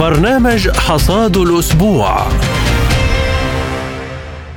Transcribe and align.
برنامج 0.00 0.68
حصاد 0.68 1.36
الأسبوع. 1.36 2.26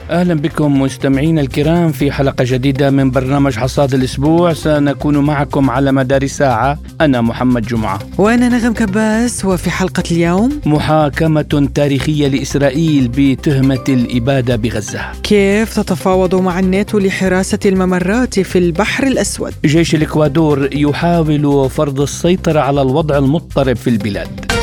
أهلا 0.10 0.34
بكم 0.34 0.82
مستمعينا 0.82 1.42
الكرام 1.42 1.92
في 1.92 2.12
حلقة 2.12 2.44
جديدة 2.48 2.90
من 2.90 3.12
برنامج 3.12 3.56
حصاد 3.56 3.94
الأسبوع. 3.94 4.54
سنكون 4.54 5.18
معكم 5.18 5.70
على 5.70 5.92
مدار 5.92 6.28
ساعة. 6.28 6.80
أنا 7.02 7.22
محمد 7.22 7.62
جمعة. 7.62 8.00
وأنا 8.18 8.50
نغم 8.50 8.74
كباس. 8.74 9.46
وفي 9.46 9.70
حلقة 9.70 10.04
اليوم؟ 10.12 10.62
محاكمة 10.66 11.70
تاريخية 11.76 12.28
لإسرائيل 12.28 13.08
بتهمة 13.08 13.84
الإبادة 13.90 14.56
بغزة. 14.56 15.02
كيف 15.24 15.80
تتفاوض 15.80 16.36
مع 16.36 16.60
الناتو 16.60 17.00
لحراسة 17.00 17.60
الممرات 17.66 18.40
في 18.40 18.58
البحر 18.58 19.08
الأسود؟ 19.08 19.54
جيش 19.66 19.96
الإكوادور 19.96 20.70
يحاول 20.74 21.70
فرض 21.70 22.02
السيطرة 22.02 22.60
على 22.60 22.82
الوضع 22.82 23.18
المضطرب 23.18 23.76
في 23.76 23.90
البلاد. 23.90 24.57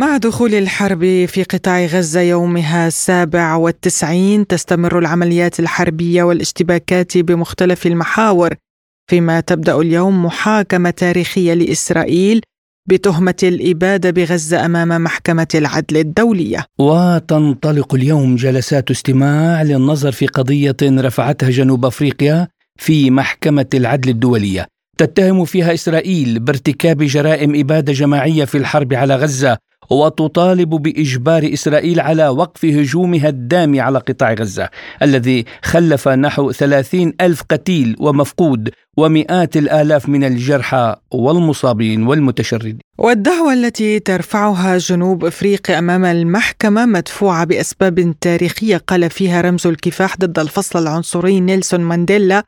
مع 0.00 0.16
دخول 0.16 0.54
الحرب 0.54 1.24
في 1.28 1.42
قطاع 1.42 1.84
غزة 1.84 2.20
يومها 2.20 2.86
السابع 2.86 3.54
والتسعين 3.54 4.46
تستمر 4.46 4.98
العمليات 4.98 5.60
الحربية 5.60 6.22
والاشتباكات 6.22 7.18
بمختلف 7.18 7.86
المحاور 7.86 8.54
فيما 9.10 9.40
تبدأ 9.40 9.80
اليوم 9.80 10.24
محاكمة 10.24 10.90
تاريخية 10.90 11.54
لإسرائيل 11.54 12.40
بتهمة 12.88 13.34
الإبادة 13.42 14.10
بغزة 14.10 14.66
أمام 14.66 15.04
محكمة 15.04 15.48
العدل 15.54 15.96
الدولية. 15.96 16.64
وتنطلق 16.78 17.94
اليوم 17.94 18.36
جلسات 18.36 18.90
استماع 18.90 19.62
للنظر 19.62 20.12
في 20.12 20.26
قضية 20.26 20.76
رفعتها 20.82 21.50
جنوب 21.50 21.84
أفريقيا 21.84 22.48
في 22.78 23.10
محكمة 23.10 23.66
العدل 23.74 24.08
الدولية. 24.08 24.66
تتهم 24.98 25.44
فيها 25.44 25.74
إسرائيل 25.74 26.38
بارتكاب 26.38 27.02
جرائم 27.02 27.60
إبادة 27.60 27.92
جماعية 27.92 28.44
في 28.44 28.58
الحرب 28.58 28.94
على 28.94 29.16
غزة 29.16 29.58
وتطالب 29.90 30.68
بإجبار 30.68 31.50
إسرائيل 31.52 32.00
على 32.00 32.28
وقف 32.28 32.64
هجومها 32.64 33.28
الدامي 33.28 33.80
على 33.80 33.98
قطاع 33.98 34.34
غزة 34.34 34.68
الذي 35.02 35.44
خلف 35.62 36.08
نحو 36.08 36.52
ثلاثين 36.52 37.14
ألف 37.20 37.42
قتيل 37.50 37.96
ومفقود 38.00 38.70
ومئات 38.96 39.56
الآلاف 39.56 40.08
من 40.08 40.24
الجرحى 40.24 40.96
والمصابين 41.10 42.06
والمتشردين. 42.06 42.78
والدعوة 42.98 43.52
التي 43.52 43.98
ترفعها 43.98 44.78
جنوب 44.78 45.24
افريقيا 45.24 45.78
أمام 45.78 46.04
المحكمة 46.04 46.86
مدفوعة 46.86 47.44
بأسباب 47.44 48.14
تاريخية 48.20 48.76
قال 48.76 49.10
فيها 49.10 49.40
رمز 49.40 49.66
الكفاح 49.66 50.16
ضد 50.16 50.38
الفصل 50.38 50.82
العنصري 50.82 51.40
نيلسون 51.40 51.80
مانديلا 51.80 52.44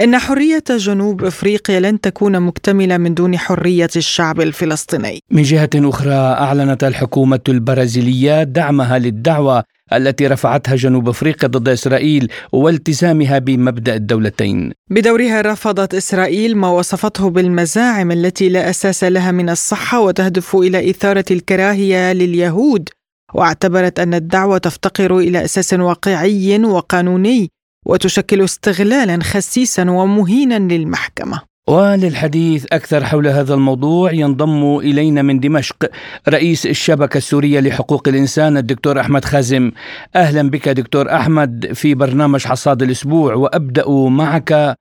إن 0.00 0.18
حرية 0.18 0.64
جنوب 0.70 1.24
أفريقيا 1.24 1.80
لن 1.80 2.00
تكون 2.00 2.40
مكتملة 2.40 2.96
من 2.96 3.14
دون 3.14 3.38
حرية 3.38 3.88
الشعب 3.96 4.40
الفلسطيني 4.40 5.22
من 5.30 5.42
جهة 5.42 5.70
أخرى 5.76 6.12
أعلنت 6.14 6.84
الحكومة 6.84 7.40
البرازيلية 7.48 8.42
دعمها 8.42 8.98
للدعوة 8.98 9.64
التي 9.92 10.26
رفعتها 10.26 10.76
جنوب 10.76 11.08
إفريقيا 11.08 11.48
ضد 11.48 11.68
إسرائيل 11.68 12.28
والتزامها 12.52 13.38
بمبدأ 13.38 13.94
الدولتين. 13.94 14.72
بدورها 14.90 15.40
رفضت 15.40 15.94
إسرائيل 15.94 16.56
ما 16.56 16.68
وصفته 16.68 17.30
بالمزاعم 17.30 18.10
التي 18.10 18.48
لا 18.48 18.70
أساس 18.70 19.04
لها 19.04 19.30
من 19.32 19.50
الصحة 19.50 20.00
وتهدف 20.00 20.56
إلى 20.56 20.90
إثارة 20.90 21.24
الكراهية 21.30 22.12
لليهود 22.12 22.88
واعتبرت 23.34 24.00
أن 24.00 24.14
الدعوة 24.14 24.58
تفتقر 24.58 25.18
إلى 25.18 25.44
أساس 25.44 25.72
واقعي 25.72 26.58
وقانوني 26.64 27.50
وتشكل 27.88 28.44
استغلالا 28.44 29.22
خسيسا 29.22 29.90
ومهينا 29.90 30.58
للمحكمة. 30.58 31.40
وللحديث 31.68 32.66
أكثر 32.72 33.04
حول 33.04 33.26
هذا 33.26 33.54
الموضوع 33.54 34.12
ينضم 34.12 34.76
إلينا 34.76 35.22
من 35.22 35.40
دمشق 35.40 35.90
رئيس 36.28 36.66
الشبكة 36.66 37.18
السورية 37.18 37.60
لحقوق 37.60 38.08
الإنسان 38.08 38.56
الدكتور 38.56 39.00
أحمد 39.00 39.24
خازم. 39.24 39.70
أهلا 40.16 40.50
بك 40.50 40.68
دكتور 40.68 41.14
أحمد 41.14 41.72
في 41.72 41.94
برنامج 41.94 42.46
حصاد 42.46 42.82
الأسبوع 42.82 43.34
وأبدأ 43.34 43.90
معك 43.90 44.76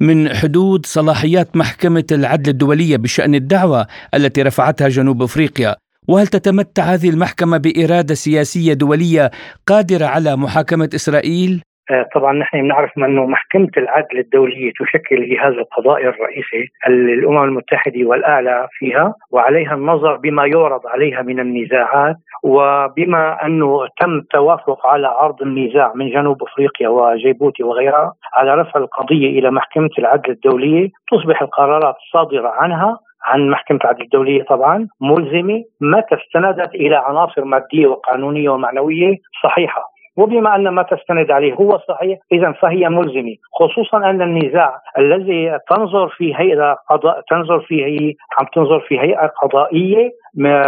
من 0.00 0.34
حدود 0.34 0.86
صلاحيات 0.86 1.56
محكمة 1.56 2.04
العدل 2.12 2.50
الدولية 2.50 2.96
بشأن 2.96 3.34
الدعوة 3.34 3.86
التي 4.14 4.42
رفعتها 4.42 4.88
جنوب 4.88 5.22
أفريقيا. 5.22 5.76
وهل 6.08 6.26
تتمتع 6.26 6.82
هذه 6.82 7.10
المحكمة 7.10 7.56
بإرادة 7.56 8.14
سياسية 8.14 8.72
دولية 8.72 9.30
قادرة 9.66 10.06
على 10.06 10.36
محاكمة 10.36 10.90
إسرائيل؟ 10.94 11.62
آه، 11.92 12.06
طبعا 12.14 12.32
نحن 12.32 12.62
بنعرف 12.62 12.90
إنه 12.98 13.26
محكمة 13.26 13.68
العدل 13.76 14.18
الدولية 14.18 14.72
تشكل 14.80 15.16
الجهاز 15.16 15.52
القضائي 15.52 16.08
الرئيسي 16.08 16.68
للامم 16.88 17.44
المتحدة 17.44 18.04
والأعلى 18.04 18.68
فيها 18.70 19.14
وعليها 19.32 19.74
النظر 19.74 20.16
بما 20.16 20.46
يعرض 20.46 20.86
عليها 20.86 21.22
من 21.22 21.40
النزاعات 21.40 22.16
وبما 22.44 23.46
أنه 23.46 23.86
تم 24.00 24.18
التوافق 24.18 24.86
على 24.86 25.06
عرض 25.06 25.42
النزاع 25.42 25.92
من 25.94 26.10
جنوب 26.10 26.42
أفريقيا 26.42 26.88
وجيبوتي 26.88 27.62
وغيرها 27.62 28.12
على 28.34 28.54
رفع 28.54 28.80
القضية 28.80 29.38
إلى 29.38 29.50
محكمة 29.50 29.90
العدل 29.98 30.30
الدولية 30.30 30.88
تصبح 31.12 31.42
القرارات 31.42 31.94
الصادره 32.06 32.48
عنها 32.48 32.98
عن 33.24 33.50
محكمة 33.50 33.78
العدل 33.84 34.02
الدولية 34.02 34.42
طبعا 34.42 34.88
ملزمة 35.00 35.62
متى 35.80 36.14
استندت 36.14 36.74
إلى 36.74 36.96
عناصر 36.96 37.44
مادية 37.44 37.86
وقانونية 37.86 38.48
ومعنوية 38.50 39.16
صحيحة. 39.44 39.91
وبما 40.16 40.56
أن 40.56 40.68
ما 40.68 40.82
تستند 40.82 41.30
عليه 41.30 41.54
هو 41.54 41.78
صحيح 41.88 42.18
اذا 42.32 42.52
فهي 42.52 42.88
ملزمة 42.88 43.34
خصوصا 43.52 43.96
أن 44.10 44.22
النزاع 44.22 44.78
الذي 44.98 45.58
تنظر 45.70 46.08
في 46.08 46.34
هيئة 46.36 46.76
قضاء 46.90 47.20
تنظر 47.30 47.60
فيه 47.60 48.14
عم 48.38 48.46
تنظر 48.54 48.80
في 48.80 49.00
هيئة 49.00 49.26
قضائية 49.26 50.10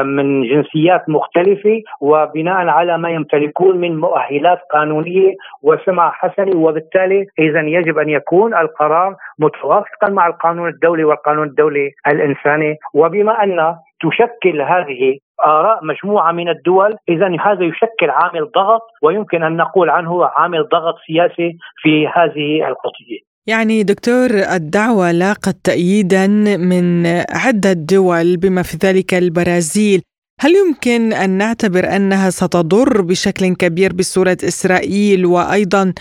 من 0.04 0.42
جنسيات 0.42 1.08
مختلفة 1.08 1.82
وبناء 2.00 2.68
على 2.68 2.98
ما 2.98 3.10
يمتلكون 3.10 3.76
من 3.76 3.96
مؤهلات 4.00 4.58
قانونية 4.72 5.34
وسمع 5.62 6.10
حسنة 6.10 6.56
وبالتالي 6.56 7.26
اذا 7.38 7.60
يجب 7.60 7.98
أن 7.98 8.08
يكون 8.08 8.54
القرار 8.54 9.16
متوافقا 9.38 10.08
مع 10.10 10.26
القانون 10.26 10.68
الدولي 10.68 11.04
والقانون 11.04 11.46
الدولي 11.46 11.90
الإنساني. 12.06 12.76
وبما 12.94 13.42
أن 13.44 13.76
تشكل 14.00 14.62
هذه 14.62 15.18
آراء 15.40 15.84
مجموعة 15.84 16.32
من 16.32 16.48
الدول. 16.48 16.96
إذا 17.08 17.26
هذا 17.26 17.64
يشكل 17.64 18.10
عامل 18.10 18.50
ضغط 18.54 18.82
ويمكن 19.02 19.42
أن 19.42 19.56
نقول 19.56 19.90
عنه 19.90 20.24
عامل 20.24 20.68
ضغط 20.72 20.94
سياسي 21.06 21.58
في 21.82 22.06
هذه 22.06 22.68
القضية. 22.68 23.34
يعني 23.46 23.82
دكتور 23.82 24.30
الدعوة 24.56 25.12
لاقت 25.12 25.56
تأييدا 25.64 26.26
من 26.56 27.06
عدة 27.30 27.72
دول 27.72 28.36
بما 28.36 28.62
في 28.62 28.76
ذلك 28.86 29.14
البرازيل. 29.14 30.02
هل 30.40 30.50
يمكن 30.54 31.12
أن 31.12 31.30
نعتبر 31.30 31.96
أنها 31.96 32.30
ستضر 32.30 33.02
بشكل 33.02 33.54
كبير 33.54 33.92
بصورة 33.92 34.36
إسرائيل؟ 34.44 35.26
وأيضا 35.26 35.92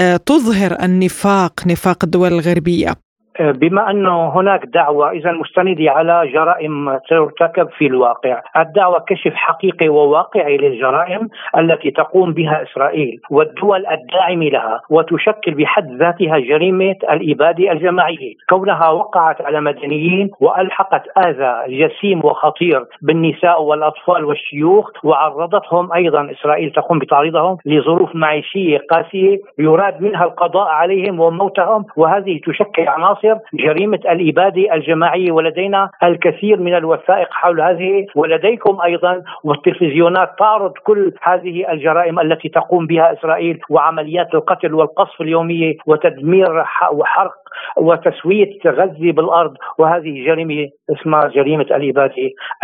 آه، 0.00 0.16
تظهر 0.16 0.84
النفاق 0.84 1.52
نفاق 1.66 2.04
الدول 2.04 2.32
الغربية؟ 2.32 2.94
بما 3.40 3.90
انه 3.90 4.28
هناك 4.28 4.66
دعوة 4.66 5.10
إذا 5.10 5.32
مستنده 5.32 5.90
على 5.90 6.30
جرائم 6.32 6.98
ترتكب 7.08 7.68
في 7.78 7.86
الواقع، 7.86 8.42
الدعوة 8.56 9.04
كشف 9.06 9.34
حقيقي 9.34 9.88
وواقعي 9.88 10.56
للجرائم 10.56 11.28
التي 11.58 11.90
تقوم 11.90 12.32
بها 12.32 12.62
إسرائيل 12.62 13.20
والدول 13.30 13.86
الداعمة 13.86 14.44
لها 14.44 14.80
وتشكل 14.90 15.54
بحد 15.54 15.90
ذاتها 15.90 16.38
جريمة 16.38 16.96
الاباده 17.10 17.72
الجماعية، 17.72 18.34
كونها 18.48 18.88
وقعت 18.88 19.42
على 19.42 19.60
مدنيين 19.60 20.30
وألحقت 20.40 21.02
آذى 21.18 21.54
جسيم 21.68 22.20
وخطير 22.24 22.84
بالنساء 23.02 23.62
والأطفال 23.62 24.24
والشيوخ 24.24 24.90
وعرضتهم 25.04 25.92
أيضا 25.92 26.30
إسرائيل 26.30 26.70
تقوم 26.70 26.98
بتعريضهم 26.98 27.56
لظروف 27.66 28.14
معيشية 28.14 28.78
قاسية 28.90 29.38
يراد 29.58 30.02
منها 30.02 30.24
القضاء 30.24 30.68
عليهم 30.68 31.20
وموتهم 31.20 31.84
وهذه 31.96 32.40
تشكل 32.46 32.88
عناصر 32.88 33.29
عناصر 33.30 33.44
جريمة 33.54 33.96
الإبادة 34.10 34.74
الجماعية 34.74 35.32
ولدينا 35.32 35.90
الكثير 36.02 36.60
من 36.60 36.74
الوثائق 36.76 37.28
حول 37.30 37.60
هذه 37.60 38.06
ولديكم 38.14 38.80
أيضا 38.84 39.22
والتلفزيونات 39.44 40.30
تعرض 40.38 40.72
كل 40.84 41.12
هذه 41.22 41.72
الجرائم 41.72 42.20
التي 42.20 42.48
تقوم 42.48 42.86
بها 42.86 43.12
إسرائيل 43.12 43.58
وعمليات 43.70 44.34
القتل 44.34 44.74
والقصف 44.74 45.20
اليومية 45.20 45.76
وتدمير 45.86 46.64
وحرق 46.92 47.39
وتسوية 47.76 48.58
غزة 48.66 49.12
بالأرض 49.12 49.54
وهذه 49.78 50.24
جريمة 50.26 50.68
اسمها 50.90 51.28
جريمة 51.28 51.62
الإبادة 51.62 52.14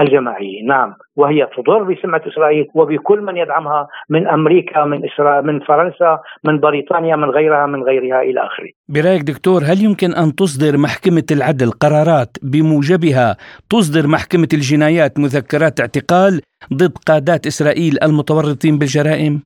الجماعية. 0.00 0.62
نعم 0.67 0.94
وهي 1.17 1.49
تضر 1.56 1.83
بسمعة 1.83 2.23
إسرائيل 2.27 2.67
وبكل 2.75 3.21
من 3.21 3.37
يدعمها 3.37 3.88
من 4.11 4.27
أمريكا 4.29 4.85
من 4.85 5.05
إسرائيل 5.05 5.47
من 5.47 5.61
فرنسا 5.61 6.19
من 6.44 6.61
بريطانيا 6.61 7.17
من 7.17 7.31
غيرها 7.31 7.67
من 7.67 7.83
غيرها 7.83 8.23
إلى 8.23 8.41
آخره. 8.41 8.71
برأيك 8.88 9.23
دكتور 9.23 9.61
هل 9.65 9.85
يمكن 9.85 10.11
أن 10.15 10.35
تصدر 10.35 10.79
محكمة 10.79 11.27
العدل 11.31 11.71
قرارات 11.71 12.37
بموجبها 12.43 13.37
تصدر 13.71 14.06
محكمة 14.09 14.49
الجنايات 14.53 15.19
مذكرات 15.19 15.81
اعتقال 15.81 16.41
ضد 16.75 16.94
قادات 17.09 17.47
إسرائيل 17.47 17.99
المتورطين 18.03 18.79
بالجرائم؟ 18.79 19.43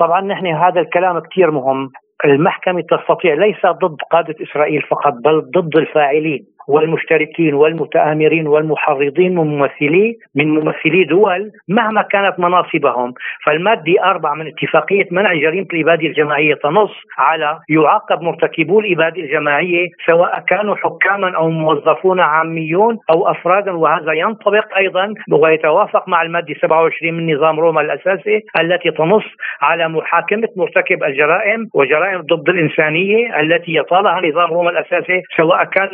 طبعا 0.00 0.20
نحن 0.20 0.46
هذا 0.46 0.80
الكلام 0.80 1.18
كثير 1.18 1.50
مهم. 1.50 1.90
المحكمة 2.24 2.80
تستطيع 2.80 3.34
ليس 3.34 3.66
ضد 3.66 3.96
قادة 4.10 4.34
إسرائيل 4.42 4.82
فقط 4.82 5.12
بل 5.12 5.40
ضد 5.40 5.76
الفاعلين. 5.76 6.55
والمشتركين 6.68 7.54
والمتآمرين 7.54 8.46
والمحرضين 8.46 9.34
من 9.34 9.46
ممثلي 9.46 10.16
من 10.34 10.48
ممثلي 10.48 11.04
دول 11.04 11.50
مهما 11.68 12.02
كانت 12.02 12.40
مناصبهم. 12.40 13.14
فالمادة 13.46 14.04
أربعة 14.04 14.34
من 14.34 14.46
اتفاقية 14.46 15.08
منع 15.10 15.34
جريمة 15.34 15.66
الإبادة 15.72 16.06
الجماعية 16.06 16.54
تنص 16.54 16.90
على 17.18 17.58
يعاقب 17.68 18.22
مرتكبو 18.22 18.80
الإبادة 18.80 19.22
الجماعية 19.22 19.88
سواء 20.06 20.44
كانوا 20.48 20.76
حكاما 20.76 21.36
أو 21.36 21.50
موظفون 21.50 22.20
عاميون 22.20 22.98
أو 23.10 23.30
أفرادا. 23.30 23.72
وهذا 23.72 24.12
ينطبق 24.12 24.76
أيضا 24.76 25.14
ويتوافق 25.32 26.08
مع 26.08 26.22
المادة 26.22 26.54
27 26.62 27.14
من 27.14 27.34
نظام 27.34 27.60
روما 27.60 27.80
الأساسي 27.80 28.42
التي 28.60 28.90
تنص 28.90 29.24
على 29.62 29.88
محاكمة 29.88 30.48
مرتكب 30.56 31.04
الجرائم 31.04 31.68
وجرائم 31.74 32.20
ضد 32.20 32.48
الإنسانية 32.48 33.40
التي 33.40 33.74
يطالها 33.74 34.20
نظام 34.28 34.50
روما 34.50 34.70
الأساسي 34.70 35.22
سواء 35.36 35.64
كان 35.64 35.88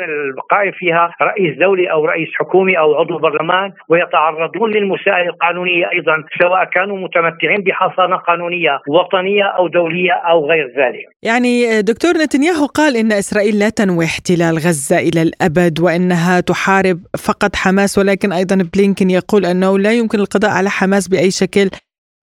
القائم 0.63 0.73
فيها 0.79 1.15
رئيس 1.23 1.59
دولي 1.59 1.91
أو 1.91 2.05
رئيس 2.05 2.29
حكومي 2.39 2.79
أو 2.79 2.95
عضو 2.95 3.19
برلمان 3.19 3.73
ويتعرضون 3.89 4.71
للمسائل 4.71 5.29
القانونية 5.29 5.91
أيضا 5.93 6.25
سواء 6.41 6.65
كانوا 6.65 6.99
متمتعين 6.99 7.61
بحصانة 7.67 8.17
قانونية 8.17 8.81
وطنية 8.89 9.45
أو 9.45 9.69
دولية 9.69 10.13
أو 10.13 10.51
غير 10.51 10.67
ذلك. 10.67 11.05
يعني 11.23 11.83
دكتور 11.83 12.13
نتنياهو 12.13 12.67
قال 12.67 12.97
إن 12.97 13.13
إسرائيل 13.13 13.59
لا 13.59 13.69
تنوي 13.69 14.05
احتلال 14.05 14.55
غزة 14.55 14.99
إلى 14.99 15.23
الأبد 15.23 15.81
وإنها 15.81 16.41
تحارب 16.41 16.99
فقط 17.19 17.57
حماس 17.57 17.99
ولكن 17.99 18.33
أيضا 18.33 18.69
بلينكن 18.75 19.11
يقول 19.11 19.47
أنه 19.47 19.79
لا 19.79 19.93
يمكن 19.93 20.21
القضاء 20.21 20.51
على 20.51 20.71
حماس 20.71 21.09
بأي 21.09 21.31
شكل 21.31 21.71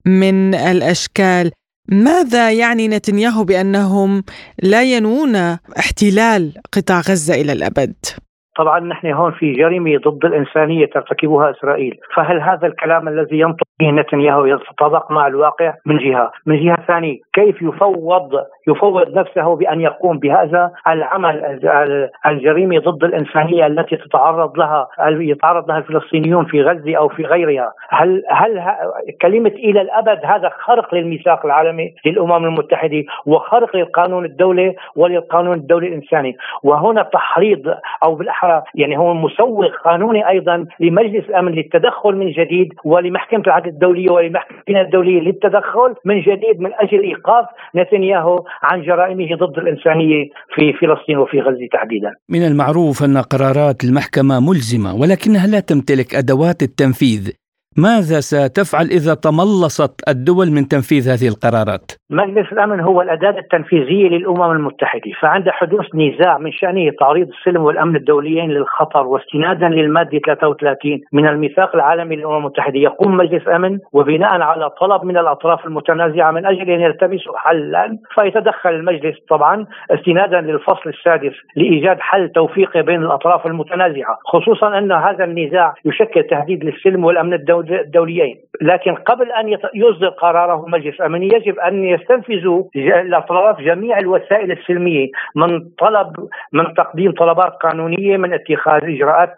من 0.05 0.55
الأشكال. 0.55 1.51
ماذا 1.91 2.51
يعني 2.51 2.87
نتنياهو 2.87 3.43
بأنهم 3.43 4.23
لا 4.63 4.83
ينوون 4.83 5.35
احتلال 5.79 6.53
قطاع 6.71 6.99
غزة 6.99 7.33
إلى 7.41 7.51
الأبد؟ 7.51 7.95
طبعا 8.55 8.79
نحن 8.79 9.11
هون 9.11 9.31
في 9.31 9.53
جريمة 9.53 9.97
ضد 9.97 10.25
الإنسانية 10.25 10.85
ترتكبها 10.85 11.51
إسرائيل، 11.51 11.97
فهل 12.15 12.41
هذا 12.41 12.67
الكلام 12.67 13.07
الذي 13.07 13.39
ينطق 13.39 13.67
به 13.79 13.91
نتنياهو 13.91 14.45
يتطابق 14.45 15.11
مع 15.11 15.27
الواقع؟ 15.27 15.73
من 15.85 15.97
جهة، 15.97 16.31
من 16.45 16.65
جهة 16.65 16.77
ثانية 16.87 17.17
كيف 17.33 17.61
يفوض 17.61 18.29
يفوض 18.67 19.17
نفسه 19.17 19.55
بأن 19.55 19.81
يقوم 19.81 20.19
بهذا 20.19 20.71
العمل 20.87 21.59
الجريمة 22.25 22.79
ضد 22.79 23.03
الإنسانية 23.03 23.65
التي 23.67 23.95
تتعرض 23.95 24.57
لها 24.57 24.87
يتعرض 25.09 25.69
لها 25.69 25.77
الفلسطينيون 25.77 26.45
في 26.45 26.61
غزة 26.61 26.97
أو 26.97 27.09
في 27.09 27.23
غيرها، 27.23 27.71
هل 27.89 28.23
هل 28.29 28.61
كلمة 29.21 29.49
إلى 29.49 29.81
الأبد 29.81 30.19
هذا 30.23 30.49
خرق 30.49 30.95
للميثاق 30.95 31.45
العالمي 31.45 31.93
للأمم 32.05 32.45
المتحدة 32.45 33.03
وخرق 33.25 33.75
للقانون 33.75 34.25
الدولي 34.25 34.75
وللقانون 34.95 35.57
الدولي 35.57 35.87
الإنساني، 35.87 36.37
وهنا 36.63 37.03
تحريض 37.03 37.75
أو 38.03 38.15
بالأحرى 38.15 38.48
يعني 38.75 38.97
هو 38.97 39.13
مسوغ 39.13 39.67
قانوني 39.85 40.29
أيضا 40.29 40.65
لمجلس 40.79 41.25
الأمن 41.29 41.51
للتدخل 41.51 42.15
من 42.15 42.31
جديد 42.31 42.73
ولمحكمة 42.85 43.43
العدل 43.47 43.69
الدولية 43.69 44.09
ولمحكمة 44.09 44.81
الدولية 44.81 45.19
للتدخل 45.21 45.91
من 46.05 46.21
جديد 46.21 46.59
من 46.59 46.71
أجل 46.73 47.03
إيقاف 47.03 47.45
نتنياهو 47.75 48.43
عن 48.63 48.81
جرائمه 48.81 49.35
ضد 49.35 49.57
الإنسانية 49.57 50.29
في 50.55 50.73
فلسطين 50.73 51.17
وفي 51.17 51.41
غزة 51.41 51.67
تحديدا. 51.73 52.11
من 52.29 52.45
المعروف 52.45 53.03
أن 53.03 53.17
قرارات 53.17 53.83
المحكمة 53.83 54.39
ملزمة 54.39 54.95
ولكنها 55.01 55.47
لا 55.47 55.59
تمتلك 55.59 56.15
أدوات 56.15 56.61
التنفيذ 56.61 57.38
ماذا 57.77 58.19
ستفعل 58.19 58.85
إذا 58.85 59.13
تملصت 59.13 60.09
الدول 60.09 60.47
من 60.51 60.67
تنفيذ 60.67 61.09
هذه 61.09 61.27
القرارات؟ 61.27 61.91
مجلس 62.09 62.51
الأمن 62.51 62.79
هو 62.79 63.01
الأداة 63.01 63.39
التنفيذية 63.39 64.07
للأمم 64.09 64.51
المتحدة 64.51 65.11
فعند 65.21 65.49
حدوث 65.49 65.85
نزاع 65.95 66.37
من 66.37 66.51
شأنه 66.51 66.91
تعريض 66.99 67.27
السلم 67.27 67.61
والأمن 67.61 67.95
الدوليين 67.95 68.49
للخطر 68.49 69.07
واستنادا 69.07 69.67
للمادة 69.67 70.19
33 70.19 70.99
من 71.13 71.27
الميثاق 71.27 71.75
العالمي 71.75 72.15
للأمم 72.15 72.37
المتحدة 72.37 72.79
يقوم 72.79 73.17
مجلس 73.17 73.47
الأمن 73.47 73.79
وبناء 73.93 74.41
على 74.41 74.69
طلب 74.69 75.03
من 75.03 75.17
الأطراف 75.17 75.65
المتنازعة 75.65 76.31
من 76.31 76.45
أجل 76.45 76.69
أن 76.69 76.81
يلتمسوا 76.81 77.37
حلا 77.37 77.97
فيتدخل 78.15 78.69
المجلس 78.69 79.15
طبعا 79.29 79.65
استنادا 79.91 80.41
للفصل 80.41 80.89
السادس 80.89 81.33
لإيجاد 81.55 81.97
حل 81.99 82.29
توفيقي 82.29 82.81
بين 82.81 83.01
الأطراف 83.01 83.45
المتنازعة 83.45 84.17
خصوصا 84.25 84.77
أن 84.77 84.91
هذا 84.91 85.23
النزاع 85.23 85.73
يشكل 85.85 86.23
تهديد 86.23 86.63
للسلم 86.63 87.05
والأمن 87.05 87.33
الدولي 87.33 87.58
الدوليين. 87.59 88.37
لكن 88.61 88.95
قبل 88.95 89.31
أن 89.31 89.57
يصدر 89.73 90.09
قراره 90.09 90.65
مجلس 90.67 90.95
الأمن 90.95 91.23
يجب 91.23 91.59
أن 91.59 91.83
يستنفذوا 91.83 92.63
الأطراف 92.75 93.61
جميع 93.61 93.99
الوسائل 93.99 94.51
السلمية 94.51 95.07
من 95.35 95.59
طلب 95.79 96.29
من 96.53 96.73
تقديم 96.73 97.11
طلبات 97.11 97.51
قانونية 97.51 98.17
من 98.17 98.33
اتخاذ 98.33 98.83
إجراءات 98.83 99.35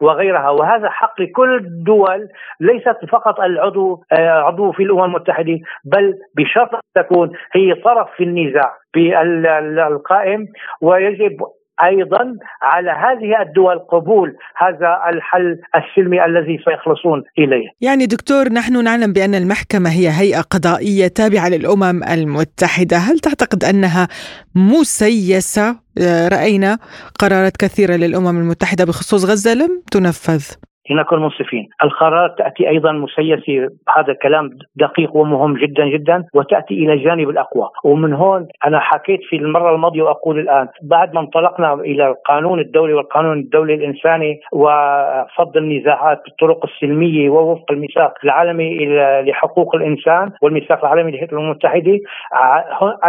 وغيرها. 0.00 0.50
وهذا 0.50 0.90
حق 0.90 1.20
لكل 1.20 1.56
الدول 1.56 2.28
ليست 2.60 2.96
فقط 3.10 3.40
العضو 3.40 4.02
آه، 4.12 4.30
عضو 4.30 4.72
في 4.72 4.82
الأمم 4.82 5.04
المتحدة 5.04 5.58
بل 5.84 6.14
بشرط 6.36 6.70
تكون 6.94 7.30
هي 7.52 7.74
طرف 7.74 8.08
في 8.16 8.24
النزاع 8.24 8.72
بالقائم 8.94 10.46
ويجب 10.80 11.36
أيضا 11.84 12.36
على 12.62 12.90
هذه 12.90 13.42
الدول 13.42 13.78
قبول 13.78 14.36
هذا 14.56 15.00
الحل 15.08 15.58
السلمي 15.74 16.24
الذي 16.24 16.58
سيخلصون 16.64 17.22
إليه. 17.38 17.68
يعني 17.80 18.06
دكتور 18.06 18.52
نحن 18.52 18.84
نعلم 18.84 19.12
بأن 19.12 19.34
المحكمة 19.34 19.90
هي 19.90 20.08
هيئة 20.08 20.40
قضائية 20.40 21.08
تابعة 21.08 21.48
للأمم 21.48 22.04
المتحدة، 22.04 22.96
هل 22.96 23.18
تعتقد 23.18 23.64
أنها 23.64 24.08
مسيسة؟ 24.54 25.82
آه، 25.98 26.28
رأينا 26.28 26.78
قرارات 27.18 27.56
كثيرة 27.56 27.96
للأمم 27.96 28.38
المتحدة 28.38 28.84
بخصوص 28.84 29.24
غزة 29.24 29.54
لم 29.54 29.82
تنفذ. 29.92 30.71
لنكن 30.92 31.16
منصفين 31.18 31.68
القرارات 31.84 32.38
تأتي 32.38 32.68
أيضا 32.68 32.92
مسيسة 32.92 33.70
هذا 33.96 34.12
كلام 34.22 34.50
دقيق 34.76 35.16
ومهم 35.16 35.54
جدا 35.54 35.86
جدا 35.86 36.24
وتأتي 36.34 36.74
إلى 36.74 36.92
الجانب 36.92 37.30
الأقوى. 37.30 37.68
ومن 37.84 38.12
هون 38.14 38.48
أنا 38.66 38.80
حكيت 38.80 39.20
في 39.28 39.36
المرة 39.36 39.74
الماضية 39.74 40.02
وأقول 40.02 40.38
الآن 40.38 40.68
بعد 40.82 41.14
ما 41.14 41.20
انطلقنا 41.20 41.74
إلى 41.74 42.06
القانون 42.08 42.60
الدولي 42.60 42.94
والقانون 42.94 43.38
الدولي 43.38 43.74
الإنساني 43.74 44.40
وفض 44.52 45.56
النزاعات 45.56 46.22
بالطرق 46.24 46.64
السلمية 46.64 47.30
ووفق 47.30 47.72
الميثاق 47.72 48.14
العالمي 48.24 48.86
لحقوق 49.22 49.74
الإنسان 49.74 50.32
والميثاق 50.42 50.84
العالمي 50.84 51.10
للهيئة 51.10 51.32
الأمم 51.32 51.44
المتحدة 51.44 51.98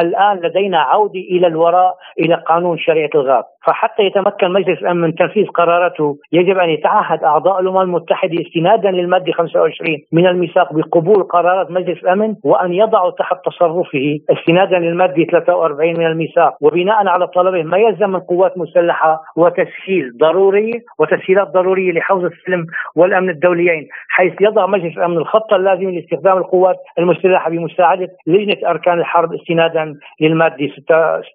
الآن 0.01 0.37
لدينا 0.37 0.79
عودة 0.79 1.19
إلى 1.19 1.47
الوراء 1.47 1.95
إلى 2.19 2.35
قانون 2.35 2.77
شريعة 2.77 3.09
الغاب. 3.15 3.43
فحتى 3.65 4.03
يتمكن 4.03 4.51
مجلس 4.51 4.79
الأمن 4.79 5.01
من 5.01 5.15
تنفيذ 5.15 5.47
قراراته 5.47 6.17
يجب 6.31 6.57
أن 6.57 6.69
يتعهد 6.69 7.23
أعضاء 7.23 7.59
الأمم 7.59 7.81
المتحدة 7.81 8.41
استنادا 8.41 8.91
للمادة 8.91 9.31
25 9.31 9.97
من 10.11 10.27
الميثاق 10.27 10.73
بقبول 10.73 11.23
قرارات 11.23 11.71
مجلس 11.71 12.03
الأمن 12.03 12.35
وأن 12.43 12.73
يضعوا 12.73 13.11
تحت 13.11 13.35
تصرفه 13.45 14.19
استنادا 14.29 14.79
للمادة 14.79 15.23
43 15.23 15.89
من 15.97 16.05
الميثاق 16.05 16.57
وبناء 16.61 17.07
على 17.07 17.27
طلبه 17.27 17.63
ما 17.63 17.77
يلزم 17.77 18.09
من 18.09 18.19
قوات 18.19 18.57
مسلحة 18.57 19.21
وتسهيل 19.35 20.17
ضروري 20.17 20.71
وتسهيلات 20.99 21.47
ضرورية 21.47 21.91
لحوز 21.91 22.23
السلم 22.23 22.65
والأمن 22.95 23.29
الدوليين 23.29 23.87
حيث 24.09 24.33
يضع 24.41 24.65
مجلس 24.65 24.97
الأمن 24.97 25.17
الخطة 25.17 25.55
اللازمة 25.55 25.91
لاستخدام 25.91 26.37
القوات 26.37 26.77
المسلحة 26.99 27.49
بمساعدة 27.49 28.07
لجنة 28.27 28.69
أركان 28.69 28.99
الحرب 28.99 29.33
استنادا 29.33 29.95
للمادة 30.21 30.67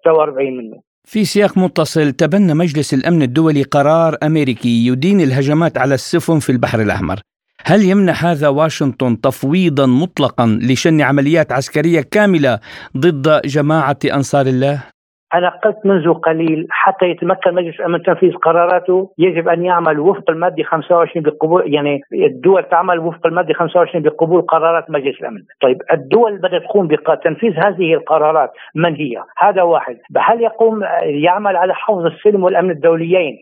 46 0.03 0.57
منه 0.57 0.88
في 1.07 1.25
سياق 1.25 1.57
متصل 1.57 2.11
تبنى 2.11 2.53
مجلس 2.53 2.93
الأمن 2.93 3.21
الدولي 3.21 3.63
قرار 3.63 4.17
أمريكي 4.23 4.87
يدين 4.87 5.21
الهجمات 5.21 5.77
على 5.77 5.95
السفن 5.95 6.39
في 6.39 6.51
البحر 6.51 6.81
الأحمر. 6.81 7.19
هل 7.65 7.85
يمنح 7.85 8.25
هذا 8.25 8.47
واشنطن 8.47 9.21
تفويضا 9.21 9.85
مطلقا 9.85 10.59
لشن 10.61 11.01
عمليات 11.01 11.51
عسكرية 11.51 12.01
كاملة 12.01 12.59
ضد 12.97 13.41
جماعة 13.45 13.99
أنصار 14.05 14.47
الله؟ 14.47 14.83
أنا 15.33 15.49
قلت 15.49 15.77
منذ 15.85 16.13
قليل 16.13 16.67
حتى 16.69 17.05
يتمكن 17.05 17.53
مجلس 17.53 17.79
الأمن 17.79 18.03
تنفيذ 18.03 18.33
قراراته 18.33 19.09
يجب 19.17 19.47
أن 19.47 19.65
يعمل 19.65 19.99
وفق 19.99 20.29
المادة 20.29 20.63
25 20.63 21.23
بقبول 21.23 21.73
يعني 21.73 22.01
الدول 22.13 22.63
تعمل 22.63 22.99
وفق 22.99 23.27
المادة 23.27 23.53
25 23.53 24.03
بقبول 24.03 24.41
قرارات 24.41 24.89
مجلس 24.89 25.21
الأمن. 25.21 25.41
طيب 25.61 25.77
الدول 25.91 26.37
بدأت 26.37 26.63
تقوم 26.63 26.87
بتنفيذ 26.87 27.53
هذه 27.65 27.93
القرارات 27.93 28.51
من 28.75 28.95
هي؟ 28.95 29.23
هذا 29.37 29.61
واحد. 29.61 29.97
هل 30.17 30.41
يقوم 30.41 30.83
يعمل 31.03 31.55
على 31.55 31.73
حفظ 31.73 32.05
السلم 32.05 32.43
والأمن 32.43 32.71
الدوليين؟ 32.71 33.37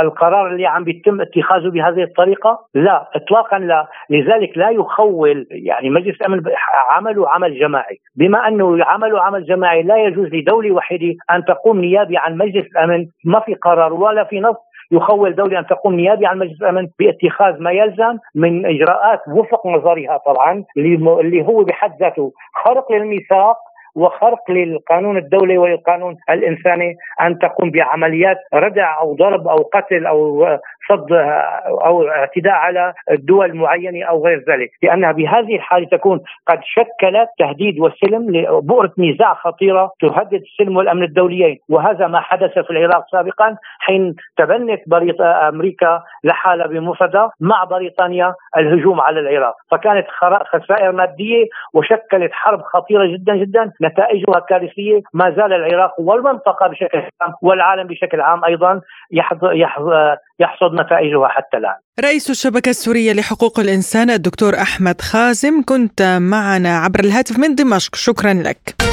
القرار 0.00 0.46
اللي 0.46 0.66
عم 0.66 0.84
بيتم 0.84 1.20
اتخاذه 1.20 1.70
بهذه 1.70 2.02
الطريقة؟ 2.02 2.58
لا 2.74 3.08
إطلاقا 3.14 3.58
لا. 3.58 3.86
لذلك 4.10 4.58
لا 4.58 4.70
يخول 4.70 5.46
يعني 5.50 5.90
مجلس 5.90 6.20
الأمن 6.20 6.42
عمله 6.90 7.28
عمل 7.28 7.58
جماعي. 7.58 7.98
بما 8.16 8.48
أنه 8.48 8.84
عمله 8.84 9.22
عمل 9.22 9.44
جماعي 9.44 9.82
لا 9.82 9.96
يجوز 9.96 10.28
لدولة 10.34 10.72
واحدة 10.72 11.14
أن 11.30 11.44
تقوم 11.44 11.80
نيابي 11.80 12.16
عن 12.16 12.36
مجلس 12.36 12.66
الأمن. 12.66 13.06
ما 13.24 13.40
في 13.40 13.54
قرار 13.54 13.92
ولا 13.92 14.24
في 14.24 14.40
نص. 14.40 14.56
يخول 14.92 15.34
دولة 15.34 15.58
أن 15.58 15.66
تقوم 15.66 15.94
نيابي 15.94 16.26
عن 16.26 16.38
مجلس 16.38 16.62
الأمن 16.62 16.88
باتخاذ 16.98 17.62
ما 17.62 17.70
يلزم 17.70 18.18
من 18.34 18.66
إجراءات 18.66 19.20
وفق 19.28 19.66
نظرها 19.66 20.16
طبعا 20.26 20.64
اللي 20.76 21.42
هو 21.46 21.64
بحد 21.64 21.92
ذاته 22.00 22.32
خرق 22.64 22.92
للميثاق 22.92 23.56
وخرق 23.94 24.50
للقانون 24.50 25.16
الدولي 25.16 25.58
وللقانون 25.58 26.16
الإنساني 26.30 26.96
أن 27.20 27.38
تقوم 27.38 27.70
بعمليات 27.70 28.36
ردع 28.54 29.00
أو 29.00 29.14
ضرب 29.14 29.48
أو 29.48 29.56
قتل 29.56 30.06
أو 30.06 30.46
صد 30.88 31.12
أو 31.86 32.08
اعتداء 32.08 32.52
على 32.52 32.92
دول 33.10 33.56
معينه 33.56 34.06
أو 34.06 34.26
غير 34.26 34.44
ذلك، 34.48 34.70
لأنها 34.82 35.12
بهذه 35.12 35.56
الحالة 35.56 35.86
تكون 35.86 36.20
قد 36.46 36.60
شكلت 36.62 37.28
تهديد 37.38 37.80
وسلم 37.80 38.36
لبؤرة 38.36 38.92
نزاع 38.98 39.34
خطيرة 39.34 39.92
تهدد 40.00 40.42
السلم 40.42 40.76
والامن 40.76 41.02
الدوليين، 41.02 41.58
وهذا 41.68 42.06
ما 42.06 42.20
حدث 42.20 42.58
في 42.58 42.70
العراق 42.70 43.04
سابقا 43.12 43.56
حين 43.78 44.14
تبنت 44.36 44.80
أمريكا 45.20 46.02
لحالها 46.24 46.66
بمفردها 46.66 47.30
مع 47.40 47.64
بريطانيا 47.64 48.34
الهجوم 48.56 49.00
على 49.00 49.20
العراق، 49.20 49.54
فكانت 49.70 50.06
خسائر 50.52 50.92
مادية 50.92 51.46
وشكلت 51.74 52.32
حرب 52.32 52.62
خطيرة 52.62 53.06
جدا 53.06 53.36
جدا 53.36 53.72
نتائجها 53.82 54.40
كارثيه، 54.48 55.00
ما 55.14 55.30
زال 55.36 55.52
العراق 55.52 56.00
والمنطقة 56.00 56.66
بشكل 56.68 56.98
عام 56.98 57.32
والعالم 57.42 57.86
بشكل 57.86 58.20
عام 58.20 58.44
أيضا 58.44 58.80
يحصد 60.40 60.72
نتائجها 60.80 61.28
حتى 61.28 61.56
الآن. 61.56 61.74
رئيس 62.04 62.30
الشبكة 62.30 62.70
السورية 62.70 63.12
لحقوق 63.12 63.60
الإنسان 63.60 64.10
الدكتور 64.10 64.54
أحمد 64.54 65.00
خازم 65.00 65.62
كنت 65.68 66.18
معنا 66.20 66.78
عبر 66.78 67.00
الهاتف 67.00 67.38
من 67.38 67.54
دمشق، 67.54 67.94
شكرا 67.94 68.32
لك. 68.32 68.91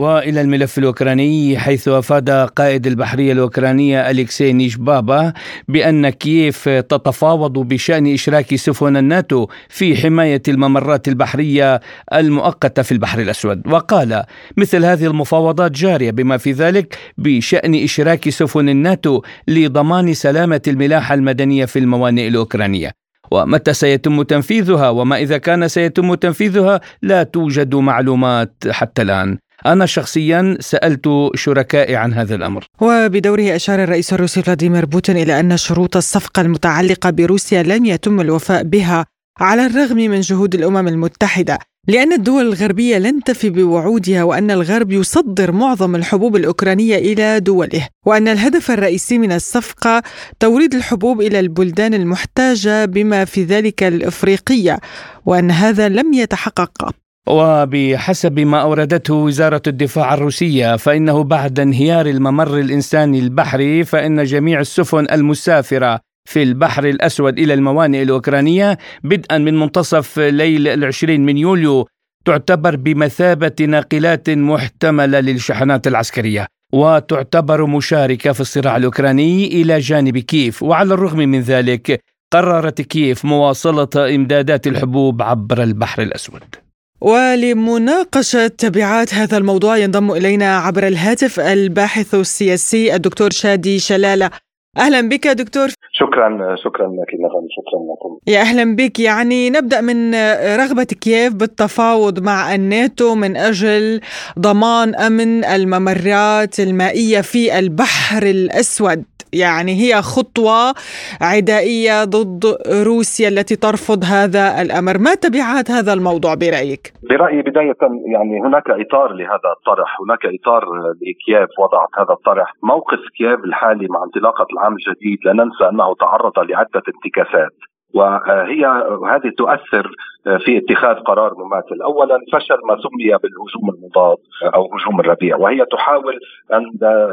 وإلى 0.00 0.40
الملف 0.40 0.78
الأوكراني 0.78 1.58
حيث 1.58 1.88
أفاد 1.88 2.30
قائد 2.30 2.86
البحرية 2.86 3.32
الأوكرانية 3.32 4.10
الكسي 4.10 4.52
نيشبابا 4.52 5.32
بأن 5.68 6.08
كييف 6.08 6.68
تتفاوض 6.68 7.58
بشأن 7.58 8.14
إشراك 8.14 8.54
سفن 8.54 8.96
الناتو 8.96 9.46
في 9.68 9.96
حماية 9.96 10.42
الممرات 10.48 11.08
البحرية 11.08 11.80
المؤقتة 12.14 12.82
في 12.82 12.92
البحر 12.92 13.20
الأسود. 13.20 13.66
وقال 13.66 14.24
مثل 14.56 14.84
هذه 14.84 15.06
المفاوضات 15.06 15.70
جارية 15.70 16.10
بما 16.10 16.36
في 16.36 16.52
ذلك 16.52 16.98
بشأن 17.18 17.74
إشراك 17.84 18.28
سفن 18.28 18.68
الناتو 18.68 19.22
لضمان 19.48 20.14
سلامة 20.14 20.62
الملاحة 20.68 21.14
المدنية 21.14 21.64
في 21.64 21.78
الموانئ 21.78 22.28
الأوكرانية. 22.28 22.90
ومتى 23.30 23.72
سيتم 23.72 24.22
تنفيذها 24.22 24.88
وما 24.88 25.16
إذا 25.18 25.38
كان 25.38 25.68
سيتم 25.68 26.14
تنفيذها 26.14 26.80
لا 27.02 27.22
توجد 27.22 27.74
معلومات 27.74 28.54
حتى 28.70 29.02
الآن. 29.02 29.38
أنا 29.66 29.86
شخصيا 29.86 30.56
سألت 30.60 31.08
شركائي 31.34 31.96
عن 31.96 32.12
هذا 32.12 32.34
الأمر. 32.34 32.66
وبدوره 32.80 33.56
أشار 33.56 33.82
الرئيس 33.84 34.12
الروسي 34.12 34.42
فلاديمير 34.42 34.84
بوتين 34.86 35.16
إلى 35.16 35.40
أن 35.40 35.56
شروط 35.56 35.96
الصفقة 35.96 36.42
المتعلقة 36.42 37.10
بروسيا 37.10 37.62
لم 37.62 37.84
يتم 37.84 38.20
الوفاء 38.20 38.62
بها 38.62 39.06
على 39.40 39.66
الرغم 39.66 39.96
من 39.96 40.20
جهود 40.20 40.54
الأمم 40.54 40.88
المتحدة 40.88 41.58
لأن 41.88 42.12
الدول 42.12 42.46
الغربية 42.46 42.98
لن 42.98 43.22
تفي 43.22 43.50
بوعودها 43.50 44.22
وأن 44.22 44.50
الغرب 44.50 44.92
يصدر 44.92 45.52
معظم 45.52 45.96
الحبوب 45.96 46.36
الأوكرانية 46.36 46.96
إلى 46.96 47.40
دوله 47.40 47.88
وأن 48.06 48.28
الهدف 48.28 48.70
الرئيسي 48.70 49.18
من 49.18 49.32
الصفقة 49.32 50.02
توريد 50.40 50.74
الحبوب 50.74 51.20
إلى 51.20 51.40
البلدان 51.40 51.94
المحتاجة 51.94 52.84
بما 52.84 53.24
في 53.24 53.44
ذلك 53.44 53.82
الإفريقية 53.82 54.78
وأن 55.26 55.50
هذا 55.50 55.88
لم 55.88 56.12
يتحقق. 56.12 56.94
وبحسب 57.28 58.40
ما 58.40 58.62
أوردته 58.62 59.14
وزارة 59.14 59.62
الدفاع 59.66 60.14
الروسية 60.14 60.76
فإنه 60.76 61.24
بعد 61.24 61.60
انهيار 61.60 62.06
الممر 62.06 62.58
الإنساني 62.58 63.18
البحري 63.18 63.84
فإن 63.84 64.24
جميع 64.24 64.60
السفن 64.60 65.06
المسافرة 65.12 66.00
في 66.28 66.42
البحر 66.42 66.84
الأسود 66.84 67.38
إلى 67.38 67.54
الموانئ 67.54 68.02
الأوكرانية 68.02 68.78
بدءا 69.04 69.38
من 69.38 69.60
منتصف 69.60 70.18
ليل 70.18 70.68
العشرين 70.68 71.24
من 71.26 71.38
يوليو 71.38 71.88
تعتبر 72.24 72.76
بمثابة 72.76 73.52
ناقلات 73.60 74.30
محتملة 74.30 75.20
للشحنات 75.20 75.86
العسكرية 75.86 76.46
وتعتبر 76.72 77.66
مشاركة 77.66 78.32
في 78.32 78.40
الصراع 78.40 78.76
الأوكراني 78.76 79.46
إلى 79.46 79.78
جانب 79.78 80.18
كييف. 80.18 80.62
وعلى 80.62 80.94
الرغم 80.94 81.18
من 81.18 81.40
ذلك 81.40 82.00
قررت 82.32 82.80
كييف 82.80 83.24
مواصلة 83.24 84.14
إمدادات 84.14 84.66
الحبوب 84.66 85.22
عبر 85.22 85.62
البحر 85.62 86.02
الأسود. 86.02 86.69
ولمناقشة 87.00 88.46
تبعات 88.46 89.14
هذا 89.14 89.36
الموضوع 89.36 89.76
ينضم 89.76 90.10
إلينا 90.10 90.58
عبر 90.58 90.86
الهاتف 90.86 91.40
الباحث 91.40 92.14
السياسي 92.14 92.94
الدكتور 92.94 93.30
شادي 93.30 93.78
شلالة. 93.78 94.30
أهلا 94.78 95.08
بك 95.08 95.26
دكتور. 95.26 95.68
شكرا 95.92 96.56
شكرا 96.64 96.86
لك 96.86 97.10
شكرا 97.56 97.80
لكم. 97.90 98.18
يا 98.26 98.40
أهلا 98.40 98.76
بك. 98.76 99.00
يعني 99.00 99.50
نبدأ 99.50 99.80
من 99.80 100.14
رغبة 100.56 100.84
كييف 100.84 101.34
بالتفاوض 101.34 102.22
مع 102.22 102.54
الناتو 102.54 103.14
من 103.14 103.36
أجل 103.36 104.00
ضمان 104.38 104.94
أمن 104.94 105.44
الممرات 105.44 106.60
المائية 106.60 107.20
في 107.20 107.58
البحر 107.58 108.22
الأسود. 108.22 109.04
يعني 109.32 109.72
هي 109.82 110.02
خطوة 110.02 110.74
عدائية 111.20 112.04
ضد 112.04 112.44
روسيا 112.86 113.28
التي 113.28 113.56
ترفض 113.56 114.04
هذا 114.04 114.62
الأمر. 114.62 114.98
ما 114.98 115.14
تبعات 115.14 115.70
هذا 115.70 115.92
الموضوع 115.92 116.34
برأيك؟ 116.34 116.92
برأيي 117.10 117.42
بداية 117.42 117.76
يعني 118.14 118.40
هناك 118.40 118.70
إطار 118.70 119.12
لهذا 119.12 119.50
الطرح 119.56 119.96
هناك 120.00 120.26
إطار 120.40 120.64
لكييف 121.02 121.50
وضعت 121.58 121.88
هذا 121.98 122.12
الطرح. 122.18 122.54
موقف 122.62 123.00
كييف 123.18 123.44
الحالي 123.44 123.86
مع 123.90 124.04
انطلاقة 124.04 124.46
العام 124.52 124.72
الجديد 124.72 125.18
لا 125.24 125.32
ننسى 125.32 125.64
أنه 125.72 125.94
تعرض 125.94 126.38
لعدة 126.38 126.82
انتكاسات. 126.94 127.56
وهي 127.94 128.66
هذه 129.12 129.30
تؤثر 129.38 129.90
في 130.38 130.58
اتخاذ 130.58 130.94
قرار 130.94 131.34
مماثل. 131.38 131.82
اولا 131.84 132.18
فشل 132.32 132.58
ما 132.68 132.76
سمي 132.76 133.18
بالهجوم 133.22 133.74
المضاد 133.74 134.16
أو 134.54 134.68
هجوم 134.74 135.00
الربيع 135.00 135.36
وهي 135.36 135.64
تحاول 135.72 136.18
أن 136.52 136.64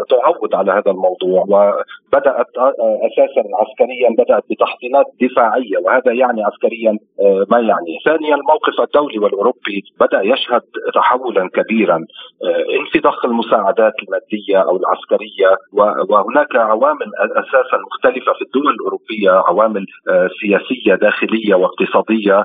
تعوض 0.10 0.56
على 0.56 0.72
هذا 0.72 0.92
الموضوع 0.92 1.42
وبدأت 1.48 2.48
أساسا 3.08 3.44
عسكريا 3.62 4.10
بدأت 4.18 4.44
بتحصينات 4.52 5.06
دفاعية 5.22 5.78
وهذا 5.86 6.12
يعني 6.14 6.44
عسكريا 6.44 6.98
ما 7.52 7.60
يعني. 7.60 7.98
ثانيا 8.06 8.36
الموقف 8.36 8.82
الدولي 8.82 9.20
والأوروبي 9.20 9.84
بدأ 10.00 10.22
يشهد 10.22 10.62
تحولا 10.96 11.50
كبيرا 11.54 12.06
انفضاخ 12.80 13.26
المساعدات 13.26 13.94
المادية 14.04 14.70
أو 14.70 14.78
العسكرية 14.78 15.56
وهناك 16.10 16.56
عوامل 16.56 17.12
أساسا 17.32 17.78
مختلفة 17.92 18.34
في 18.34 18.42
الدول 18.42 18.74
الأوروبية 18.74 19.32
عوامل 19.50 19.86
سياسية 20.42 20.96
داخلية 20.96 21.56
واقتصادية 21.56 22.44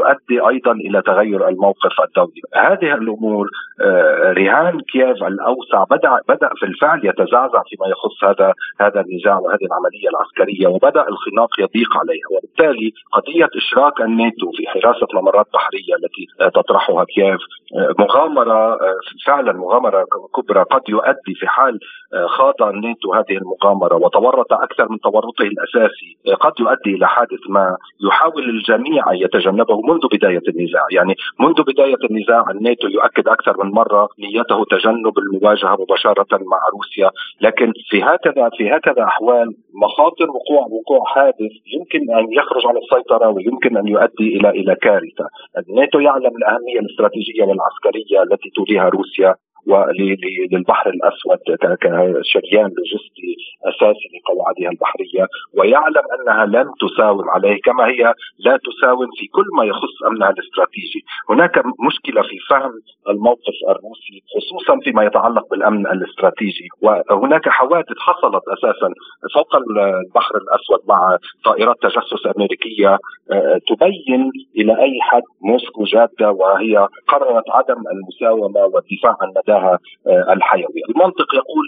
يؤدي 0.00 0.48
أيضا 0.48 0.72
إلى 0.72 1.02
تغير 1.02 1.48
الموقف 1.48 2.00
الدولي. 2.04 2.42
هذه 2.54 2.94
الأمور 2.94 3.46
آه، 3.80 4.32
رهان 4.32 4.80
كييف 4.80 5.22
الأوسع 5.22 5.84
بدأ 5.90 6.20
بدأ 6.28 6.48
في 6.56 6.66
الفعل 6.66 7.00
يتزعزع 7.04 7.62
فيما 7.68 7.86
يخص 7.88 8.24
هذا 8.24 8.54
هذا 8.80 9.00
النزاع 9.00 9.38
وهذه 9.38 9.64
العملية 9.70 10.08
العسكرية 10.08 10.66
وبدأ 10.68 11.08
الخناق 11.08 11.60
يضيق 11.60 11.96
عليها 11.96 12.28
وبالتالي 12.36 12.92
قضية 13.12 13.48
إشراك 13.56 14.00
الناتو 14.00 14.50
في 14.56 14.66
حراسة 14.68 15.06
ممرات 15.14 15.46
بحريه 15.54 15.94
التي 15.98 16.50
تطرحها 16.54 17.04
كييف 17.04 17.40
آه، 17.76 17.94
مغامرة 17.98 18.72
آه، 18.72 19.00
فعلا 19.26 19.52
مغامرة 19.52 20.06
كبرى 20.36 20.62
قد 20.62 20.82
يؤدي 20.88 21.34
في 21.34 21.46
حال 21.46 21.78
خاض 22.26 22.62
الناتو 22.62 23.12
هذه 23.12 23.36
المغامرة 23.42 23.96
وتورط 23.96 24.52
أكثر 24.52 24.88
من 24.92 25.00
تورطه 25.00 25.42
الأساسي. 25.42 26.10
قد 26.40 26.52
يؤدي 26.60 26.96
إلى 26.96 27.08
حادث 27.08 27.42
ما 27.48 27.76
يحاول 28.08 28.44
الجميع 28.50 29.12
أن 29.12 29.16
يتجنبه 29.16 29.80
منذ 29.80 30.00
بداية 30.12 30.42
النزاع، 30.48 30.84
يعني 30.92 31.14
منذ 31.40 31.62
بداية 31.62 32.02
النزاع 32.10 32.44
الناتو 32.50 32.88
يؤكد 32.88 33.28
أكثر 33.28 33.64
من 33.64 33.70
مرة 33.70 34.08
نيته 34.18 34.64
تجنب 34.70 35.18
المواجهة 35.18 35.76
مباشرة 35.82 36.26
مع 36.32 36.58
روسيا، 36.74 37.10
لكن 37.40 37.72
في 37.90 38.02
هكذا 38.02 38.50
في 38.56 38.70
هكذا 38.70 39.04
أحوال 39.04 39.54
مخاطر 39.74 40.30
وقوع 40.30 40.66
وقوع 40.70 41.04
حادث 41.06 41.52
يمكن 41.76 42.14
أن 42.14 42.32
يخرج 42.32 42.66
على 42.66 42.78
السيطرة 42.78 43.28
ويمكن 43.28 43.76
أن 43.76 43.88
يؤدي 43.88 44.36
إلى 44.36 44.50
إلى 44.50 44.74
كارثة، 44.74 45.26
الناتو 45.58 46.00
يعلم 46.00 46.36
الأهمية 46.36 46.80
الاستراتيجية 46.80 47.44
والعسكرية 47.44 48.22
التي 48.22 48.50
توليها 48.56 48.88
روسيا. 48.88 49.34
وللبحر 49.66 50.90
الأسود 50.90 51.38
كشريان 51.80 52.70
لوجستي 52.76 53.30
أساسي 53.64 54.06
لقواعدها 54.14 54.70
البحرية 54.70 55.26
ويعلم 55.58 56.04
أنها 56.16 56.46
لن 56.46 56.70
تساوم 56.80 57.30
عليه 57.30 57.60
كما 57.64 57.86
هي 57.86 58.14
لا 58.38 58.58
تساوم 58.66 59.06
في 59.18 59.26
كل 59.26 59.46
ما 59.56 59.64
يخص 59.64 60.02
أمنها 60.08 60.30
الاستراتيجي، 60.30 61.04
هناك 61.30 61.62
مشكلة 61.86 62.22
في 62.22 62.38
فهم 62.50 62.72
الموقف 63.08 63.56
الروسي 63.68 64.16
خصوصا 64.34 64.80
فيما 64.84 65.04
يتعلق 65.04 65.50
بالأمن 65.50 65.86
الاستراتيجي. 65.86 66.68
وهناك 66.82 67.48
حوادث 67.48 67.98
حصلت 67.98 68.42
أساسا 68.48 68.88
فوق 69.34 69.56
البحر 69.56 70.34
الأسود 70.36 70.80
مع 70.88 71.16
طائرات 71.44 71.76
تجسس 71.82 72.26
أمريكية 72.36 72.98
آه، 73.32 73.60
تبين 73.68 74.30
إلى 74.56 74.72
أي 74.82 74.98
حد 75.00 75.22
موسكو 75.42 75.84
جادة 75.84 76.30
وهي 76.30 76.88
قررت 77.08 77.44
عدم 77.50 77.82
المساومة 77.92 78.60
والدفاع 78.60 79.16
عن 79.20 79.32
مدار 79.50 79.78
المياه 80.06 80.32
الحيويه، 80.32 80.84
المنطق 80.90 81.34
يقول 81.34 81.66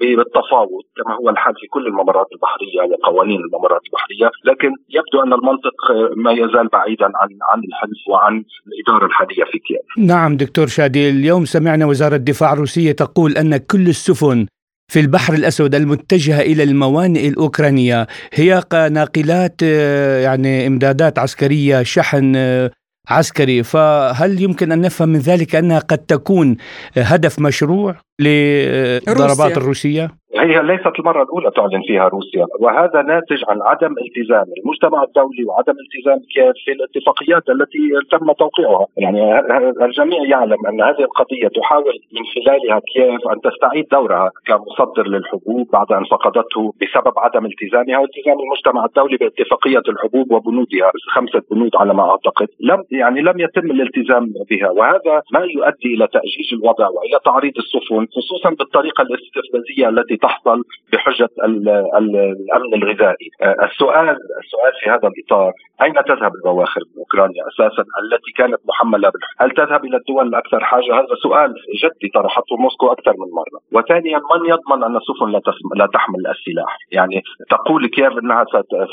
بالتفاوض 0.00 0.82
كما 0.96 1.14
هو 1.14 1.30
الحال 1.30 1.54
في 1.54 1.66
كل 1.66 1.86
الممرات 1.86 2.26
البحرية 2.32 2.82
وقوانين 2.92 3.40
الممرات 3.40 3.80
البحرية، 3.86 4.30
لكن 4.44 4.68
يبدو 4.88 5.22
أن 5.26 5.32
المنطق 5.32 5.76
ما 6.16 6.32
يزال 6.32 6.68
بعيدا 6.68 7.04
عن 7.04 7.28
عن 7.50 7.60
الحلف 7.68 8.08
وعن 8.08 8.44
الإدارة 8.66 9.06
الحالية 9.06 9.44
في 9.52 9.58
كييف. 9.58 10.08
نعم 10.08 10.36
دكتور 10.36 10.66
شادي، 10.66 11.10
اليوم 11.10 11.44
سمعنا 11.44 11.86
وزارة 11.86 12.16
الدفاع 12.16 12.52
الروسية 12.52 12.92
تقول 12.92 13.32
أن 13.32 13.56
كل 13.56 13.88
السفن 13.88 14.46
في 14.92 15.00
البحر 15.00 15.34
الأسود 15.34 15.74
المتجهة 15.74 16.40
إلى 16.40 16.62
الموانئ 16.62 17.28
الأوكرانية 17.28 18.06
هي 18.32 18.62
ناقلات 18.72 19.56
آه، 19.64 20.20
يعني 20.20 20.66
إمدادات 20.66 21.18
عسكرية 21.18 21.82
شحن 21.82 22.32
آه، 22.36 22.70
عسكري 23.08 23.62
فهل 23.62 24.42
يمكن 24.42 24.72
أن 24.72 24.80
نفهم 24.80 25.08
من 25.08 25.18
ذلك 25.18 25.54
أنها 25.54 25.78
قد 25.78 25.98
تكون 25.98 26.56
هدف 26.96 27.38
مشروع 27.38 27.96
للضربات 28.18 29.56
الروسية؟ 29.56 30.10
هي 30.36 30.62
ليست 30.62 30.98
المرة 30.98 31.22
الأولى 31.22 31.50
تعلن 31.50 31.82
فيها 31.86 32.08
روسيا 32.08 32.46
وهذا 32.60 33.02
ناتج 33.02 33.42
عن 33.48 33.62
عدم 33.62 33.94
التزام 34.04 34.44
المجتمع 34.58 35.02
الدولي 35.02 35.44
وعدم 35.44 35.74
التزام 35.84 36.18
كييف 36.34 36.56
في 36.64 36.72
الاتفاقيات 36.72 37.48
التي 37.48 37.78
تم 38.10 38.32
توقيعها. 38.32 38.86
يعني 38.96 39.40
الجميع 39.84 40.22
يعلم 40.28 40.66
أن 40.68 40.80
هذه 40.82 41.00
القضية 41.00 41.48
تحاول 41.48 41.94
من 42.12 42.22
خلالها 42.34 42.80
كييف 42.92 43.20
أن 43.32 43.40
تستعيد 43.40 43.86
دورها 43.92 44.30
كمصدر 44.46 45.06
للحبوب 45.08 45.70
بعد 45.72 45.92
أن 45.92 46.04
فقدته 46.04 46.72
بسبب 46.82 47.14
عدم 47.18 47.46
التزامها 47.46 47.98
والتزام 47.98 48.36
المجتمع 48.40 48.84
الدولي 48.84 49.16
باتفاقية 49.16 49.82
الحبوب 49.88 50.32
وبنودها 50.32 50.90
خمسة 51.14 51.42
بنود 51.50 51.76
على 51.76 51.94
ما 51.94 52.10
أعتقد. 52.10 52.48
لم 52.60 52.84
يعني 52.90 53.20
لم 53.20 53.40
يتم 53.40 53.70
الالتزام 53.70 54.32
بها 54.50 54.70
وهذا 54.70 55.22
ما 55.32 55.40
يؤدي 55.40 55.94
إلى 55.94 56.06
تأجيج 56.06 56.48
الوضع 56.52 56.88
وإلى 56.88 57.18
تعريض 57.24 57.52
السفن 57.58 58.06
خصوصا 58.16 58.50
بالطريقة 58.50 59.02
الاستفزازية 59.02 59.88
التي 59.88 60.17
تحصل 60.18 60.62
بحجة 60.92 61.28
الأمن 61.44 62.74
الغذائي. 62.74 63.28
آه، 63.42 63.56
السؤال 63.64 64.16
السؤال 64.44 64.72
في 64.82 64.90
هذا 64.90 65.08
الإطار 65.08 65.52
أين 65.82 65.94
تذهب 65.94 66.34
البواخر 66.34 66.80
من 66.80 66.98
أوكرانيا 66.98 67.42
أساسا؟ 67.48 67.84
التي 68.02 68.32
كانت 68.36 68.60
محملة 68.68 69.08
بالحب 69.10 69.34
هل 69.40 69.50
تذهب 69.50 69.84
إلى 69.84 69.96
الدول 69.96 70.26
الأكثر 70.26 70.64
حاجة؟ 70.64 70.94
هذا 70.94 71.14
سؤال 71.22 71.54
جدي 71.82 72.08
طرحته 72.14 72.56
موسكو 72.56 72.86
أكثر 72.92 73.12
من 73.12 73.30
مرة. 73.40 73.60
وثانيا 73.72 74.18
من 74.18 74.50
يضمن 74.50 74.84
أن 74.84 74.96
السفن 74.96 75.28
لا, 75.30 75.40
لا 75.76 75.86
تحمل 75.86 76.26
السلاح؟ 76.26 76.76
يعني 76.92 77.22
تقول 77.50 77.86
كيف 77.86 78.12
إنها 78.22 78.44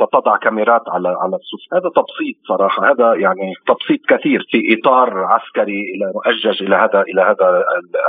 ستضع 0.02 0.38
كاميرات 0.38 0.82
على 0.88 1.10
على 1.10 1.36
السفن؟ 1.36 1.76
هذا 1.78 1.90
تبسيط 1.90 2.36
صراحة. 2.48 2.92
هذا 2.92 3.14
يعني 3.16 3.54
تبسيط 3.68 4.00
كثير 4.10 4.46
في 4.52 4.78
إطار 4.80 5.10
عسكري 5.18 5.82
إلى 5.96 6.12
مؤجج 6.16 6.64
إلى 6.64 6.76
هذا 6.76 7.02
إلى 7.02 7.22
هذا 7.22 7.64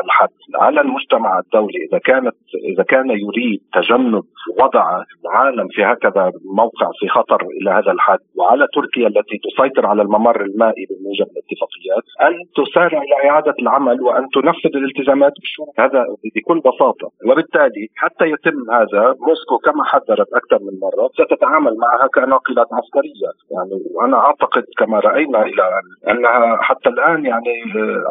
الحد. 0.05 0.29
على 0.55 0.81
المجتمع 0.81 1.39
الدولي 1.39 1.79
إذا 1.91 1.99
كانت 1.99 2.37
إذا 2.73 2.83
كان 2.83 3.06
يريد 3.15 3.61
تجنب 3.75 4.25
وضع 4.61 5.03
العالم 5.25 5.69
في 5.71 5.85
هكذا 5.85 6.33
موقع 6.45 6.91
في 7.01 7.09
خطر 7.09 7.47
إلى 7.61 7.71
هذا 7.71 7.93
الحد 7.93 8.19
وعلى 8.37 8.67
تركيا 8.75 9.07
التي 9.09 9.39
تسيطر 9.47 9.87
على 9.87 10.03
الممر 10.03 10.41
المائي 10.45 10.87
بموجب 10.91 11.27
الاتفاقيات 11.33 12.05
أن 12.23 12.35
تسارع 12.59 13.03
إلى 13.03 13.31
إعادة 13.31 13.55
العمل 13.63 14.01
وأن 14.03 14.29
تنفذ 14.35 14.77
الالتزامات 14.77 15.33
هذا 15.79 16.05
بكل 16.35 16.61
بساطة. 16.61 17.11
وبالتالي 17.31 17.89
حتى 17.97 18.25
يتم 18.25 18.71
هذا 18.71 19.15
موسكو 19.29 19.59
كما 19.65 19.85
حذرت 19.85 20.29
أكثر 20.35 20.59
من 20.65 20.79
مرة 20.83 21.09
ستتعامل 21.09 21.77
معها 21.77 22.07
كناقلات 22.15 22.67
عسكرية. 22.73 23.31
يعني 23.51 23.83
وأنا 23.95 24.17
أعتقد 24.17 24.65
كما 24.79 24.99
رأينا 25.01 25.43
إلى 25.43 25.65
أنها 26.11 26.57
حتى 26.63 26.89
الآن 26.89 27.27
يعني 27.27 27.55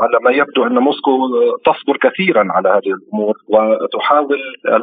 على 0.01 0.19
ما 0.21 0.31
يبدو 0.31 0.63
أن 0.67 0.77
موسكو 0.79 1.11
تصبر 1.65 1.97
كثيرا 1.97 2.47
على 2.49 2.69
هذه 2.69 2.93
الأمور 2.97 3.35
وتحاول 3.47 4.39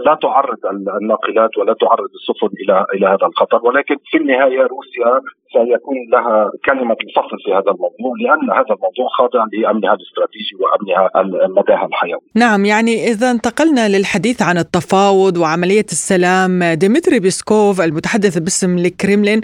لا 0.07 0.15
تعرض 0.23 0.59
الناقلات 1.01 1.59
ولا 1.59 1.75
تعرض 1.81 2.11
السفن 2.19 2.53
إلى 2.63 2.87
إلى 2.95 3.07
هذا 3.07 3.27
الخطر 3.27 3.61
ولكن 3.67 3.97
في 4.11 4.17
النهاية 4.19 4.63
روسيا 4.75 5.13
سيكون 5.53 5.97
لها 6.13 6.51
كلمة 6.65 6.97
الفصل 7.07 7.37
في 7.45 7.51
هذا 7.53 7.71
الموضوع 7.75 8.13
لأن 8.21 8.51
هذا 8.51 8.75
الموضوع 8.77 9.07
خاضع 9.19 9.45
لأمنها 9.53 9.95
الاستراتيجي 9.95 10.55
وأمنها 10.61 11.11
مداها 11.49 11.87
الحيوي. 11.87 12.21
نعم 12.35 12.65
يعني 12.65 12.95
إذا 13.09 13.31
انتقلنا 13.31 13.89
للحديث 13.89 14.43
عن 14.43 14.59
التفاوض 14.59 15.37
وعملية 15.37 15.87
السلام 15.93 16.65
ديمتري 16.65 17.21
بيسكوف 17.21 17.81
المتحدث 17.81 18.39
باسم 18.39 18.79
الكريملين 18.79 19.41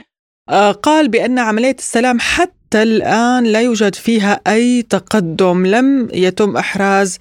آه، 0.51 0.73
قال 0.73 1.09
بأن 1.09 1.39
عملية 1.39 1.75
السلام 1.75 2.19
حتى 2.21 2.83
الآن 2.83 3.45
لا 3.45 3.61
يوجد 3.61 3.95
فيها 3.95 4.41
أي 4.47 4.83
تقدم 4.83 5.67
لم 5.67 6.09
يتم 6.15 6.57
إحراز 6.57 7.19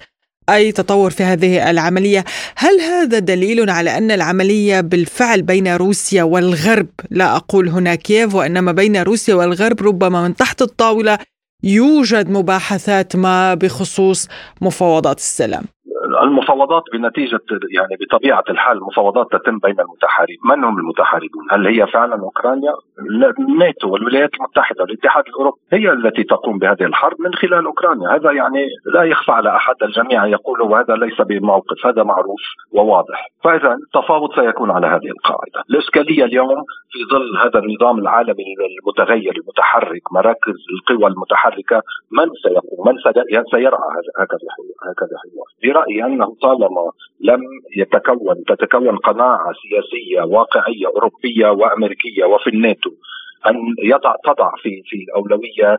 أي 0.48 0.72
تطور 0.72 1.10
في 1.10 1.22
هذه 1.22 1.70
العملية، 1.70 2.24
هل 2.56 2.80
هذا 2.80 3.18
دليل 3.18 3.70
على 3.70 3.98
أن 3.98 4.10
العملية 4.10 4.80
بالفعل 4.80 5.42
بين 5.42 5.68
روسيا 5.76 6.22
والغرب، 6.22 6.88
لا 7.10 7.36
أقول 7.36 7.68
هنا 7.68 7.94
كييف 7.94 8.34
وإنما 8.34 8.72
بين 8.72 8.96
روسيا 8.96 9.34
والغرب 9.34 9.82
ربما 9.82 10.22
من 10.22 10.36
تحت 10.36 10.62
الطاولة 10.62 11.18
يوجد 11.62 12.30
مباحثات 12.30 13.16
ما 13.16 13.54
بخصوص 13.54 14.28
مفاوضات 14.60 15.18
السلام؟ 15.18 15.64
المفاوضات 16.22 16.82
بنتيجة 16.92 17.40
يعني 17.76 17.96
بطبيعة 18.00 18.44
الحال 18.50 18.76
المفاوضات 18.76 19.26
تتم 19.32 19.58
بين 19.58 19.80
المتحاربين 19.80 20.38
من 20.44 20.64
هم 20.64 20.78
المتحاربون؟ 20.78 21.46
هل 21.50 21.66
هي 21.66 21.86
فعلا 21.86 22.14
أوكرانيا؟ 22.22 22.72
الناتو 23.38 23.90
والولايات 23.90 24.30
المتحدة 24.34 24.82
والاتحاد 24.82 25.24
الأوروبي 25.28 25.58
هي 25.72 25.92
التي 25.92 26.22
تقوم 26.22 26.58
بهذه 26.58 26.82
الحرب 26.82 27.16
من 27.20 27.34
خلال 27.34 27.64
أوكرانيا. 27.64 28.08
هذا 28.08 28.32
يعني 28.32 28.66
لا 28.94 29.02
يخفى 29.02 29.32
على 29.32 29.56
أحد 29.56 29.74
الجميع 29.82 30.26
يقول 30.26 30.62
وهذا 30.62 30.94
ليس 30.94 31.20
بموقف 31.20 31.86
هذا 31.86 32.02
معروف 32.02 32.40
وواضح. 32.72 33.26
فإذا 33.44 33.72
التفاوض 33.72 34.34
سيكون 34.34 34.70
على 34.70 34.86
هذه 34.86 35.10
القاعدة. 35.16 35.64
الإشكالية 35.70 36.24
اليوم 36.24 36.64
في 36.90 36.98
ظل 37.12 37.38
هذا 37.38 37.58
النظام 37.58 37.98
العالمي 37.98 38.44
المتغير 38.82 39.32
المتحرك 39.36 40.12
مراكز 40.12 40.54
القوى 40.74 41.10
المتحركة 41.10 41.82
من 42.12 42.26
سيقوم؟ 42.42 42.88
من 42.88 42.94
سيرعى؟ 43.52 43.88
هكذا 44.18 44.48
هكذا 44.90 45.16
أنه 46.06 46.36
طالما 46.42 46.90
لم 47.20 47.40
يتكون 47.76 48.44
تتكون 48.48 48.96
قناعة 48.96 49.52
سياسية 49.62 50.22
واقعية 50.22 50.86
أوروبية 50.86 51.48
وأمريكية 51.50 52.24
وفي 52.24 52.50
الناتو. 52.50 52.90
أن 53.46 53.54
يضع 53.82 54.14
تضع 54.24 54.50
في 54.62 54.82
في 54.84 54.96
الأولوية 54.96 55.78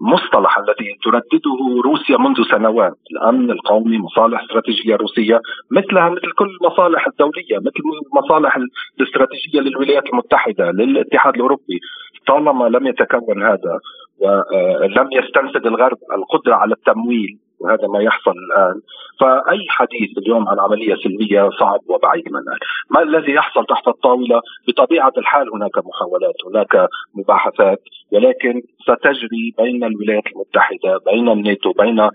المصطلح 0.00 0.58
الذي 0.58 0.96
تردده 1.04 1.82
روسيا 1.84 2.16
منذ 2.16 2.36
سنوات. 2.50 2.98
الأمن 3.12 3.50
القومي 3.50 3.98
مصالح 3.98 4.42
استراتيجية 4.42 4.96
روسية 4.96 5.40
مثلها 5.70 6.08
مثل 6.08 6.32
كل 6.38 6.48
المصالح 6.60 7.06
الدولية 7.06 7.58
مثل 7.58 7.82
المصالح 8.12 8.58
الاستراتيجية 9.00 9.60
للولايات 9.60 10.06
المتحدة 10.12 10.70
للاتحاد 10.70 11.34
الأوروبي. 11.34 11.80
طالما 12.26 12.68
لم 12.68 12.86
يتكون 12.86 13.42
هذا 13.42 13.78
ولم 14.20 15.08
يستنفذ 15.12 15.66
الغرب 15.66 15.98
القدرة 16.12 16.54
على 16.54 16.74
التمويل. 16.74 17.38
وهذا 17.60 17.86
ما 17.86 18.00
يحصل 18.02 18.30
الآن. 18.30 18.80
فأي 19.20 19.66
حديث 19.68 20.18
اليوم 20.18 20.48
عن 20.48 20.60
عملية 20.60 20.94
سلمية 20.94 21.50
صعب 21.60 21.80
وبعيد 21.88 22.24
منها 22.28 22.56
ما 22.90 23.02
الذي 23.02 23.32
يحصل 23.32 23.66
تحت 23.66 23.88
الطاولة؟ 23.88 24.40
بطبيعة 24.68 25.12
الحال 25.18 25.46
هناك 25.54 25.78
محاولات 25.78 26.34
هناك 26.46 26.88
مباحثات 27.14 27.80
ولكن 28.12 28.62
ستجري 28.82 29.54
بين 29.58 29.84
الولايات 29.84 30.26
المتحدة 30.26 31.00
بين 31.06 31.28
الناتو 31.28 31.72
بين 31.72 32.00
آه، 32.00 32.10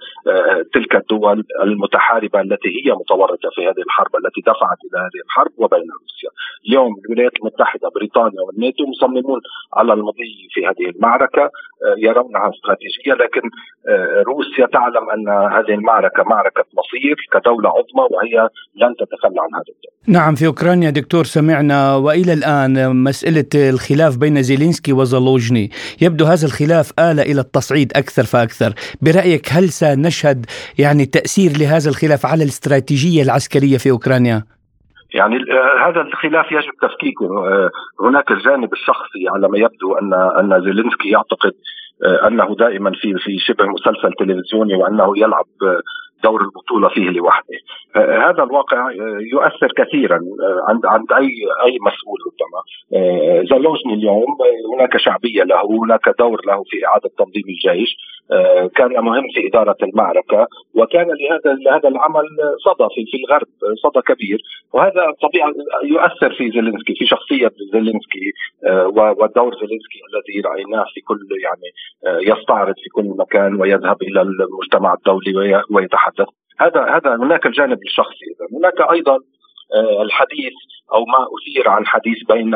تلك 0.74 0.96
الدول 0.96 1.44
المتحاربة 1.62 2.42
التي 2.42 2.70
هي 2.70 2.92
متورطة 2.92 3.50
في 3.56 3.62
هذه 3.62 3.82
الحرب 3.86 4.16
التي 4.16 4.42
دفعت 4.42 4.78
إلى 4.88 5.00
هذه 5.02 5.22
الحرب 5.26 5.52
وبين 5.58 5.88
روسيا. 6.02 6.30
اليوم 6.68 6.96
الولايات 7.06 7.32
المتحدة 7.40 7.90
بريطانيا 7.96 8.42
والناتو 8.42 8.84
مصممون 8.86 9.40
على 9.74 9.94
المضي 9.94 10.48
في 10.52 10.66
هذه 10.68 10.90
المعركة 10.96 11.44
آه، 11.44 11.96
يرونها 11.98 12.50
استراتيجية 12.50 13.14
لكن 13.14 13.42
آه، 13.90 14.24
روسيا 14.28 14.66
تعلم 14.66 15.10
أن 15.10 15.30
هذه 15.58 15.74
المعركة 15.74 16.24
معركة 16.24 16.64
مصير 16.80 17.16
كدولة 17.34 17.70
عظمى 17.70 18.08
وهي 18.12 18.50
لن 18.76 18.96
تتخلى 19.00 19.42
عن 19.42 19.50
هذا 19.56 19.70
الدور. 19.70 19.92
نعم 20.08 20.36
في 20.36 20.46
أوكرانيا 20.46 20.90
دكتور 20.90 21.24
سمعنا 21.24 21.96
وإلى 21.96 22.34
الآن 22.34 23.04
مسألة 23.04 23.70
الخلاف 23.70 24.18
بين 24.18 24.42
زيلينسكي 24.42 24.94
وزالوجني 24.94 25.70
يبدو 26.02 26.26
هذا 26.26 26.46
الخلاف 26.46 26.92
آل 27.00 27.20
إلى 27.20 27.42
التصعيد 27.42 27.92
أكثر 27.96 28.24
فأكثر، 28.24 28.74
برأيك 29.02 29.46
هل 29.52 29.70
سنشهد 29.70 30.46
يعني 30.80 31.06
تأثير 31.06 31.52
لهذا 31.60 31.90
الخلاف 31.90 32.26
على 32.26 32.44
الاستراتيجية 32.44 33.24
العسكرية 33.24 33.78
في 33.78 33.92
أوكرانيا؟ 33.92 34.44
يعني 35.14 35.36
آه، 35.36 35.90
هذا 35.90 36.02
الخلاف 36.02 36.52
يجب 36.52 36.74
تفكيكه 36.82 37.48
آه، 37.48 37.70
هناك 38.02 38.32
الجانب 38.32 38.74
الشخصي 38.74 39.28
على 39.30 39.48
ما 39.48 39.58
يبدو 39.58 39.94
ان 39.94 40.14
أن 40.14 40.62
زيلينسكي 40.64 41.10
يعتقد 41.10 41.54
أنه 42.28 42.56
دائما 42.56 42.92
في 42.92 43.14
في 43.14 43.40
شبه 43.40 43.66
مسلسل 43.66 44.14
تلفزيوني 44.20 44.76
وأنه 44.76 45.14
يلعب 45.18 45.46
دور 46.24 46.42
البطولة 46.42 46.90
فيه 46.90 47.10
لوحده. 47.10 47.58
هذا 47.96 48.44
الواقع 48.44 48.92
يؤثر 49.34 49.74
كثيرا 49.78 50.20
عند 50.70 50.86
عند 50.86 51.12
أي 51.12 51.30
أي 51.66 51.78
مسؤول 51.82 52.20
ربما. 52.28 52.62
زالوجني 53.50 53.94
اليوم 53.94 54.38
هناك 54.76 54.98
شعبية 54.98 55.44
له 55.44 55.62
هناك 55.84 56.10
دور 56.20 56.42
له 56.48 56.64
في 56.64 56.86
إعادة 56.88 57.10
تنظيم 57.18 57.44
الجيش. 57.50 57.98
آه، 58.21 58.21
كان 58.76 59.04
مهم 59.04 59.24
في 59.34 59.48
إدارة 59.48 59.78
المعركة 59.84 60.48
وكان 60.76 61.08
لهذا 61.08 61.58
لهذا 61.66 61.90
العمل 61.90 62.26
صدى 62.66 62.88
في 62.96 63.06
في 63.12 63.18
الغرب 63.18 63.48
صدى 63.84 64.02
كبير. 64.02 64.40
وهذا 64.74 65.04
طبيعه 65.22 65.52
يؤثر 65.84 66.34
في 66.38 66.52
زيلينسكي 66.52 66.94
في 66.96 67.06
شخصية 67.06 67.52
زيلينسكي 67.74 68.32
آه، 68.68 68.88
ودور 68.88 69.54
زيلينسكي 69.62 70.00
الذي 70.10 70.42
رأيناه 70.46 70.86
في 70.94 71.02
كل 71.02 71.20
يعني 71.44 71.70
آه، 72.08 72.20
يستعرض 72.32 72.76
في 72.76 72.90
كل 72.90 73.06
مكان 73.06 73.62
ويذهب 73.62 74.02
إلى 74.02 74.22
المجتمع 74.22 74.94
الدولي 74.94 75.62
ويتحدث. 75.72 76.28
هذا 76.60 76.82
هذا 76.96 77.16
هناك 77.16 77.46
الجانب 77.46 77.80
الشخصي. 77.84 78.26
هناك 78.58 78.92
أيضا 78.92 79.18
الحديث 80.02 80.54
أو 80.94 81.06
ما 81.06 81.28
أثير 81.36 81.70
عن 81.70 81.86
حديث 81.86 82.18
بين 82.30 82.52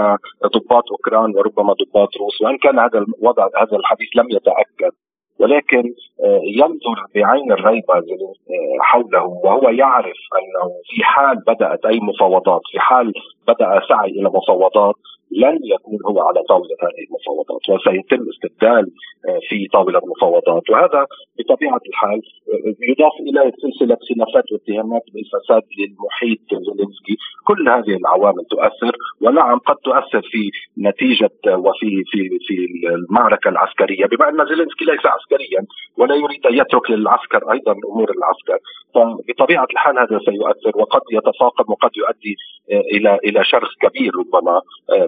ضباط 0.46 0.84
أوكران 0.92 1.36
وربما 1.36 1.74
ضباط 1.74 2.18
روس 2.18 2.42
وإن 2.42 2.58
كان 2.58 2.80
هذا 2.80 3.00
الوضع 3.00 3.48
هذا 3.62 3.78
الحديث 3.78 4.10
لم 4.16 4.26
يتأكد. 4.30 4.92
ولكن 5.40 5.94
آه، 6.24 6.40
ينظر 6.44 7.06
بعين 7.16 7.52
الريبه 7.52 7.94
آه، 7.94 8.78
حوله 8.80 9.24
وهو 9.24 9.70
يعرف 9.70 10.18
أنه 10.34 10.72
في 10.86 11.04
حال 11.04 11.38
بدأت 11.48 11.86
أي 11.86 12.00
مفاوضات 12.00 12.62
في 12.72 12.80
حال 12.80 13.14
بدأ 13.48 13.82
سعي 13.90 14.10
إلى 14.10 14.30
مفاوضات 14.30 14.96
لن 15.44 15.60
يكون 15.76 16.00
هو 16.08 16.20
على 16.28 16.44
طاولة 16.50 16.76
هذه 16.86 17.02
المفاوضات 17.08 17.64
وسيتم 17.70 18.30
استبدال 18.30 18.86
آه، 19.30 19.40
في 19.50 19.68
طاولة 19.74 20.00
المفاوضات. 20.00 20.70
وهذا 20.70 21.06
بطبيعة 21.40 21.82
الحال 21.90 22.22
آه، 22.54 22.74
يضاف 22.92 23.16
إلى 23.20 23.52
سلسلة 23.64 23.98
خلافات 24.10 24.52
واتهامات 24.52 25.04
بالفساد 25.14 25.64
للمحيط 25.80 26.40
زيلينسكي. 26.68 27.16
كل 27.48 27.70
هذه 27.70 27.98
العوامل 28.02 28.46
تؤثر 28.50 28.94
ونعم 29.22 29.58
قد 29.60 29.76
تؤثر 29.76 30.22
في 30.32 30.52
نتيجة 30.78 31.58
وفي 31.66 32.04
في 32.12 32.20
في 32.48 32.56
المعركة 32.90 33.50
العسكرية. 33.50 34.06
بما 34.06 34.30
أن 34.30 34.48
زيلينسكي 34.50 34.86
ليس 34.86 35.06
عسكريا 35.06 35.62
ولا 35.98 36.16
يريد 36.16 36.46
أن 36.46 36.54
يترك 36.54 36.92
للعسكر 36.92 37.52
أيضا 37.52 37.72
أمور 37.72 38.12
العسكر 38.18 38.60
فبطبيعة 38.96 39.68
الحال 39.74 40.00
هذا 40.00 40.20
سيؤثر 40.26 40.72
وقد 40.76 41.02
يتفاقم 41.12 41.66
وقد 41.68 41.92
يؤدي 41.98 42.36
آه، 42.72 42.84
إلى 42.96 43.20
إلى 43.26 43.44
شرخ 43.44 43.70
كبير 43.82 44.12
ربما 44.20 44.62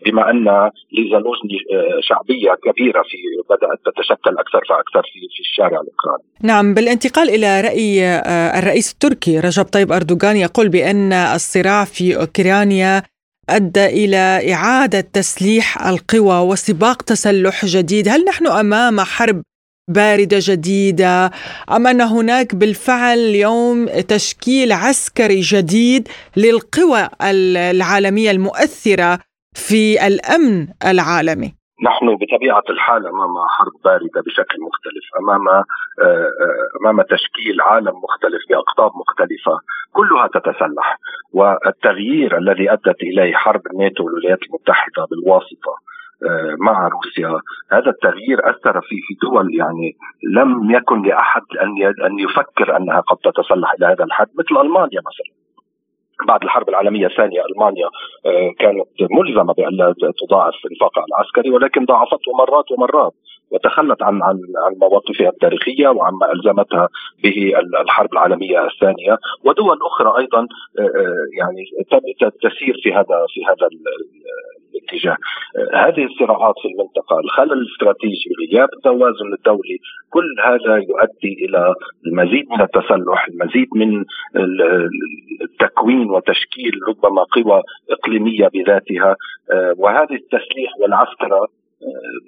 بما 0.06 0.17
أن 0.20 0.72
ليزالوزني 0.92 1.58
آه، 1.74 2.00
شعبية 2.02 2.52
كبيرة 2.64 3.02
في 3.02 3.18
بدأت 3.50 3.80
تتشكل 3.86 4.38
أكثر 4.38 4.62
فأكثر 4.70 5.02
في 5.14 5.20
في 5.36 5.40
الشارع 5.40 5.82
الأوكراني. 5.82 6.24
نعم 6.42 6.74
بالانتقال 6.74 7.30
إلى 7.30 7.62
رأي 7.62 8.06
آه، 8.06 8.60
الرئيس 8.60 8.92
التركي 8.94 9.40
رجب 9.40 9.64
طيب 9.64 9.92
أردوغان 9.92 10.38
يقول 10.38 10.70
بأن 10.70 11.14
الصراع 11.14 11.86
في 11.86 12.18
أوكرانيا 12.18 13.04
أدى 13.50 13.86
إلى 13.86 14.54
إعادة 14.54 15.02
تسليح 15.02 15.88
القوى 15.88 16.40
وسباق 16.50 17.02
تسلح 17.02 17.66
جديد، 17.66 18.08
هل 18.08 18.26
نحن 18.26 18.48
أمام 18.48 19.02
حرب 19.02 19.42
باردة 19.90 20.38
جديدة 20.42 21.32
أم 21.72 21.88
أن 21.88 22.02
هناك 22.02 22.56
بالفعل 22.56 23.18
اليوم 23.18 23.86
تشكيل 23.86 24.72
عسكري 24.72 25.40
جديد 25.40 26.08
للقوى 26.38 27.10
العالمية 27.22 28.32
المؤثرة 28.32 29.20
في 29.58 30.08
الأمن 30.08 30.68
العالمي. 30.92 31.52
نحن 31.84 32.06
بطبيعة 32.16 32.64
الحال 32.70 33.08
أمام 33.08 33.34
حرب 33.58 33.74
باردة 33.86 34.22
بشكل 34.26 34.58
مختلف 34.68 35.06
أمام 35.20 35.48
آه، 35.48 35.64
أمام 36.82 37.02
تشكيل 37.02 37.62
عالم 37.62 37.96
مختلف 38.06 38.42
بأقطاب 38.50 38.92
مختلفة 39.02 39.60
كلها 39.94 40.28
تتسلح. 40.28 41.00
والتغيير 41.34 42.38
الذي 42.38 42.72
أدت 42.72 43.02
إليه 43.02 43.34
حرب 43.34 43.62
الناتو 43.74 44.04
والولايات 44.04 44.40
المتحدة 44.44 45.06
بالواسطة 45.10 45.74
آه، 46.24 46.56
مع 46.60 46.88
روسيا 46.88 47.42
هذا 47.72 47.90
التغيير 47.90 48.50
أثر 48.50 48.82
في 48.82 48.96
في 49.08 49.14
دول 49.22 49.56
يعني 49.56 49.96
لم 50.24 50.72
يكن 50.72 51.02
لأحد 51.02 51.42
أن 51.62 51.70
أن 52.06 52.20
يفكر 52.20 52.78
أنها 52.78 53.00
قد 53.00 53.18
تتسلح 53.18 53.74
إلى 53.74 53.86
هذا 53.86 54.04
الحد 54.04 54.28
مثل 54.40 54.62
ألمانيا 54.62 55.00
مثلا. 55.00 55.47
بعد 56.26 56.44
الحرب 56.44 56.70
العالمية 56.70 57.08
الثانية 57.08 57.42
ألمانيا 57.46 57.88
آه، 58.26 58.52
كانت 58.60 59.12
ملزمة 59.12 59.54
بأن 59.54 59.94
تضاعف 60.28 60.56
انفاقها 60.72 61.06
العسكري 61.10 61.50
ولكن 61.50 61.86
ضاعفته 61.86 62.32
مرات 62.40 62.72
ومرات 62.72 63.14
وتخلت 63.52 64.04
عن 64.04 64.24
عن 64.24 64.38
عن 64.66 64.74
مواقفها 64.82 65.30
التاريخية 65.30 65.88
وعما 65.88 66.32
ألزمتها 66.32 66.90
به 67.24 67.54
الحرب 67.82 68.14
العالمية 68.14 68.66
الثانية. 68.66 69.18
ودول 69.44 69.78
أخرى 69.82 70.22
أيضا 70.22 70.40
آه، 70.40 70.82
آه، 70.82 71.26
يعني 71.40 71.64
تسير 72.42 72.80
في 72.84 72.94
هذا 72.94 73.26
في 73.34 73.46
هذا 73.46 73.70
الاتجاه. 74.78 75.18
هذه 75.74 76.06
الصراعات 76.06 76.56
في 76.62 76.68
المنطقة 76.68 77.20
الخلل 77.20 77.54
الاستراتيجي 77.54 78.30
غياب 78.40 78.70
التوازن 78.78 79.34
الدولي 79.34 79.78
كل 80.10 80.36
هذا 80.46 80.76
يؤدي 80.76 81.46
إلى 81.46 81.74
المزيد 82.08 82.46
من 82.50 82.62
التسلح 82.62 83.28
المزيد 83.28 83.68
من 83.76 84.06
التكوين 85.42 86.10
وتشكيل 86.10 86.74
ربما 86.90 87.24
قوى 87.24 87.62
إقليمية 87.90 88.48
بذاتها. 88.48 89.16
آه، 89.52 89.74
وهذه 89.78 90.16
التسليح 90.16 90.72
والعسكره 90.80 91.48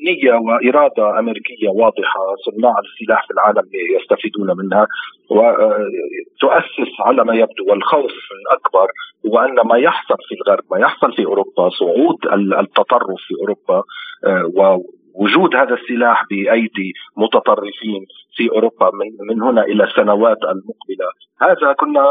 نية 0.05 0.33
وإرادة 0.33 1.19
أمريكية 1.19 1.69
واضحة 1.69 2.19
صناع 2.45 2.75
السلاح 2.79 3.27
في 3.27 3.33
العالم 3.33 3.69
يستفيدون 3.99 4.57
منها 4.57 4.87
وتؤسس 5.29 6.91
على 6.99 7.25
ما 7.25 7.33
يبدو 7.33 7.63
والخوف 7.67 8.11
الأكبر 8.41 8.87
هو 9.27 9.39
أن 9.39 9.67
ما 9.67 9.77
يحصل 9.77 10.15
في 10.27 10.35
الغرب 10.35 10.63
ما 10.71 10.79
يحصل 10.79 11.13
في 11.13 11.25
أوروبا 11.25 11.69
صعود 11.69 12.17
التطرف 12.59 13.19
في 13.27 13.33
أوروبا 13.41 13.83
آه، 14.25 14.81
وجود 15.15 15.55
هذا 15.55 15.73
السلاح 15.73 16.23
بأيدي 16.29 16.93
متطرفين 17.17 18.05
في 18.39 18.49
أوروبا 18.55 18.89
من 19.29 19.41
هنا 19.41 19.63
إلى 19.63 19.83
السنوات 19.83 20.41
المقبلة، 20.43 21.07
هذا 21.41 21.73
كنا 21.73 22.03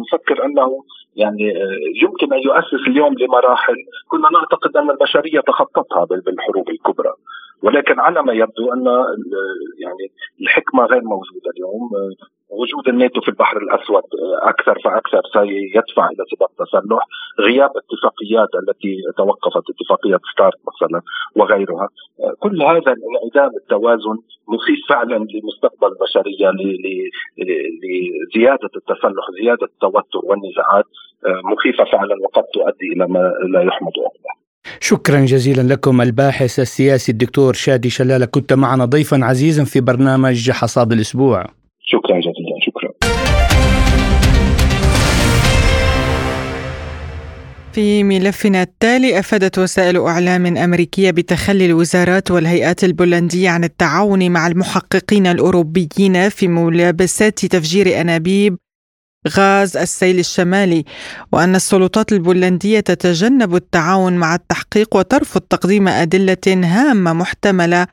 نفكر 0.00 0.44
أنه 0.44 0.68
يعني 1.16 1.46
يمكن 2.02 2.32
أن 2.32 2.42
يؤسس 2.48 2.88
اليوم 2.88 3.14
لمراحل 3.18 3.76
كنا 4.08 4.28
نعتقد 4.32 4.76
أن 4.76 4.90
البشرية 4.90 5.40
تخطتها 5.40 6.04
بالحروب 6.04 6.68
الكبرى، 6.68 7.12
ولكن 7.62 8.00
على 8.00 8.22
ما 8.22 8.32
يبدو 8.32 8.72
أن 8.72 8.86
يعني 9.84 10.04
الحكمة 10.40 10.84
غير 10.84 11.02
موجودة 11.02 11.50
اليوم. 11.56 11.90
وجود 12.50 12.88
الناتو 12.88 13.20
في 13.20 13.28
البحر 13.28 13.56
الأسود 13.56 14.02
أكثر 14.42 14.78
فأكثر 14.84 15.22
سيدفع 15.32 16.06
إلى 16.06 16.24
سباق 16.32 16.50
تسلح، 16.58 17.04
غياب 17.40 17.70
اتفاقيات 17.82 18.48
التي 18.62 18.96
توقفت 19.16 19.64
اتفاقية 19.72 20.18
ستارت 20.32 20.60
مثلا 20.70 21.00
وغيرها، 21.36 21.88
كل 22.38 22.62
هذا 22.62 22.94
انعدام 23.08 23.50
التوازن 23.56 24.16
مخيف 24.48 24.78
فعلا 24.88 25.16
لمستقبل 25.16 25.88
البشريه 25.92 26.50
لزيادة 27.38 28.70
التسلح، 28.76 29.24
زيادة 29.42 29.66
التوتر 29.72 30.20
والنزاعات. 30.24 30.84
مخيفة 31.52 31.84
فعلا 31.92 32.14
وقد 32.24 32.42
تؤدي 32.54 32.86
إلى 32.92 33.06
ما 33.06 33.32
لا 33.52 33.60
يحمد 33.62 33.92
عقباه. 33.98 34.34
شكرا 34.80 35.20
جزيلا 35.20 35.74
لكم 35.74 36.00
الباحث 36.00 36.60
السياسي 36.60 37.12
الدكتور 37.12 37.52
شادي 37.52 37.90
شلالة. 37.90 38.26
كنت 38.26 38.52
معنا 38.52 38.84
ضيفا 38.84 39.18
عزيزا 39.22 39.64
في 39.64 39.80
برنامج 39.80 40.50
حصاد 40.50 40.92
الأسبوع. 40.92 41.44
شكرا 41.80 42.18
جزيلا. 42.20 42.33
في 47.74 48.04
ملفنا 48.04 48.62
التالي 48.62 49.18
أفادت 49.18 49.58
وسائل 49.58 50.00
إعلام 50.00 50.56
أمريكية 50.56 51.10
بتخلي 51.10 51.66
الوزارات 51.66 52.30
والهيئات 52.30 52.84
البولندية 52.84 53.50
عن 53.50 53.64
التعاون 53.64 54.30
مع 54.30 54.46
المحققين 54.46 55.26
الأوروبيين 55.26 56.28
في 56.28 56.48
ملابسات 56.48 57.46
تفجير 57.46 58.00
أنابيب 58.00 58.58
غاز 59.28 59.76
السيل 59.76 60.18
الشمالي 60.18 60.84
وأن 61.32 61.54
السلطات 61.54 62.12
البولندية 62.12 62.80
تتجنب 62.80 63.54
التعاون 63.54 64.12
مع 64.12 64.34
التحقيق 64.34 64.96
وترفض 64.96 65.40
تقديم 65.40 65.88
أدلة 65.88 66.46
هامة 66.46 67.12
محتملة 67.12 67.86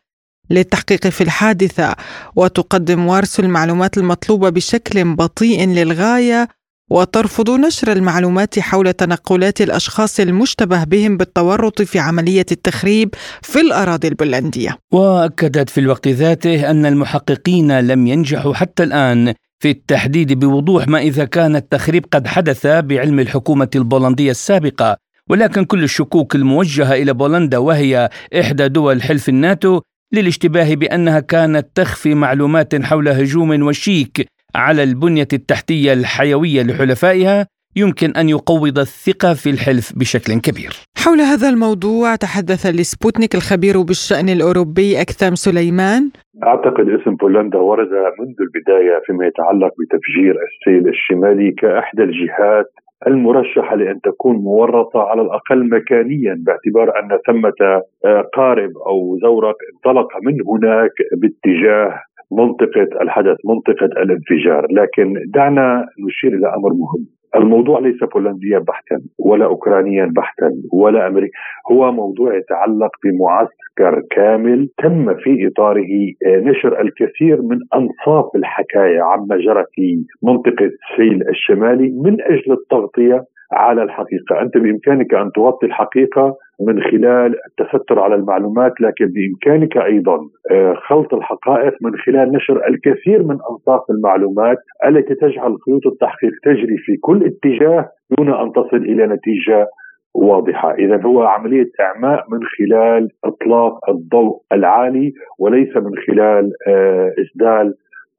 للتحقيق 0.50 1.08
في 1.08 1.22
الحادثة 1.22 1.96
وتقدم 2.36 3.08
وارسل 3.08 3.44
المعلومات 3.44 3.98
المطلوبة 3.98 4.50
بشكل 4.50 5.16
بطيء 5.16 5.68
للغاية 5.68 6.48
وترفض 6.92 7.50
نشر 7.50 7.92
المعلومات 7.92 8.60
حول 8.60 8.94
تنقلات 8.94 9.62
الأشخاص 9.62 10.20
المشتبه 10.20 10.84
بهم 10.84 11.18
بالتورط 11.18 11.82
في 11.82 12.00
عملية 12.00 12.46
التخريب 12.52 13.16
في 13.42 13.62
الأراضي 13.62 14.08
البولندية. 14.08 14.78
وأكدت 14.94 15.70
في 15.70 15.80
الوقت 15.80 16.08
ذاته 16.08 16.72
أن 16.72 16.86
المحققين 16.86 17.80
لم 17.80 18.08
ينجحوا 18.08 18.54
حتى 18.54 18.84
الآن 18.84 19.34
في 19.60 19.70
التحديد 19.70 20.40
بوضوح 20.40 20.88
ما 20.88 21.00
إذا 21.00 21.26
كان 21.26 21.56
التخريب 21.56 22.06
قد 22.12 22.28
حدث 22.28 22.68
بعلم 22.68 23.20
الحكومة 23.20 23.70
البولندية 23.76 24.32
السابقة 24.32 24.98
ولكن 25.30 25.66
كل 25.66 25.84
الشكوك 25.84 26.36
الموجهة 26.36 26.94
إلى 26.94 27.14
بولندا 27.14 27.58
وهي 27.58 28.10
إحدى 28.40 28.68
دول 28.68 29.02
حلف 29.02 29.30
الناتو 29.30 29.82
للاشتباه 30.14 30.76
بأنها 30.76 31.20
كانت 31.20 31.68
تخفي 31.76 32.14
معلومات 32.14 32.82
حول 32.82 33.08
هجوم 33.08 33.64
وشيك 33.64 34.28
على 34.56 34.84
البنية 34.84 35.28
التحتية 35.34 35.94
الحيوية 35.94 36.64
لحلفائها 36.64 37.48
يمكن 37.76 38.10
أن 38.20 38.30
يقوض 38.30 38.80
الثقة 38.80 39.34
في 39.34 39.50
الحلف 39.50 39.94
بشكل 40.00 40.32
كبير. 40.48 40.72
حول 41.04 41.20
هذا 41.20 41.50
الموضوع 41.50 42.16
تحدث 42.16 42.66
لسبوتنيك 42.66 43.36
الخبير 43.36 43.82
بالشأن 43.82 44.30
الأوروبي 44.30 45.02
أكثم 45.02 45.36
سليمان. 45.36 46.12
أعتقد 46.44 46.86
اسم 46.90 47.16
بولندا 47.16 47.58
ورد 47.58 47.92
منذ 48.20 48.38
البداية 48.48 49.02
فيما 49.06 49.26
يتعلق 49.26 49.72
بتفجير 49.80 50.36
السيل 50.48 50.88
الشمالي 50.90 51.52
كإحدى 51.52 52.04
الجهات 52.04 52.72
المرشحة 53.08 53.76
لأن 53.76 54.02
تكون 54.02 54.36
مورطة 54.36 55.00
على 55.00 55.22
الأقل 55.22 55.70
مكانيا 55.70 56.44
باعتبار 56.46 57.00
أن 57.00 57.20
ثمة 57.28 57.82
آه، 58.06 58.22
قارب 58.34 58.72
أو 58.88 59.18
زورق 59.22 59.56
انطلق 59.74 60.08
من 60.24 60.34
هناك 60.48 60.92
باتجاه 61.22 62.00
منطقة 62.32 63.02
الحدث 63.02 63.38
منطقة 63.46 63.86
الانفجار 63.86 64.68
لكن 64.72 65.14
دعنا 65.34 65.86
نشير 66.08 66.34
إلى 66.34 66.48
أمر 66.48 66.70
مهم. 66.74 67.06
الموضوع 67.36 67.80
ليس 67.80 68.04
بولنديا 68.14 68.60
بحتا 68.60 69.02
ولا 69.20 69.46
اوكرانيا 69.46 70.12
بحتا 70.16 70.52
ولا 70.74 71.08
أمريكا. 71.08 71.34
هو 71.72 71.92
موضوع 71.92 72.36
يتعلق 72.38 72.90
بمعسكر 73.04 74.02
كامل 74.12 74.70
تم 74.78 75.14
في 75.16 75.48
إطاره 75.48 76.14
نشر 76.28 76.82
الكثير 76.82 77.42
من 77.42 77.58
أنصاف 77.76 78.26
الحكاية 78.36 79.02
عما 79.02 79.38
جرى 79.38 79.64
في 79.72 80.04
منطقة 80.24 80.70
سيل 80.98 81.30
الشمالي 81.30 81.90
من 81.90 82.22
أجل 82.22 82.52
التغطية 82.52 83.24
على 83.52 83.84
الحقيقة، 83.84 84.42
أنت 84.42 84.58
بإمكانك 84.58 85.14
أن 85.14 85.32
تغطي 85.32 85.66
الحقيقة 85.66 86.36
من 86.68 86.82
خلال 86.82 87.36
التستر 87.48 88.00
على 88.00 88.16
المعلومات 88.16 88.82
لكن 88.82 89.06
بإمكانك 89.06 89.78
أيضا 89.78 90.20
آه، 90.52 90.74
خلط 90.88 91.14
الحقائق 91.14 91.74
من 91.82 91.98
خلال 91.98 92.32
نشر 92.32 92.68
الكثير 92.68 93.24
من 93.24 93.38
انصاف 93.52 93.82
المعلومات 93.90 94.58
التي 94.86 95.16
تجعل 95.16 95.58
خيوط 95.66 95.88
التحقيق 95.88 96.32
تجري 96.44 96.78
في 96.78 96.98
كل 97.02 97.26
اتجاه 97.26 97.90
دون 98.18 98.34
أن 98.34 98.52
تصل 98.52 98.78
إلى 98.78 99.08
نتيجة 99.08 99.68
واضحة، 100.14 100.74
اذا 100.74 101.02
هو 101.02 101.24
عملية 101.24 101.70
إعماء 101.80 102.26
من 102.32 102.40
خلال 102.58 103.10
إطلاق 103.26 103.90
الضوء 103.90 104.42
العالي 104.52 105.14
وليس 105.40 105.78
من 105.78 105.92
خلال 106.08 106.52
آه، 106.68 107.14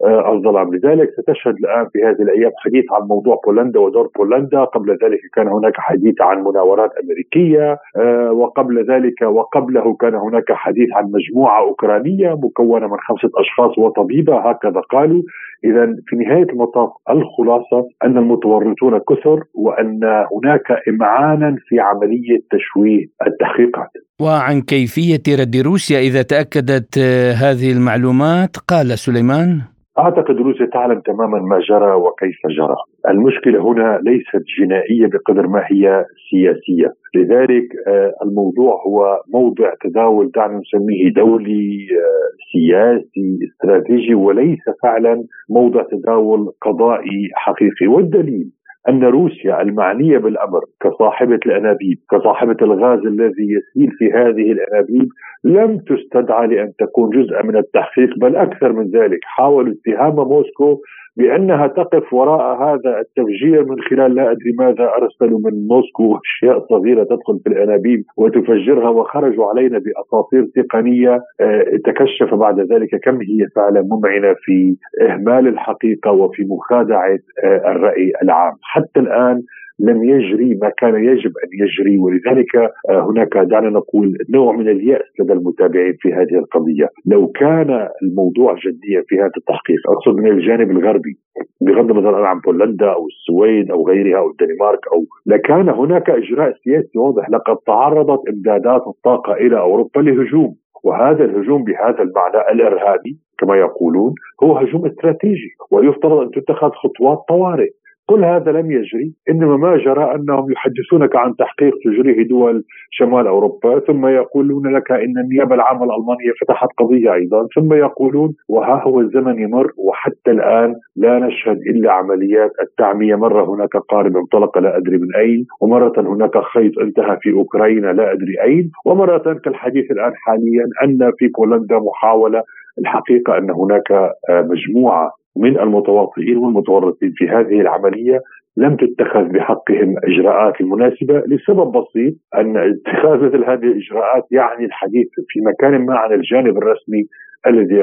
اسدال 0.02 0.24
آه، 0.24 0.32
الظلام 0.32 0.74
لذلك 0.74 1.10
ستشهد 1.20 1.54
الآن 1.54 1.86
في 1.92 1.98
هذه 2.04 2.22
الأيام 2.22 2.52
حديث 2.58 2.84
عن 2.92 3.08
موضوع 3.08 3.40
بولندا 3.46 3.80
ودور 3.80 4.10
بولندا. 4.16 4.64
قبل 4.64 4.90
ذلك 4.90 5.20
كان 5.34 5.48
هناك 5.48 5.72
حديث 5.76 6.20
عن 6.20 6.38
مناورات 6.44 6.90
أمريكية 7.04 7.78
آه، 7.96 8.32
وقبل 8.32 8.90
ذلك 8.90 9.22
وقبله 9.22 9.96
كان 10.00 10.14
هناك 10.14 10.52
حديث 10.52 10.88
عن 10.92 11.04
مجموعة 11.04 11.60
أوكرانية 11.60 12.34
مكونة 12.34 12.86
من 12.86 12.96
خمسة 13.08 13.30
أشخاص 13.40 13.78
وطبيبة 13.78 14.50
هكذا 14.50 14.80
قالوا. 14.80 15.22
إذا 15.64 15.96
في 16.06 16.16
نهاية 16.16 16.42
المطاف 16.42 16.90
الخلاصة 17.10 17.88
أن 18.04 18.18
المتورطون 18.18 18.98
كثر 18.98 19.42
وأن 19.54 20.00
هناك 20.04 20.66
إمعانا 20.88 21.56
في 21.68 21.80
عملية 21.80 22.38
تشويه 22.50 23.06
التحقيقات. 23.26 23.90
وعن 24.20 24.60
كيفية 24.60 25.22
رد 25.40 25.56
روسيا 25.56 25.98
إذا 25.98 26.22
تأكدت 26.22 26.98
آه، 26.98 27.32
هذه 27.32 27.72
المعلومات 27.72 28.56
قال 28.56 28.98
سليمان. 28.98 29.71
أعتقد 29.98 30.36
روسيا 30.36 30.66
تعلم 30.66 31.00
تماما 31.00 31.38
ما 31.38 31.58
جرى 31.68 31.92
وكيف 31.92 32.36
جرى. 32.58 32.76
المشكلة 33.08 33.62
هنا 33.62 34.00
ليست 34.02 34.44
جنائية 34.58 35.06
بقدر 35.06 35.46
ما 35.46 35.62
هي 35.72 36.04
سياسية، 36.30 36.92
لذلك 37.14 37.66
آه، 37.88 38.12
الموضوع 38.24 38.82
هو 38.86 39.20
موضع 39.34 39.74
تداول 39.80 40.30
دعنا 40.34 40.60
نسميه 40.60 41.12
دولي 41.16 41.86
آه، 41.92 42.28
سياسي 42.52 43.38
استراتيجي 43.48 44.14
وليس 44.14 44.64
فعلا 44.82 45.24
موضع 45.50 45.82
تداول 45.82 46.52
قضائي 46.62 47.28
حقيقي 47.34 47.86
والدليل 47.86 48.50
أن 48.88 49.04
روسيا 49.04 49.62
المعنية 49.62 50.18
بالأمر 50.18 50.60
كصاحبة 50.80 51.40
الأنابيب، 51.46 51.98
كصاحبة 52.10 52.56
الغاز 52.62 52.98
الذي 52.98 53.48
يسيل 53.56 53.90
في 53.98 54.12
هذه 54.12 54.52
الأنابيب 54.52 55.08
لم 55.44 55.78
تستدعى 55.78 56.46
لأن 56.46 56.72
تكون 56.78 57.10
جزءا 57.10 57.42
من 57.42 57.56
التحقيق 57.56 58.18
بل 58.18 58.36
أكثر 58.36 58.72
من 58.72 58.90
ذلك، 58.90 59.18
حاولوا 59.22 59.74
اتهام 59.74 60.14
موسكو 60.14 60.80
بأنها 61.16 61.66
تقف 61.66 62.12
وراء 62.12 62.62
هذا 62.62 63.00
التفجير 63.00 63.64
من 63.64 63.80
خلال 63.80 64.14
لا 64.14 64.30
أدري 64.30 64.52
ماذا 64.58 64.90
أرسلوا 64.98 65.40
من 65.44 65.66
موسكو 65.66 66.16
أشياء 66.24 66.66
صغيرة 66.68 67.04
تدخل 67.04 67.40
في 67.44 67.48
الأنابيب 67.48 68.04
وتفجرها 68.16 68.88
وخرجوا 68.88 69.46
علينا 69.46 69.78
بأساطير 69.78 70.46
تقنية. 70.56 71.20
آه، 71.40 71.64
تكشف 71.84 72.34
بعد 72.34 72.60
ذلك 72.60 73.00
كم 73.04 73.18
هي 73.20 73.46
فعلا 73.56 73.82
ممعنة 73.82 74.34
في 74.44 74.76
إهمال 75.02 75.48
الحقيقة 75.48 76.10
وفي 76.12 76.44
مخادعة 76.44 77.18
آه، 77.44 77.70
الرأي 77.70 78.12
العام، 78.22 78.52
حتى 78.62 79.00
الآن 79.00 79.42
لم 79.82 80.04
يجري 80.04 80.58
ما 80.62 80.70
كان 80.78 80.94
يجب 80.94 81.32
أن 81.44 81.50
يجري 81.62 81.98
ولذلك 81.98 82.56
آه، 82.90 83.10
هناك 83.10 83.36
دعنا 83.36 83.70
نقول 83.70 84.16
نوع 84.30 84.56
من 84.56 84.68
اليأس 84.68 85.20
لدى 85.20 85.32
المتابعين 85.32 85.96
في 86.00 86.12
هذه 86.12 86.38
القضية، 86.38 86.88
لو 87.06 87.26
كان 87.26 87.88
الموضوع 88.02 88.54
جديا 88.54 89.02
في 89.08 89.14
هذا 89.18 89.36
التحقيق، 89.36 89.80
أقصد 89.88 90.16
من 90.16 90.30
الجانب 90.30 90.70
الغربي 90.70 91.14
بغض 91.60 91.90
النظر 91.90 92.24
عن 92.24 92.40
بولندا 92.40 92.86
أو 92.86 93.06
السويد 93.06 93.70
أو 93.70 93.88
غيرها 93.88 94.18
أو 94.18 94.30
الدنمارك 94.30 94.80
أو 94.92 95.04
لكان 95.26 95.68
هناك 95.68 96.10
إجراء 96.10 96.52
سياسي 96.64 96.98
واضح. 96.98 97.30
لقد 97.30 97.56
تعرضت 97.66 98.28
إمدادات 98.28 98.82
الطاقة 98.86 99.32
إلى 99.32 99.58
أوروبا 99.58 100.00
لهجوم 100.00 100.54
وهذا 100.84 101.24
الهجوم 101.24 101.64
بهذا 101.64 102.02
المعنى 102.02 102.52
الإرهابي 102.52 103.16
كما 103.38 103.56
يقولون 103.56 104.14
هو 104.42 104.56
هجوم 104.56 104.86
استراتيجي 104.86 105.50
ويفترض 105.70 106.18
أن 106.18 106.30
تتخذ 106.30 106.70
خطوات 106.70 107.18
طوارئ. 107.28 107.70
كل 108.06 108.24
هذا 108.24 108.52
لم 108.52 108.70
يجري 108.70 109.12
إنما 109.30 109.56
ما 109.56 109.76
جرى 109.76 110.14
أنهم 110.14 110.52
يحدثونك 110.52 111.16
عن 111.16 111.36
تحقيق 111.36 111.72
تجريه 111.84 112.28
دول 112.28 112.64
شمال 112.90 113.26
أوروبا 113.26 113.78
ثم 113.80 114.06
يقولون 114.06 114.76
لك 114.76 114.92
إن 114.92 115.18
النيابة 115.18 115.54
العامة 115.54 115.84
الألمانية 115.84 116.32
فتحت 116.40 116.68
قضية 116.78 117.14
أيضا 117.14 117.46
ثم 117.54 117.72
يقولون 117.72 118.34
وها 118.48 118.82
هو 118.82 119.00
الزمن 119.00 119.38
يمر 119.38 119.72
وحتى 119.78 120.30
الآن 120.30 120.74
لا 120.96 121.18
نشهد 121.18 121.56
إلا 121.56 121.92
عمليات 121.92 122.50
التعمية 122.62 123.14
مره 123.16 123.54
هناك 123.54 123.76
قارب 123.76 124.16
انطلق 124.16 124.58
لا 124.58 124.76
أدري 124.76 124.98
من 124.98 125.14
أين 125.16 125.46
ومرة 125.60 125.92
هناك 125.98 126.38
خيط 126.38 126.78
انتهى 126.78 127.18
في 127.20 127.32
أوكرانيا 127.32 127.92
لا 127.92 128.12
أدري 128.12 128.42
أين 128.42 128.70
ومرة 128.86 129.40
كالحديث 129.44 129.90
الآن 129.90 130.12
حاليا 130.14 130.64
أن 130.84 131.12
في 131.18 131.28
بولندا 131.28 131.78
محاولة 131.78 132.42
الحقيقة 132.78 133.38
أن 133.38 133.50
هناك 133.50 134.10
مجموعة 134.30 135.10
من 135.36 135.58
المتواطئين 135.58 136.36
والمتورطين 136.36 137.12
في 137.16 137.28
هذه 137.28 137.60
العملية 137.60 138.20
لم 138.56 138.76
تتخذ 138.76 139.24
بحقهم 139.24 139.94
الاجراءات 139.98 140.60
المناسبه 140.60 141.22
لسبب 141.26 141.72
بسيط 141.72 142.14
أن 142.34 142.56
اتخاذ 142.56 143.18
مثل 143.26 143.44
هذه 143.44 143.66
الإجراءات 143.72 144.24
يعني 144.30 144.64
الحديث 144.64 145.08
في 145.28 145.40
مكان 145.40 145.86
ما 145.86 145.94
عن 145.94 146.12
الجانب 146.12 146.56
الرسمي 146.58 147.02
الذي 147.46 147.74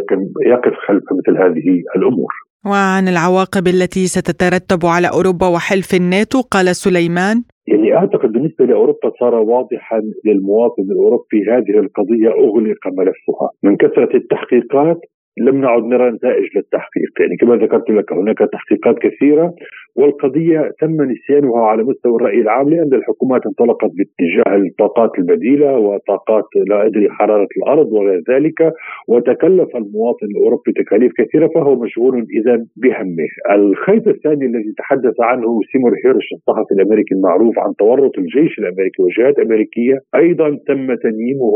يقف 0.46 0.74
خلف 0.88 1.04
مثل 1.20 1.38
هذه 1.38 1.84
الأمور. 1.96 2.32
وعن 2.66 3.08
العواقب 3.08 3.68
التي 3.68 4.06
ستترتب 4.16 4.86
على 4.86 5.08
أوروبا 5.08 5.48
وحلف 5.48 5.94
الناتو 5.94 6.42
قال 6.42 6.76
سليمان 6.76 7.38
يعني 7.68 7.96
أعتقد 7.96 8.32
بالنسبة 8.32 8.66
لأوروبا 8.66 9.12
صار 9.20 9.36
واضحا 9.36 10.02
للمواطن 10.26 10.84
الأوروبي 10.84 11.40
هذه 11.52 11.80
القضية 11.80 12.30
أغلق 12.30 12.84
ملفها 12.88 13.50
من 13.64 13.78
كثرة 13.78 14.16
التحقيقات 14.16 15.00
لم 15.38 15.62
نعد 15.62 15.84
نرى 15.84 16.12
نتائج 16.12 16.48
للتحقيق. 16.56 17.12
يعني 17.20 17.36
كما 17.42 17.56
ذكرت 17.56 17.90
لك 17.90 18.14
هناك 18.14 18.38
تحقيقات 18.38 19.00
كثيرة 19.00 19.54
والقضية 19.96 20.72
تم 20.82 20.98
نسيانها 21.12 21.66
على 21.66 21.84
مستوى 21.84 22.16
الرأي 22.16 22.42
العام 22.42 22.70
لأن 22.70 22.94
الحكومات 22.94 23.42
انطلقت 23.46 23.92
باتجاه 23.98 24.56
الطاقات 24.56 25.12
البديلة 25.20 25.78
وطاقات 25.78 26.44
لا 26.70 26.86
أدري 26.86 27.10
حرارة 27.10 27.48
الأرض 27.58 27.92
وغير 27.92 28.22
ذلك 28.30 28.74
وتكلف 29.08 29.76
المواطن 29.76 30.28
الأوروبي 30.36 30.72
تكاليف 30.72 31.12
كثيرة 31.18 31.48
فهو 31.56 31.76
مشغول 31.76 32.26
إذا 32.40 32.66
بهمه. 32.76 33.30
الخيط 33.52 34.08
الثاني 34.08 34.46
الذي 34.46 34.74
تحدث 34.78 35.22
عنه 35.22 35.60
سيمور 35.72 35.94
هيرش 36.06 36.28
الصحفي 36.34 36.72
الأمريكي 36.72 37.16
المعروف 37.16 37.60
عن 37.60 37.76
تورط 37.80 38.18
الجيش 38.18 38.60
الأمريكي 38.60 39.02
وجهات 39.04 39.40
أمريكية 39.40 39.98
أيضا 40.16 40.50
تم 40.68 40.96
تنييمه 40.96 41.50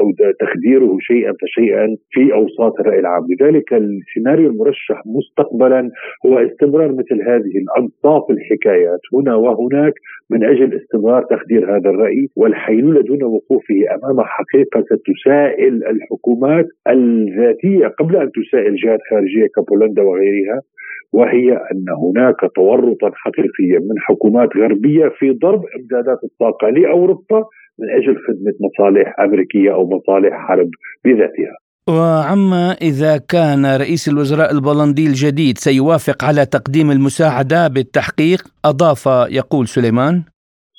أو 0.00 0.06
تخديره 0.40 0.96
شيئا 1.00 1.32
فشيئا 1.40 1.86
في 2.10 2.34
أوساط 2.34 2.80
الرأي 2.80 2.98
العام. 2.98 3.13
لذلك 3.30 3.72
السيناريو 3.72 4.50
المرشح 4.50 5.02
مستقبلا 5.06 5.90
هو 6.26 6.38
استمرار 6.38 6.92
مثل 6.92 7.22
هذه 7.22 7.54
الأنصاف 7.62 8.30
الحكايات 8.30 9.00
هنا 9.14 9.34
وهناك 9.34 9.94
من 10.30 10.44
أجل 10.44 10.80
استمرار 10.80 11.22
تخدير 11.22 11.76
هذا 11.76 11.90
الرأي 11.90 12.28
والحيلولة 12.36 13.02
دون 13.02 13.22
وقوفه 13.22 13.74
أمام 13.94 14.20
حقيقة 14.20 14.84
تسائل 15.06 15.84
الحكومات 15.86 16.66
الذاتية 16.88 17.86
قبل 17.86 18.16
أن 18.16 18.30
تسائل 18.32 18.76
جهات 18.76 19.00
خارجية 19.10 19.46
كبولندا 19.56 20.02
وغيرها 20.02 20.60
وهي 21.12 21.52
أن 21.52 21.84
هناك 22.04 22.40
تورطا 22.54 23.10
حقيقيا 23.14 23.78
من 23.78 23.98
حكومات 23.98 24.56
غربية 24.56 25.08
في 25.08 25.30
ضرب 25.30 25.62
إمدادات 25.76 26.18
الطاقة 26.24 26.68
لأوروبا 26.68 27.44
من 27.78 27.90
أجل 27.90 28.16
خدمة 28.16 28.54
مصالح 28.60 29.20
أمريكية 29.20 29.74
أو 29.74 29.90
مصالح 29.90 30.32
حرب 30.48 30.70
بذاتها. 31.04 31.63
وعما 31.88 32.72
إذا 32.82 33.16
كان 33.32 33.66
رئيس 33.66 34.08
الوزراء 34.08 34.52
البولندي 34.52 35.06
الجديد 35.06 35.58
سيوافق 35.58 36.24
على 36.24 36.46
تقديم 36.46 36.90
المساعدة 36.90 37.68
بالتحقيق 37.68 38.40
أضاف 38.64 39.06
يقول 39.30 39.66
سليمان. 39.66 40.22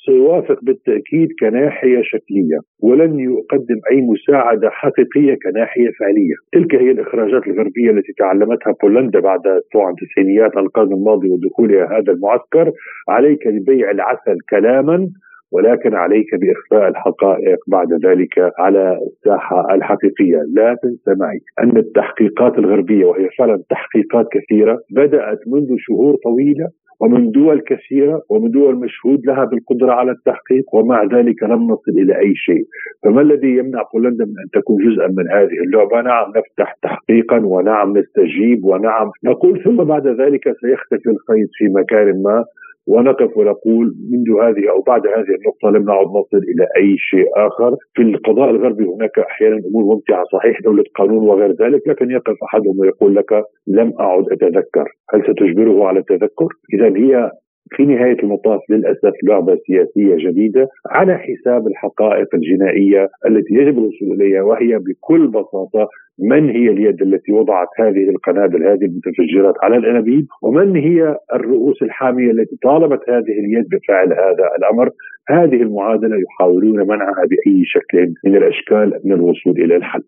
سيوافق 0.06 0.58
بالتأكيد 0.62 1.28
كناحية 1.40 2.00
شكلية 2.02 2.58
ولن 2.82 3.20
يقدم 3.20 3.78
أي 3.90 3.98
مساعدة 4.12 4.68
حقيقية 4.70 5.34
كناحية 5.44 5.90
فعلية، 5.98 6.36
تلك 6.52 6.74
هي 6.74 6.90
الإخراجات 6.90 7.42
الغربية 7.46 7.90
التي 7.90 8.12
تعلمتها 8.18 8.72
بولندا 8.82 9.20
بعد 9.20 9.42
طبعا 9.74 9.94
تسعينيات 10.00 10.56
القرن 10.56 10.92
الماضي 10.92 11.28
ودخولها 11.30 11.84
هذا 11.98 12.12
المعسكر، 12.12 12.72
عليك 13.08 13.48
ببيع 13.48 13.90
العسل 13.90 14.36
كلاما 14.50 15.08
ولكن 15.56 15.94
عليك 15.94 16.26
بإخفاء 16.34 16.88
الحقائق 16.88 17.58
بعد 17.68 17.92
ذلك 18.06 18.52
على 18.58 18.98
الساحة 19.06 19.74
الحقيقية، 19.74 20.40
لا 20.54 20.76
تنسى 20.82 21.20
معي 21.20 21.38
أن 21.62 21.76
التحقيقات 21.76 22.58
الغربية 22.58 23.04
وهي 23.04 23.28
فعلا 23.38 23.62
تحقيقات 23.70 24.26
كثيرة 24.32 24.78
بدأت 24.90 25.38
منذ 25.46 25.68
شهور 25.78 26.16
طويلة 26.24 26.68
ومن 27.00 27.30
دول 27.30 27.60
كثيرة 27.60 28.22
ومن 28.30 28.50
دول 28.50 28.76
مشهود 28.76 29.26
لها 29.26 29.44
بالقدرة 29.44 29.92
على 29.92 30.10
التحقيق 30.10 30.74
ومع 30.74 31.04
ذلك 31.04 31.42
لم 31.42 31.62
نصل 31.72 31.90
إلى 31.90 32.18
أي 32.18 32.34
شيء. 32.34 32.64
فما 33.02 33.20
الذي 33.20 33.56
يمنع 33.56 33.82
بولندا 33.94 34.24
من 34.24 34.38
أن 34.44 34.60
تكون 34.60 34.76
جزءا 34.84 35.06
من 35.06 35.28
هذه 35.30 35.58
اللعبة؟ 35.66 36.02
نعم 36.02 36.32
نفتح 36.36 36.76
تحقيقا 36.82 37.38
ونعم 37.46 37.98
نستجيب 37.98 38.64
ونعم 38.64 39.10
نقول 39.24 39.62
ثم 39.64 39.76
بعد 39.76 40.06
ذلك 40.06 40.44
سيختفي 40.60 41.10
الخيط 41.10 41.48
في 41.58 41.68
مكان 41.68 42.22
ما. 42.22 42.44
ونقف 42.86 43.36
ونقول 43.36 43.94
منذ 44.10 44.28
هذه 44.42 44.70
أو 44.70 44.82
بعد 44.82 45.06
هذه 45.06 45.32
النقطة 45.38 45.70
لم 45.70 45.84
نعد 45.84 46.06
نصل 46.06 46.36
إلى 46.36 46.66
أي 46.76 46.96
شيء 46.98 47.26
آخر، 47.36 47.76
في 47.94 48.02
القضاء 48.02 48.50
الغربي 48.50 48.84
هناك 48.84 49.18
أحيانا 49.18 49.56
أمور 49.68 49.94
ممتعة 49.94 50.24
صحيح 50.32 50.60
دولة 50.60 50.84
قانون 50.94 51.28
وغير 51.28 51.52
ذلك، 51.52 51.88
لكن 51.88 52.10
يقف 52.10 52.36
أحدهم 52.42 52.78
ويقول 52.78 53.16
لك 53.16 53.44
لم 53.66 53.92
أعد 54.00 54.24
أتذكر، 54.32 54.88
هل 55.10 55.22
ستجبره 55.22 55.86
على 55.86 55.98
التذكر؟ 55.98 56.48
اذا 56.74 56.96
هي 56.96 57.30
في 57.70 57.84
نهاية 57.84 58.16
المطاف 58.22 58.60
للأسف 58.70 59.12
لعبة 59.24 59.58
سياسية 59.66 60.30
جديدة 60.30 60.68
على 60.90 61.18
حساب 61.18 61.66
الحقائق 61.66 62.34
الجنائية 62.34 63.08
التي 63.26 63.54
يجب 63.54 63.78
الوصول 63.78 64.12
إليها 64.12 64.42
وهي 64.42 64.78
بكل 64.78 65.28
بساطة 65.28 65.88
من 66.18 66.50
هي 66.50 66.70
اليد 66.70 67.02
التي 67.02 67.32
وضعت 67.32 67.68
هذه 67.78 68.10
القنابل 68.10 68.66
هذه 68.66 68.84
المتفجرات 68.84 69.54
على 69.62 69.76
الأنابيب 69.76 70.26
ومن 70.42 70.76
هي 70.76 71.16
الرؤوس 71.34 71.82
الحامية 71.82 72.30
التي 72.30 72.56
طالبت 72.62 73.00
هذه 73.10 73.38
اليد 73.44 73.68
بفعل 73.68 74.12
هذا 74.12 74.50
الأمر؟ 74.58 74.90
هذه 75.28 75.62
المعادلة 75.62 76.16
يحاولون 76.16 76.80
منعها 76.80 77.24
بأي 77.30 77.62
شكل 77.64 78.14
من 78.24 78.36
الأشكال 78.36 79.00
من 79.04 79.12
الوصول 79.12 79.52
إلى 79.52 79.76
الحل. 79.76 80.02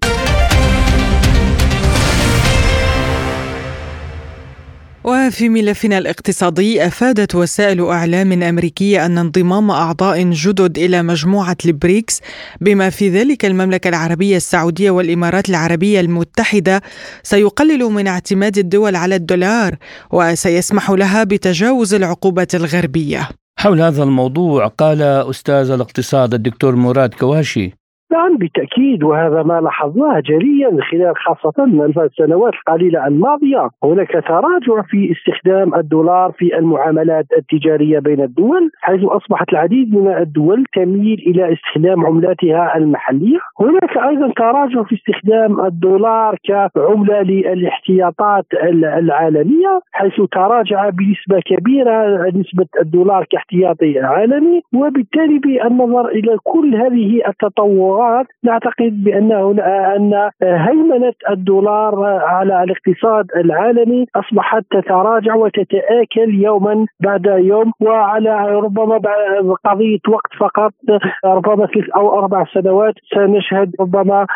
وفي 5.09 5.49
ملفنا 5.49 5.99
الاقتصادي 5.99 6.87
أفادت 6.87 7.35
وسائل 7.35 7.87
إعلام 7.87 8.43
أمريكية 8.43 9.07
أن 9.07 9.19
انضمام 9.19 9.71
أعضاء 9.71 10.31
جدد 10.31 10.79
إلى 10.79 11.03
مجموعة 11.03 11.57
البريكس 11.65 12.21
بما 12.61 12.91
في 12.91 13.09
ذلك 13.09 13.45
المملكة 13.45 13.89
العربية 13.89 14.37
السعودية 14.37 14.91
والإمارات 14.91 15.49
العربية 15.49 16.01
المتحدة 16.01 16.83
سيقلل 17.23 17.85
من 17.85 18.07
اعتماد 18.07 18.59
الدول 18.59 18.97
على 18.97 19.17
الدولار 19.17 19.77
وسيسمح 20.11 20.91
لها 20.91 21.25
بتجاوز 21.25 21.95
العقوبات 21.95 22.55
الغربية. 22.55 23.29
حول 23.59 23.81
هذا 23.81 24.03
الموضوع 24.03 24.67
قال 24.67 25.03
أستاذ 25.03 25.71
الاقتصاد 25.71 26.35
الدكتور 26.35 26.77
مراد 26.77 27.15
كواشي 27.15 27.78
نعم 28.13 28.37
بالتاكيد 28.37 29.03
وهذا 29.03 29.43
ما 29.43 29.61
لاحظناه 29.61 30.21
جليا 30.21 30.71
خلال 30.91 31.17
خاصة 31.17 31.65
السنوات 32.05 32.53
القليله 32.55 33.07
الماضية. 33.07 33.69
هناك 33.85 34.13
تراجع 34.13 34.83
في 34.83 35.13
استخدام 35.13 35.75
الدولار 35.75 36.33
في 36.39 36.59
المعاملات 36.59 37.27
التجارية 37.37 37.99
بين 37.99 38.21
الدول 38.21 38.71
حيث 38.81 39.05
أصبحت 39.05 39.53
العديد 39.53 39.95
من 39.95 40.09
الدول 40.09 40.65
تميل 40.77 41.25
إلى 41.27 41.53
استخدام 41.53 42.07
عملاتها 42.07 42.77
المحلية. 42.77 43.39
هناك 43.61 43.97
أيضا 44.09 44.33
تراجع 44.37 44.83
في 44.83 44.95
استخدام 44.95 45.61
الدولار 45.61 46.37
كعمله 46.45 47.23
للاحتياطات 47.23 48.47
العالمية 48.99 49.81
حيث 49.93 50.21
تراجع 50.33 50.89
بنسبة 50.89 51.41
كبيرة 51.47 52.29
نسبة 52.29 52.67
الدولار 52.81 53.27
كاحتياطي 53.31 53.99
عالمي. 54.01 54.61
وبالتالي 54.75 55.39
بالنظر 55.39 56.09
إلى 56.09 56.37
كل 56.45 56.75
هذه 56.75 57.23
التطورات 57.29 57.98
الدولار 57.99 58.27
نعتقد 58.45 59.05
بأن 59.05 59.33
أن 59.97 60.31
هيمنة 60.43 61.15
الدولار 61.31 62.05
على 62.05 62.63
الاقتصاد 62.63 63.27
العالمي 63.37 64.07
أصبحت 64.17 64.63
تتراجع 64.71 65.35
وتتآكل 65.35 66.35
يوما 66.45 66.87
بعد 67.01 67.27
يوم 67.27 67.73
وعلى 67.81 68.61
ربما 68.61 69.01
قضية 69.65 69.99
وقت 70.09 70.33
فقط 70.41 70.73
ربما 71.25 71.67
ثلاث 71.67 71.91
أو 71.97 72.19
أربع 72.19 72.45
سنوات 72.55 72.95
سنشهد 73.15 73.73
ربما 73.81 74.27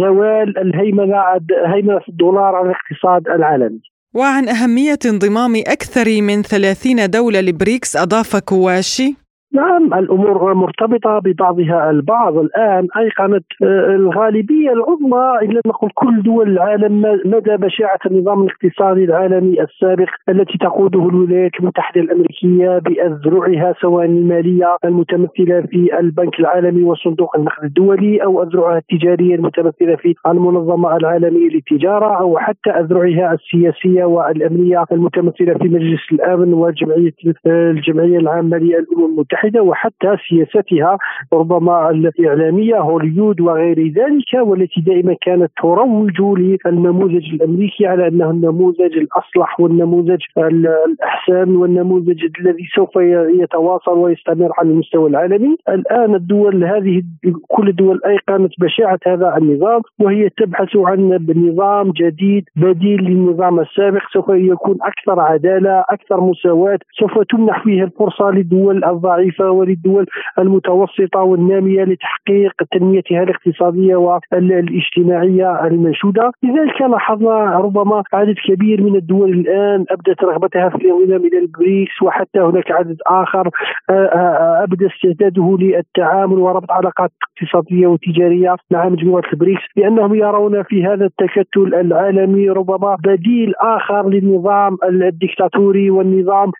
زوال 0.00 0.58
الهيمنة 0.58 1.22
هيمنة 1.66 2.00
الدولار 2.08 2.54
على 2.54 2.70
الاقتصاد 2.70 3.28
العالمي. 3.28 3.80
وعن 4.14 4.48
أهمية 4.48 4.98
انضمام 5.06 5.52
أكثر 5.56 6.22
من 6.22 6.42
30 6.42 7.10
دولة 7.10 7.40
لبريكس 7.40 7.96
أضاف 7.96 8.36
كواشي 8.36 9.21
نعم 9.54 9.94
الأمور 9.94 10.54
مرتبطة 10.54 11.18
ببعضها 11.18 11.90
البعض. 11.90 12.38
الآن 12.38 12.88
ايقنت 12.96 13.44
آه، 13.62 13.94
الغالبية 13.94 14.72
العظمى 14.72 15.38
ان 15.42 15.48
لم 15.48 15.60
نقل 15.66 15.88
كل 15.94 16.22
دول 16.22 16.48
العالم 16.48 17.00
مدى 17.24 17.56
بشاعة 17.56 17.98
النظام 18.06 18.42
الاقتصادي 18.42 19.04
العالمي 19.04 19.62
السابق 19.62 20.08
التي 20.28 20.58
تقوده 20.58 21.08
الولايات 21.08 21.50
المتحدة 21.60 22.00
الأمريكية 22.00 22.78
بأذرعها 22.78 23.74
سواء 23.80 24.04
المالية 24.04 24.76
المتمثلة 24.84 25.60
في 25.60 25.98
البنك 26.00 26.40
العالمي 26.40 26.82
وصندوق 26.82 27.36
النقد 27.36 27.64
الدولي 27.64 28.24
أو 28.24 28.42
أذرعها 28.42 28.78
التجارية 28.78 29.34
المتمثلة 29.34 29.96
في 29.96 30.14
المنظمة 30.26 30.96
العالمية 30.96 31.48
للتجارة 31.48 32.20
أو 32.20 32.38
حتى 32.38 32.70
أذرعها 32.70 33.32
السياسية 33.32 34.04
والأمنية 34.04 34.84
المتمثلة 34.92 35.54
في 35.54 35.68
مجلس 35.68 36.00
الأمن 36.12 36.54
وجمعيه 36.54 37.12
الجمعية 37.46 38.18
العامة 38.18 38.56
للأمم 38.56 39.04
المتحدة. 39.04 39.41
المتحده 39.44 39.62
وحتى 39.62 40.16
سياستها 40.28 40.98
ربما 41.32 41.90
الاعلاميه 41.90 42.78
هوليود 42.78 43.40
وغير 43.40 43.78
ذلك 43.78 44.48
والتي 44.48 44.80
دائما 44.80 45.16
كانت 45.20 45.50
تروج 45.62 46.20
للنموذج 46.20 47.34
الأمريكي 47.34 47.86
على 47.86 48.08
أنه 48.08 48.30
النموذج 48.30 48.96
الأصلح 48.96 49.60
والنموذج 49.60 50.20
الأحسن 50.38 51.56
والنموذج 51.56 52.24
الذي 52.40 52.64
سوف 52.74 52.96
يتواصل 53.42 53.98
ويستمر 53.98 54.50
على 54.58 54.70
المستوى 54.70 55.10
العالمي. 55.10 55.56
الآن 55.68 56.14
الدول 56.14 56.64
هذه 56.64 57.02
كل 57.48 57.68
الدول 57.68 58.00
ايقنت 58.06 58.52
بشاعة 58.60 58.98
هذا 59.06 59.36
النظام 59.36 59.82
وهي 60.00 60.28
تبحث 60.28 60.76
عن 60.76 61.18
نظام 61.36 61.90
جديد 61.90 62.44
بديل 62.56 63.00
للنظام 63.04 63.60
السابق 63.60 64.02
سوف 64.12 64.28
يكون 64.28 64.76
أكثر 64.82 65.20
عدالة 65.20 65.80
أكثر 65.80 66.20
مساواة 66.20 66.78
سوف 66.98 67.18
تمنح 67.30 67.62
فيه 67.64 67.84
الفرصة 67.84 68.30
للدول 68.30 68.84
الضعيفة 68.84 69.31
الضعيفة 69.32 69.50
وللدول 69.50 70.06
المتوسطة 70.38 71.20
والنامية 71.20 71.84
لتحقيق 71.84 72.52
تنميتها 72.72 73.22
الاقتصادية 73.22 73.96
والإجتماعية 73.96 75.66
المنشودة. 75.66 76.32
لذلك 76.42 76.80
لاحظنا 76.80 77.58
ربما 77.58 78.02
عدد 78.12 78.34
كبير 78.48 78.82
من 78.82 78.96
الدول 78.96 79.32
الآن 79.32 79.84
أبدت 79.90 80.24
رغبتها 80.24 80.68
في 80.68 80.76
الانضمام 80.76 81.26
إلى 81.26 81.38
البريكس 81.38 82.02
وحتى 82.02 82.40
هناك 82.40 82.70
عدد 82.70 82.96
آخر 83.06 83.50
آه، 83.90 83.92
آه، 83.92 84.62
أبدى 84.62 84.86
استعداده 84.86 85.56
للتعامل 85.60 86.38
وربط 86.38 86.70
علاقات 86.70 87.10
اقتصادية 87.22 87.86
وتجارية 87.86 88.56
مع 88.70 88.88
مجموعة 88.88 89.22
البريكس 89.32 89.62
لأنهم 89.76 90.14
يرون 90.14 90.62
في 90.62 90.84
هذا 90.84 91.04
التكتل 91.04 91.74
العالمي 91.74 92.48
ربما 92.48 92.96
بديل 93.04 93.54
آخر 93.60 94.08
للنظام 94.08 94.76
الدكتاتوري 94.84 95.90
والنظام 95.90 96.50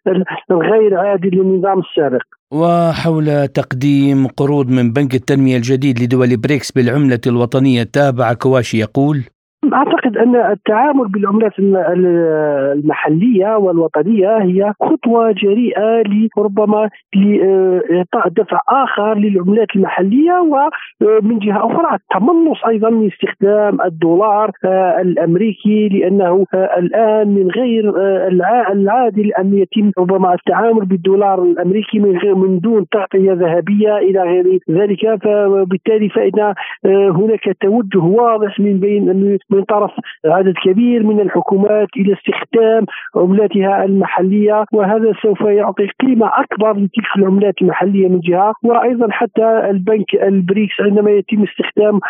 الغير 0.50 0.98
عادل 0.98 1.30
للنظام 1.38 1.78
السابق. 1.78 2.22
وحول 2.52 3.48
تقديم 3.48 4.26
قروض 4.26 4.68
من 4.68 4.92
بنك 4.92 5.14
التنمية 5.14 5.56
الجديد 5.56 6.02
لدول 6.02 6.36
بريكس 6.36 6.72
بالعملة 6.72 7.20
الوطنية 7.26 7.82
تابع 7.82 8.32
كواشي 8.32 8.78
يقول 8.78 9.24
أعتقد 9.64 10.16
أن 10.16 10.36
التعامل 10.36 11.08
بالعملات 11.08 11.52
المحلية 11.58 13.56
والوطنية 13.56 14.38
هي 14.38 14.72
خطوة 14.80 15.32
جريئة 15.32 16.02
لربما 16.36 16.90
لإعطاء 17.14 18.28
دفع 18.28 18.60
آخر 18.68 19.14
للعملات 19.18 19.68
المحلية 19.76 20.32
ومن 20.40 21.38
جهة 21.38 21.66
أخرى 21.66 21.94
التمنص 21.94 22.64
أيضا 22.68 22.90
من 22.90 23.06
استخدام 23.06 23.80
الدولار 23.80 24.50
آه، 24.64 25.00
الأمريكي 25.00 25.88
لأنه 25.88 26.46
آه، 26.54 26.78
الآن 26.78 27.28
من 27.28 27.50
غير 27.50 27.92
آه، 27.96 28.28
العادل 28.72 29.32
أن 29.32 29.58
يتم 29.58 29.90
ربما 29.98 30.34
التعامل 30.34 30.86
بالدولار 30.86 31.42
الأمريكي 31.42 31.98
من 31.98 32.18
غير 32.18 32.34
من 32.34 32.58
دون 32.60 32.86
تغطية 32.88 33.32
ذهبية 33.32 33.98
إلى 33.98 34.22
غير 34.22 34.58
ذلك. 34.70 35.22
فبالتالي 35.22 36.08
فإن 36.08 36.54
هناك 36.86 37.56
توجه 37.60 37.98
واضح 37.98 38.60
من 38.60 38.80
بين 38.80 39.38
من 39.52 39.64
طرف 39.64 39.90
عدد 40.24 40.54
كبير 40.64 41.02
من 41.02 41.20
الحكومات 41.20 41.88
إلى 41.96 42.12
استخدام 42.12 42.86
عملاتها 43.16 43.84
المحلية 43.84 44.64
وهذا 44.72 45.12
سوف 45.22 45.40
يعطي 45.40 45.88
قيمة 46.00 46.30
أكبر 46.34 46.72
لتلك 46.72 47.16
العملات 47.18 47.54
المحلية 47.62 48.08
من 48.08 48.20
جهة 48.20 48.54
وأيضا 48.64 49.06
حتى 49.10 49.70
البنك 49.70 50.14
البريكس 50.22 50.80
عندما 50.80 51.10
يتم 51.10 51.42
استخدام 51.42 52.00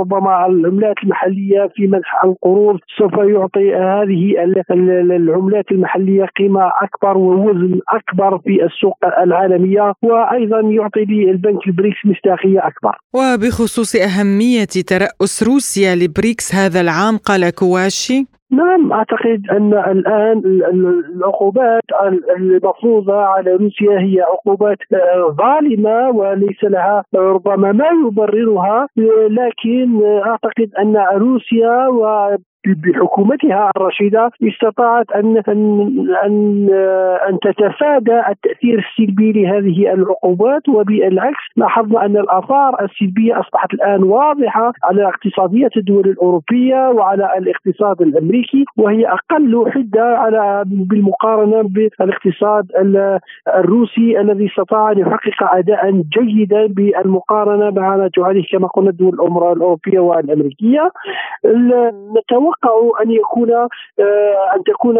ربما 0.00 0.46
العملات 0.46 0.96
المحلية 1.02 1.70
في 1.74 1.86
منح 1.86 2.24
القروض 2.24 2.78
سوف 2.98 3.12
يعطي 3.12 3.74
هذه 3.74 4.34
العملات 4.70 5.72
المحلية 5.72 6.24
قيمة 6.24 6.70
أكبر 6.82 7.18
ووزن 7.18 7.80
أكبر 7.88 8.38
في 8.38 8.64
السوق 8.64 8.96
العالمية 9.22 9.92
وأيضا 10.02 10.60
يعطي 10.60 11.04
للبنك 11.04 11.66
البريكس 11.66 11.98
مصداقية 12.04 12.58
أكبر. 12.66 12.98
وبخصوص 13.14 13.96
أهمية 13.96 14.64
ترأس 14.86 15.42
روسيا 15.42 15.94
لبريكس 15.94 16.49
هذا 16.54 16.80
العام؟ 16.80 17.16
قال 17.16 17.50
كواشي. 17.50 18.26
نعم 18.52 18.92
أعتقد 18.92 19.42
أن 19.50 19.74
الآن 19.74 20.42
العقوبات 21.14 21.82
المفروضه 22.36 23.14
على 23.14 23.50
روسيا 23.50 23.98
هي 23.98 24.20
عقوبات 24.20 24.78
آه، 24.92 25.36
ظالمة 25.38 26.10
وليس 26.10 26.64
لها 26.64 27.04
ربما 27.14 27.72
ما 27.72 27.86
يبررها 28.06 28.88
لكن 29.30 30.02
أعتقد 30.26 30.70
أن 30.78 30.96
روسيا 31.18 31.86
بحكومتها 32.66 33.70
الرشيدة 33.76 34.30
استطاعت 34.42 35.10
أن 35.10 35.42
أن, 36.24 36.68
أن 37.28 37.38
تتفادى 37.42 38.20
التأثير 38.28 38.78
السلبي 38.78 39.32
لهذه 39.32 39.92
العقوبات 39.92 40.68
وبالعكس 40.68 41.38
لاحظنا 41.56 42.04
أن 42.04 42.16
الآثار 42.16 42.84
السلبية 42.84 43.40
أصبحت 43.40 43.74
الآن 43.74 44.02
واضحة 44.02 44.72
على 44.84 45.08
اقتصادية 45.08 45.70
الدول 45.76 46.08
الأوروبية 46.08 46.88
وعلى 46.88 47.38
الاقتصاد 47.38 48.02
الأمريكي 48.02 48.64
وهي 48.76 49.06
أقل 49.06 49.70
حدة 49.70 50.18
على 50.18 50.64
بالمقارنة 50.66 51.62
بالاقتصاد 51.62 52.66
الروسي 53.56 54.20
الذي 54.20 54.46
استطاع 54.46 54.92
أن 54.92 54.98
يحقق 54.98 55.54
اداء 55.54 55.90
جيدا 55.90 56.66
بالمقارنة 56.66 57.70
مع 57.70 57.96
ما 57.96 58.08
تعانيه 58.08 58.42
كما 58.52 58.68
قلنا 58.68 58.90
الدول 58.90 59.14
الأوروبية 59.14 59.98
والأمريكية. 59.98 60.90
نتوقع 62.16 62.49
أن 63.02 63.10
يكون 63.10 63.52
آه، 63.52 63.68
أن 64.54 64.64
تكون 64.64 64.98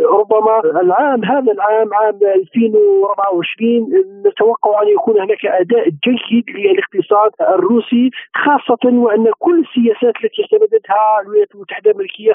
ربما 0.00 0.80
العام 0.80 1.24
هذا 1.24 1.52
العام 1.52 1.94
عام 1.94 2.18
2024 2.22 3.88
نتوقع 4.26 4.82
أن 4.82 4.88
يكون 4.88 5.20
هناك 5.20 5.46
أداء 5.46 5.88
جيد 5.88 6.44
للاقتصاد 6.50 7.30
الروسي 7.40 8.10
خاصة 8.34 8.98
وأن 8.98 9.32
كل 9.38 9.60
السياسات 9.60 10.14
التي 10.24 10.42
اعتمدتها 10.42 11.20
الولايات 11.22 11.54
المتحدة 11.54 11.90
الأمريكية 11.90 12.32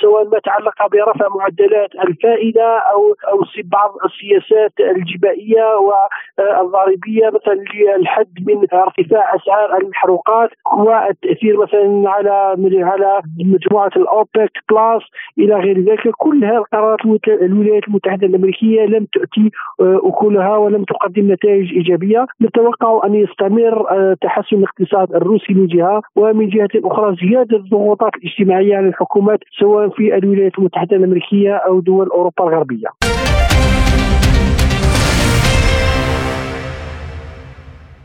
سواء 0.00 0.24
ما 0.24 0.38
تعلق 0.38 0.86
برفع 0.92 1.28
معدلات 1.36 1.90
الفائدة 1.94 2.78
أو 2.78 3.14
أو 3.32 3.44
بعض 3.64 3.90
السياسات 4.04 4.72
الجبائية 4.80 5.64
والضريبيه 5.76 7.26
مثلا 7.26 7.64
للحد 7.74 8.32
من 8.46 8.66
ارتفاع 8.72 9.34
أسعار 9.34 9.76
المحروقات 9.82 10.50
والتاثير 10.76 11.62
مثلا 11.62 12.10
على 12.10 12.56
على 12.82 13.22
مجموعة 13.52 13.90
الأوبك 13.96 14.52
بلاس 14.70 15.02
إلى 15.38 15.54
غير 15.54 15.78
ذلك. 15.78 16.10
كل 16.18 16.44
هذه 16.44 16.56
القرارات 16.56 16.98
الولايات 17.28 17.88
المتحدة 17.88 18.26
الأمريكية 18.26 18.82
لم 18.82 19.04
تؤتي 19.12 19.50
آه، 19.80 20.00
أكلها 20.04 20.56
ولم 20.56 20.84
تقدم 20.84 21.32
نتائج 21.32 21.72
إيجابية. 21.72 22.26
نتوقع 22.42 23.06
أن 23.06 23.14
يستمر 23.14 23.90
آه، 23.90 24.16
تحسن 24.20 24.56
الاقتصاد 24.56 25.14
الروسي 25.14 25.54
من 25.54 25.66
جهة 25.66 26.02
ومن 26.16 26.48
جهة 26.48 26.70
أخرى. 26.84 27.16
زيادة 27.22 27.56
الضغوطات 27.56 28.12
الاجتماعية 28.16 28.76
على 28.76 28.88
الحكومات 28.88 29.38
سواء 29.60 29.88
في 29.88 30.16
الولايات 30.16 30.58
المتحدة 30.58 30.96
الأمريكية 30.96 31.54
أو 31.54 31.80
دول 31.80 32.08
أوروبا 32.08 32.44
الغربية. 32.44 32.88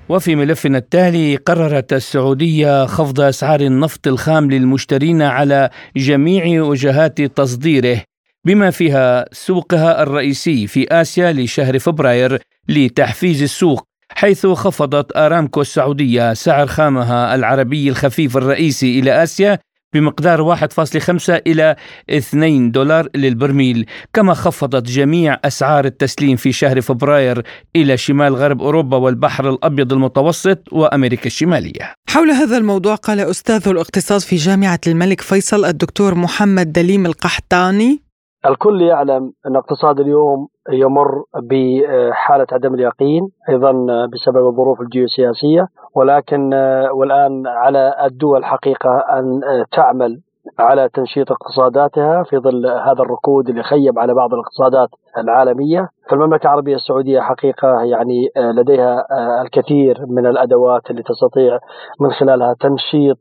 وفي 0.10 0.36
ملفنا 0.36 0.78
التالي 0.78 1.36
قررت 1.36 1.94
السعودية 1.94 2.86
خفض 2.86 3.22
أسعار 3.22 3.62
النفط 3.62 4.08
الخام 4.08 4.52
للمشترين 4.52 5.22
على 5.22 5.70
جميع 5.96 6.64
وجهات 6.64 7.22
تصديره 7.22 8.02
بما 8.46 8.70
فيها 8.72 9.26
سوقها 9.32 10.04
الرئيسي 10.04 10.68
في 10.68 10.88
آسيا 10.92 11.32
لشهر 11.34 11.80
فبراير 11.80 12.40
لتحفيز 12.70 13.44
السوق 13.44 13.84
حيث 14.10 14.46
خفضت 14.46 15.18
أرامكو 15.18 15.62
السعودية 15.62 16.34
سعر 16.34 16.68
خامها 16.68 17.36
العربي 17.36 17.90
الخفيف 17.90 18.38
الرئيسي 18.38 19.00
إلى 19.00 19.24
آسيا 19.24 19.60
بمقدار 19.94 20.42
1.5 20.42 21.42
إلى 21.48 21.76
2 22.10 22.72
دولار 22.72 23.08
للبرميل. 23.16 23.86
كما 24.14 24.34
خفضت 24.34 24.90
جميع 24.90 25.40
أسعار 25.46 25.86
التسليم 25.86 26.36
في 26.36 26.52
شهر 26.52 26.82
فبراير 26.82 27.44
إلى 27.76 27.98
شمال 27.98 28.36
غرب 28.36 28.62
أوروبا 28.62 28.98
والبحر 28.98 29.50
الأبيض 29.50 29.94
المتوسط 29.94 30.64
وأمريكا 30.72 31.26
الشمالية. 31.26 31.94
حول 32.10 32.32
هذا 32.32 32.58
الموضوع 32.58 32.96
قال 32.96 33.20
أستاذ 33.20 33.68
الاقتصاد 33.68 34.22
في 34.22 34.36
جامعة 34.36 34.80
الملك 34.88 35.22
فيصل 35.22 35.66
الدكتور 35.66 36.16
محمد 36.16 36.72
دليم 36.72 37.06
القحطاني 37.06 38.07
الكل 38.46 38.82
يعلم 38.82 39.32
أن 39.48 39.56
اقتصاد 39.56 40.00
اليوم 40.00 40.48
يمر 40.70 41.24
بحالة 41.44 42.48
عدم 42.52 42.74
اليقين 42.74 43.28
أيضا 43.50 43.72
بسبب 44.14 44.48
الظروف 44.48 44.82
الجيوسياسية 44.82 45.68
ولكن 45.96 46.54
والآن 46.92 47.48
على 47.48 47.94
الدول 48.06 48.46
حقيقة 48.46 48.98
أن 48.98 49.42
تعمل 49.72 50.18
على 50.60 50.90
تنشيط 50.94 51.32
اقتصاداتها 51.32 52.24
في 52.24 52.38
ظل 52.38 52.66
هذا 52.66 53.02
الركود 53.02 53.50
اللي 53.50 53.64
خيب 53.64 54.00
على 54.00 54.14
بعض 54.14 54.34
الاقتصادات 54.34 54.90
العالمية. 55.18 55.90
فالمملكة 56.10 56.44
العربية 56.44 56.76
السعودية 56.76 57.20
حقيقة 57.20 57.82
يعني 57.82 58.28
لديها 58.38 59.06
الكثير 59.42 60.06
من 60.08 60.26
الأدوات 60.26 60.92
اللي 60.92 61.04
تستطيع 61.04 61.60
من 62.02 62.12
خلالها 62.12 62.56
تنشيط 62.60 63.18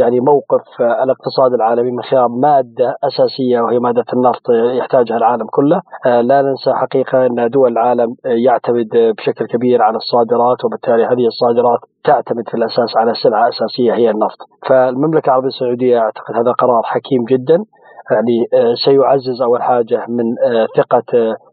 يعني 0.00 0.20
موقف 0.20 0.80
آه، 0.80 1.02
الاقتصاد 1.02 1.52
العالمي 1.54 1.90
من 1.90 2.02
خلال 2.02 2.40
مادة 2.40 2.96
أساسية 3.04 3.60
وهي 3.60 3.78
مادة 3.78 4.04
النفط 4.12 4.50
يحتاجها 4.78 5.16
العالم 5.16 5.46
كله، 5.50 5.80
آه، 6.06 6.20
لا 6.20 6.42
ننسى 6.42 6.72
حقيقة 6.72 7.26
أن 7.26 7.50
دول 7.50 7.72
العالم 7.72 8.14
يعتمد 8.24 8.88
بشكل 9.18 9.46
كبير 9.46 9.82
على 9.82 9.96
الصادرات 9.96 10.64
وبالتالي 10.64 11.04
هذه 11.04 11.26
الصادرات 11.26 11.80
تعتمد 12.04 12.48
في 12.48 12.54
الأساس 12.54 12.96
على 12.96 13.14
سلعة 13.14 13.48
أساسية 13.48 13.94
هي 13.94 14.10
النفط، 14.10 14.38
فالمملكة 14.68 15.26
العربية 15.26 15.48
السعودية 15.48 15.98
أعتقد 15.98 16.34
هذا 16.36 16.52
قرار 16.52 16.82
حكيم 16.82 17.24
جدا. 17.24 17.64
يعني 18.10 18.46
آه، 18.54 18.74
سيعزز 18.84 19.42
أول 19.42 19.62
حاجة 19.62 20.06
من 20.08 20.24
آه، 20.44 20.66
ثقة 20.76 21.02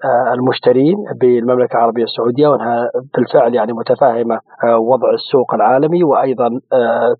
آه، 0.06 0.34
المشترين 0.34 0.96
بالمملكة 1.22 1.74
العربية 1.78 2.04
السعودية 2.04 2.48
وأنها 2.48 2.90
بالفعل 3.14 3.56
يعني 3.56 3.74
متفاهمة 3.74 4.40
وضع 4.64 5.10
السوق 5.14 5.54
العالمي 5.54 6.04
وأيضا 6.04 6.50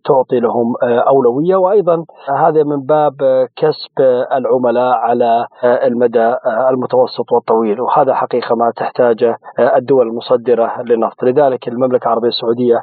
تعطي 0.06 0.40
لهم 0.40 0.74
أولوية. 0.84 1.56
وأيضا 1.56 2.06
هذا 2.38 2.64
من 2.64 2.86
باب 2.86 3.14
كسب 3.56 4.26
العملاء 4.32 4.94
على 4.94 5.46
المدى 5.64 6.36
المتوسط 6.70 7.32
والطويل. 7.32 7.82
وهذا 7.82 8.14
حقيقة 8.14 8.56
ما 8.56 8.72
تحتاجه 8.76 9.38
الدول 9.60 10.08
المصدرة 10.08 10.82
للنفط. 10.82 11.24
لذلك 11.24 11.68
المملكة 11.68 12.04
العربية 12.04 12.28
السعودية 12.28 12.82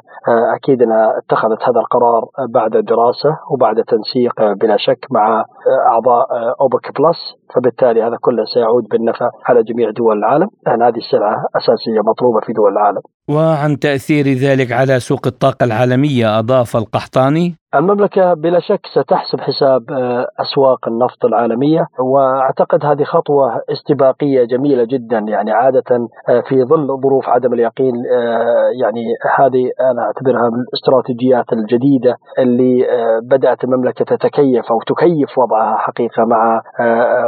أكيد 0.55 0.81
أنها 0.81 1.17
اتخذت 1.17 1.63
هذا 1.63 1.79
القرار 1.79 2.25
بعد 2.49 2.71
دراسة 2.71 3.37
وبعد 3.51 3.83
تنسيق 3.83 4.53
بلا 4.61 4.77
شك 4.77 5.05
مع 5.11 5.45
أعضاء 5.87 6.36
أوبك 6.61 6.85
بلس 6.99 7.19
فبالتالي 7.55 8.03
هذا 8.03 8.17
كله 8.21 8.43
سيعود 8.53 8.83
بالنفع 8.91 9.29
على 9.45 9.63
جميع 9.63 9.89
دول 9.89 10.17
العالم 10.17 10.47
لأن 10.65 10.81
هذه 10.81 10.97
السلعة 10.97 11.35
أساسية 11.55 12.01
مطلوبة 12.11 12.39
في 12.45 12.53
دول 12.53 12.71
العالم. 12.71 13.01
وعن 13.29 13.79
تأثير 13.79 14.25
ذلك 14.25 14.71
على 14.71 14.99
سوق 14.99 15.27
الطاقة 15.27 15.63
العالمية 15.63 16.39
أضاف 16.39 16.75
القحطاني. 16.75 17.55
المملكة 17.75 18.33
بلا 18.33 18.59
شك 18.59 18.85
ستحسب 18.93 19.41
حساب 19.41 19.91
آه، 19.91 20.27
أسواق 20.39 20.87
النفط 20.87 21.25
العالمية 21.25 21.87
وأعتقد 21.99 22.85
هذه 22.85 23.03
خطوة 23.03 23.61
استباقية 23.71 24.43
جميلة 24.43 24.83
جدا 24.83 25.17
يعني 25.17 25.51
عادة 25.51 26.07
آه، 26.29 26.41
في 26.49 26.63
ظل 26.63 26.87
ظروف 27.03 27.29
عدم 27.29 27.53
اليقين 27.53 27.93
آه، 27.95 28.69
يعني 28.81 29.03
هذه 29.39 29.71
أنا 29.91 30.01
أعتبرها 30.01 30.49
من 30.49 30.59
الاستراتيجيات 30.59 31.53
الجديدة 31.53 32.17
اللي 32.39 32.87
بدأت 33.23 33.63
المملكة 33.63 34.05
تتكيف 34.05 34.65
أو 34.71 34.81
تكيف 34.87 35.37
وضعها 35.37 35.77
حقيقة 35.77 36.25
مع 36.25 36.61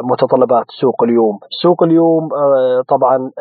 متطلبات 0.03 0.65
سوق 0.81 1.03
اليوم. 1.03 1.39
سوق 1.61 1.83
اليوم 1.83 2.29
طبعا 2.87 3.31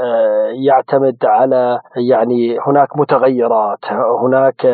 يعتمد 0.53 1.17
على 1.25 1.81
يعني 1.97 2.48
هناك 2.67 2.97
متغيرات 2.97 3.79
هناك 4.23 4.67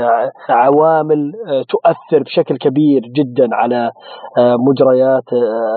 عوامل 0.48 1.32
تؤثر 1.68 2.22
بشكل 2.22 2.56
كبير 2.56 3.00
جدا 3.00 3.48
على 3.52 3.90
مجريات 4.38 5.24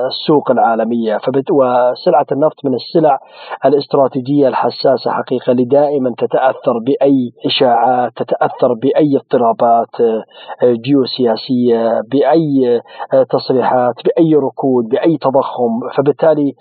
السوق 0.07 0.51
العالمية. 0.51 1.17
وسلعة 1.51 2.25
النفط 2.31 2.65
من 2.65 2.73
السلع 2.73 3.19
الاستراتيجية 3.65 4.47
الحساسة 4.47 5.11
حقيقة 5.11 5.51
اللي 5.51 5.65
دائما 5.65 6.13
تتأثر 6.17 6.79
بأي 6.85 7.31
إشاعات 7.45 8.11
تتأثر 8.15 8.73
بأي 8.73 9.17
اضطرابات 9.17 10.21
جيوسياسية 10.63 12.01
بأي 12.11 12.81
تصريحات 13.29 13.95
بأي 14.05 14.35
ركود 14.35 14.85
بأي 14.89 15.17
تضخم. 15.17 15.79
فبالتالي 15.95 16.53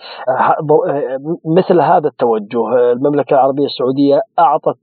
مثل 1.56 1.80
هذا 1.80 2.08
التوجه 2.08 2.92
المملكة 2.92 3.34
العربية 3.34 3.64
السعودية 3.64 4.20
أعطت 4.38 4.76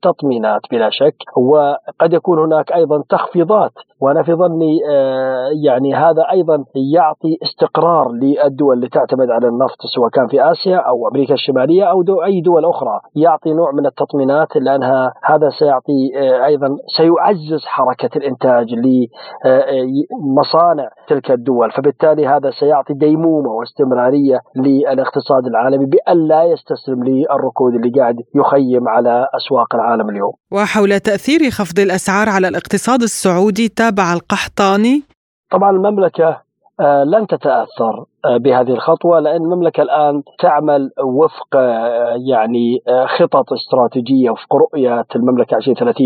تطمينات 0.44 0.62
بلا 0.72 0.90
شك. 0.90 1.16
وقد 1.38 2.14
يكون 2.14 2.40
هناك 2.40 2.72
أيضا 2.72 3.04
تخفيضات 3.10 3.72
وأنا 4.02 4.24
في 4.24 4.34
ظني 4.34 4.80
آه، 4.90 5.50
يعني 5.66 5.96
هذا 5.96 6.22
أيضا 6.32 6.66
يعطي 6.94 7.38
استقرار 7.44 8.12
للدول 8.12 8.76
اللي 8.76 8.90
تعتمد 8.90 9.30
على 9.30 9.48
النفط 9.48 9.78
سواء 9.96 10.10
كان 10.10 10.28
في 10.28 10.52
آسيا 10.52 10.78
أو 10.78 11.08
أمريكا 11.08 11.34
الشمالية 11.34 11.84
أو 11.84 12.02
دو 12.02 12.24
أي 12.24 12.42
دول 12.42 12.66
أخرى. 12.66 13.00
يعطي 13.16 13.54
نوع 13.54 13.72
من 13.72 13.86
التطمينات 13.86 14.56
لأنها 14.56 15.14
هذا 15.24 15.50
سيعطي 15.60 16.12
آه، 16.18 16.46
أيضا 16.46 16.68
سيعزز 16.98 17.66
حركة 17.66 18.18
الإنتاج 18.18 18.74
لمصانع 18.74 20.84
آه، 20.84 20.90
تلك 21.08 21.32
الدول. 21.32 21.72
فبالتالي 21.72 22.28
هذا 22.28 22.50
سيعطي 22.50 22.94
ديمومة 22.94 23.50
واستمرارية 23.50 24.40
للاقتصاد 24.56 25.46
العالمي 25.46 25.86
بأن 25.86 26.28
لا 26.28 26.44
يستسلم 26.44 27.04
للركود 27.04 27.74
اللي 27.74 28.00
قاعد 28.00 28.16
يخيم 28.36 28.88
على 28.88 29.28
أسواق 29.36 29.76
العالم 29.76 30.10
اليوم. 30.10 30.33
وحول 30.52 31.00
تأثير 31.00 31.50
خفض 31.52 31.80
الأسعار 31.80 32.30
على 32.30 32.48
الاقتصاد 32.48 33.02
السعودي 33.02 33.68
تابع 33.70 34.14
القحطاني. 34.14 35.04
طبعا 35.52 35.72
المملكة 35.72 36.42
آه، 36.80 37.04
لن 37.04 37.28
تتأثر. 37.28 38.06
بهذه 38.26 38.72
الخطوة 38.74 39.20
لأن 39.20 39.42
المملكة 39.42 39.84
الآن 39.84 40.24
تعمل 40.40 40.90
وفق 41.04 41.56
آه، 41.56 42.16
يعني 42.30 42.80
خطط 43.20 43.54
استراتيجية 43.54 44.30
وفق 44.30 44.56
رؤية 44.56 45.06
المملكة 45.16 45.58
2030 45.58 46.06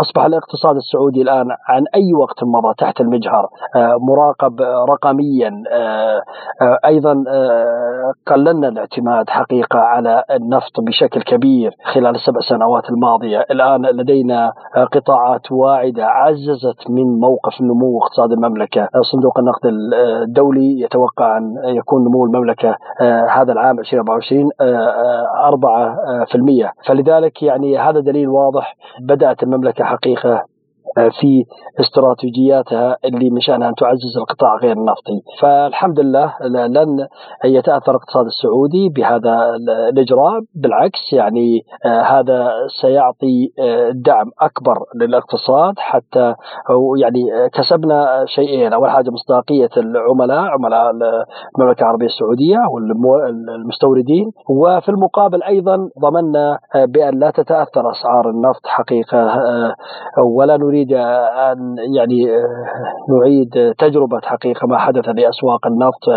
أصبح 0.00 0.24
الاقتصاد 0.24 0.76
السعودي 0.76 1.22
الآن 1.22 1.46
عن 1.68 1.84
أي 1.94 2.12
وقت 2.20 2.44
مضى 2.44 2.74
تحت 2.78 3.00
المجهر 3.00 3.48
مراقب 4.08 4.60
رقميا 4.90 5.62
أيضا 6.84 7.14
قللنا 8.26 8.68
الاعتماد 8.68 9.30
حقيقة 9.30 9.78
على 9.78 10.24
النفط 10.30 10.80
بشكل 10.80 11.22
كبير 11.22 11.74
خلال 11.94 12.14
السبع 12.14 12.40
سنوات 12.40 12.90
الماضية. 12.90 13.44
الآن 13.50 13.86
لدينا 13.86 14.52
قطاعات 14.92 15.52
واعدة 15.52 16.06
عززت 16.06 16.90
من 16.90 17.20
موقف 17.20 17.60
نمو 17.60 17.98
اقتصاد 18.02 18.32
المملكة. 18.32 18.88
صندوق 19.12 19.38
النقد 19.38 19.66
الدولي 20.22 20.80
يتوقع 20.80 21.38
أن 21.38 21.53
يكون 21.64 22.04
نمو 22.04 22.24
المملكة 22.24 22.76
آه، 23.00 23.26
هذا 23.26 23.52
العام 23.52 23.78
2024 23.78 24.50
4% 24.60 26.66
آه، 26.66 26.72
فلذلك 26.86 27.42
يعني 27.42 27.78
هذا 27.78 28.00
دليل 28.00 28.28
واضح 28.28 28.76
بدأت 29.00 29.42
المملكة 29.42 29.84
حقيقة 29.84 30.53
في 31.20 31.44
استراتيجياتها 31.80 32.96
اللي 33.04 33.30
من 33.30 33.40
شأنها 33.40 33.68
أن 33.68 33.74
تعزز 33.74 34.16
القطاع 34.18 34.56
غير 34.62 34.72
النفطي. 34.72 35.20
فالحمد 35.40 36.00
لله 36.00 36.34
لن 36.66 37.06
يتأثر 37.44 37.90
الاقتصاد 37.90 38.26
السعودي 38.26 38.88
بهذا 38.88 39.56
الإجراء. 39.92 40.40
بالعكس 40.54 41.12
يعني 41.12 41.62
آه، 41.86 42.02
هذا 42.02 42.50
سيعطي 42.80 43.52
آه، 43.58 43.90
دعم 43.90 44.30
أكبر 44.40 44.76
للاقتصاد 45.00 45.74
حتى 45.78 46.34
يعني 46.98 47.48
كسبنا 47.52 48.24
شيئين. 48.26 48.72
أول 48.72 48.90
حاجة 48.90 49.10
مصداقية 49.10 49.70
العملاء 49.76 50.38
عملاء 50.38 50.90
المملكة 50.90 51.82
العربية 51.82 52.06
السعودية 52.06 52.58
والمستوردين 52.72 54.30
وفي 54.50 54.88
المقابل 54.88 55.42
أيضا 55.42 55.76
ضمننا 56.00 56.58
آه، 56.74 56.84
بأن 56.84 57.18
لا 57.18 57.30
تتأثر 57.30 57.90
أسعار 57.90 58.30
النفط 58.30 58.66
حقيقة 58.66 59.34
ولا 60.36 60.56
نريد 60.56 60.73
نريد 60.74 60.92
أن 60.92 61.76
يعني 61.96 62.36
آه، 62.36 63.14
نعيد 63.18 63.74
تجربة 63.78 64.20
حقيقة 64.22 64.66
ما 64.66 64.78
حدث 64.78 65.08
لأسواق 65.08 65.66
النفط 65.66 66.08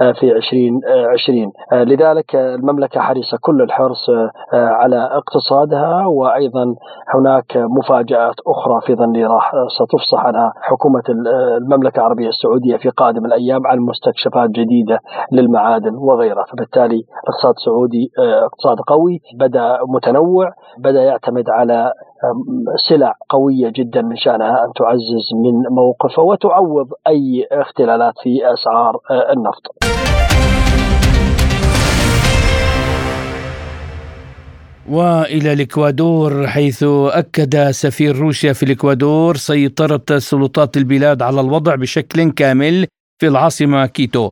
آه، 0.00 0.12
في 0.12 0.32
2020 0.32 1.52
آه، 1.72 1.84
لذلك 1.84 2.36
المملكة 2.36 3.00
حريصة 3.00 3.38
كل 3.40 3.62
الحرص 3.62 4.10
على 4.52 5.08
اقتصادها 5.12 6.06
وأيضا 6.06 6.74
هناك 7.14 7.56
مفاجآت 7.56 8.34
أخرى 8.46 8.80
في 8.86 8.94
ظني 8.94 9.26
راح 9.26 9.52
ستفصح 9.78 10.24
عنها. 10.26 10.52
حكومة 10.60 11.02
المملكة 11.08 11.98
العربية 11.98 12.28
السعودية 12.28 12.76
في 12.76 12.88
قادم 12.88 13.26
الأيام 13.26 13.66
عن 13.66 13.78
مستكشفات 13.78 14.50
جديدة 14.50 14.98
للمعادن 15.32 15.94
وغيرها. 15.94 16.44
فبالتالي 16.44 17.02
الاقتصاد 17.24 17.54
السعودي 17.56 18.10
اقتصاد 18.44 18.76
قوي 18.86 19.20
بدأ 19.38 19.78
متنوع 19.88 20.50
بدأ 20.78 21.02
يعتمد 21.02 21.50
على 21.50 21.92
سلع 22.88 23.14
قوية 23.28 23.72
جدا 23.76 24.02
من 24.02 24.16
شأنها 24.16 24.64
أن 24.64 24.72
تعزز 24.76 25.26
من 25.44 25.74
موقفه 25.76 26.22
وتعوض 26.22 26.88
أي 27.08 27.46
اختلالات 27.52 28.14
في 28.22 28.40
أسعار 28.54 28.98
النفط. 29.32 29.62
وإلى 34.90 35.52
الإكوادور 35.52 36.46
حيث 36.46 36.84
أكد 37.12 37.70
سفير 37.70 38.16
روسيا 38.16 38.52
في 38.52 38.62
الإكوادور 38.62 39.36
سيطرة 39.36 40.18
سلطات 40.18 40.76
البلاد 40.76 41.22
على 41.22 41.40
الوضع 41.40 41.74
بشكل 41.74 42.30
كامل 42.30 42.86
في 43.20 43.26
العاصمة 43.26 43.86
كيتو 43.86 44.28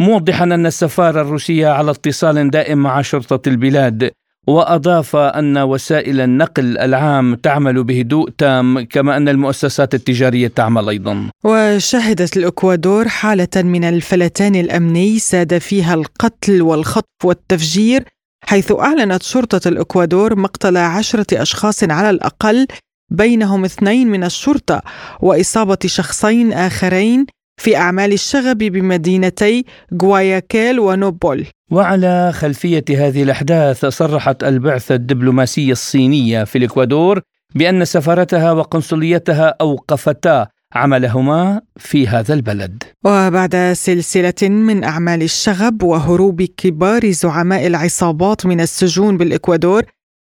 موضحا 0.00 0.44
أن 0.44 0.66
السفارة 0.66 1.20
الروسية 1.20 1.68
على 1.68 1.90
اتصال 1.90 2.50
دائم 2.50 2.78
مع 2.78 3.02
شرطة 3.02 3.48
البلاد. 3.48 4.10
وأضاف 4.48 5.16
أن 5.16 5.58
وسائل 5.58 6.20
النقل 6.20 6.78
العام 6.78 7.34
تعمل 7.34 7.84
بهدوء 7.84 8.30
تام 8.38 8.80
كما 8.80 9.16
أن 9.16 9.28
المؤسسات 9.28 9.94
التجارية 9.94 10.48
تعمل 10.48 10.88
أيضا. 10.88 11.30
وشهدت 11.44 12.36
الإكوادور 12.36 13.08
حالة 13.08 13.48
من 13.56 13.84
الفلتان 13.84 14.54
الأمني 14.54 15.18
ساد 15.18 15.58
فيها 15.58 15.94
القتل 15.94 16.62
والخطف 16.62 17.24
والتفجير 17.24 18.04
حيث 18.44 18.72
أعلنت 18.72 19.22
شرطة 19.22 19.68
الإكوادور 19.68 20.38
مقتل 20.38 20.76
عشرة 20.76 21.42
أشخاص 21.42 21.84
على 21.84 22.10
الأقل 22.10 22.66
بينهم 23.10 23.64
اثنين 23.64 24.08
من 24.08 24.24
الشرطة 24.24 24.82
وإصابة 25.20 25.78
شخصين 25.86 26.52
آخرين 26.52 27.26
في 27.60 27.76
أعمال 27.76 28.12
الشغب 28.12 28.58
بمدينتي 28.58 29.64
غواياكيل 30.02 30.80
ونوبول 30.80 31.46
وعلى 31.70 32.32
خلفية 32.32 32.84
هذه 32.90 33.22
الأحداث 33.22 33.86
صرحت 33.86 34.44
البعثة 34.44 34.94
الدبلوماسية 34.94 35.72
الصينية 35.72 36.44
في 36.44 36.58
الإكوادور 36.58 37.20
بأن 37.54 37.84
سفارتها 37.84 38.52
وقنصليتها 38.52 39.54
أوقفتا 39.60 40.46
عملهما 40.74 41.60
في 41.76 42.08
هذا 42.08 42.34
البلد. 42.34 42.82
وبعد 43.04 43.72
سلسلة 43.72 44.48
من 44.48 44.84
أعمال 44.84 45.22
الشغب 45.22 45.82
وهروب 45.82 46.42
كبار 46.42 47.10
زعماء 47.10 47.66
العصابات 47.66 48.46
من 48.46 48.60
السجون 48.60 49.16
بالإكوادور، 49.16 49.82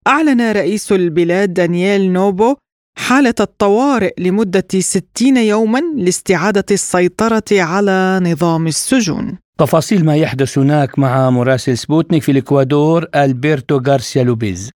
أعلن 0.07 0.51
رئيس 0.51 0.91
البلاد 0.91 1.53
دانييل 1.53 2.11
نوبو 2.11 2.55
حالة 2.97 3.33
الطوارئ 3.39 4.13
لمدة 4.19 4.67
60 4.79 5.37
يوما 5.37 5.81
لاستعادة 5.95 6.65
السيطرة 6.71 7.43
على 7.51 8.19
نظام 8.23 8.67
السجون. 8.67 9.37
تفاصيل 9.57 10.05
ما 10.05 10.15
يحدث 10.15 10.57
هناك 10.57 10.99
مع 10.99 11.29
مراسل 11.29 11.77
سبوتنيك 11.77 12.21
في 12.21 12.31
الإكوادور 12.31 13.05
ألبرتو 13.15 13.79
غارسيا 13.87 14.23
لوبيز. 14.23 14.71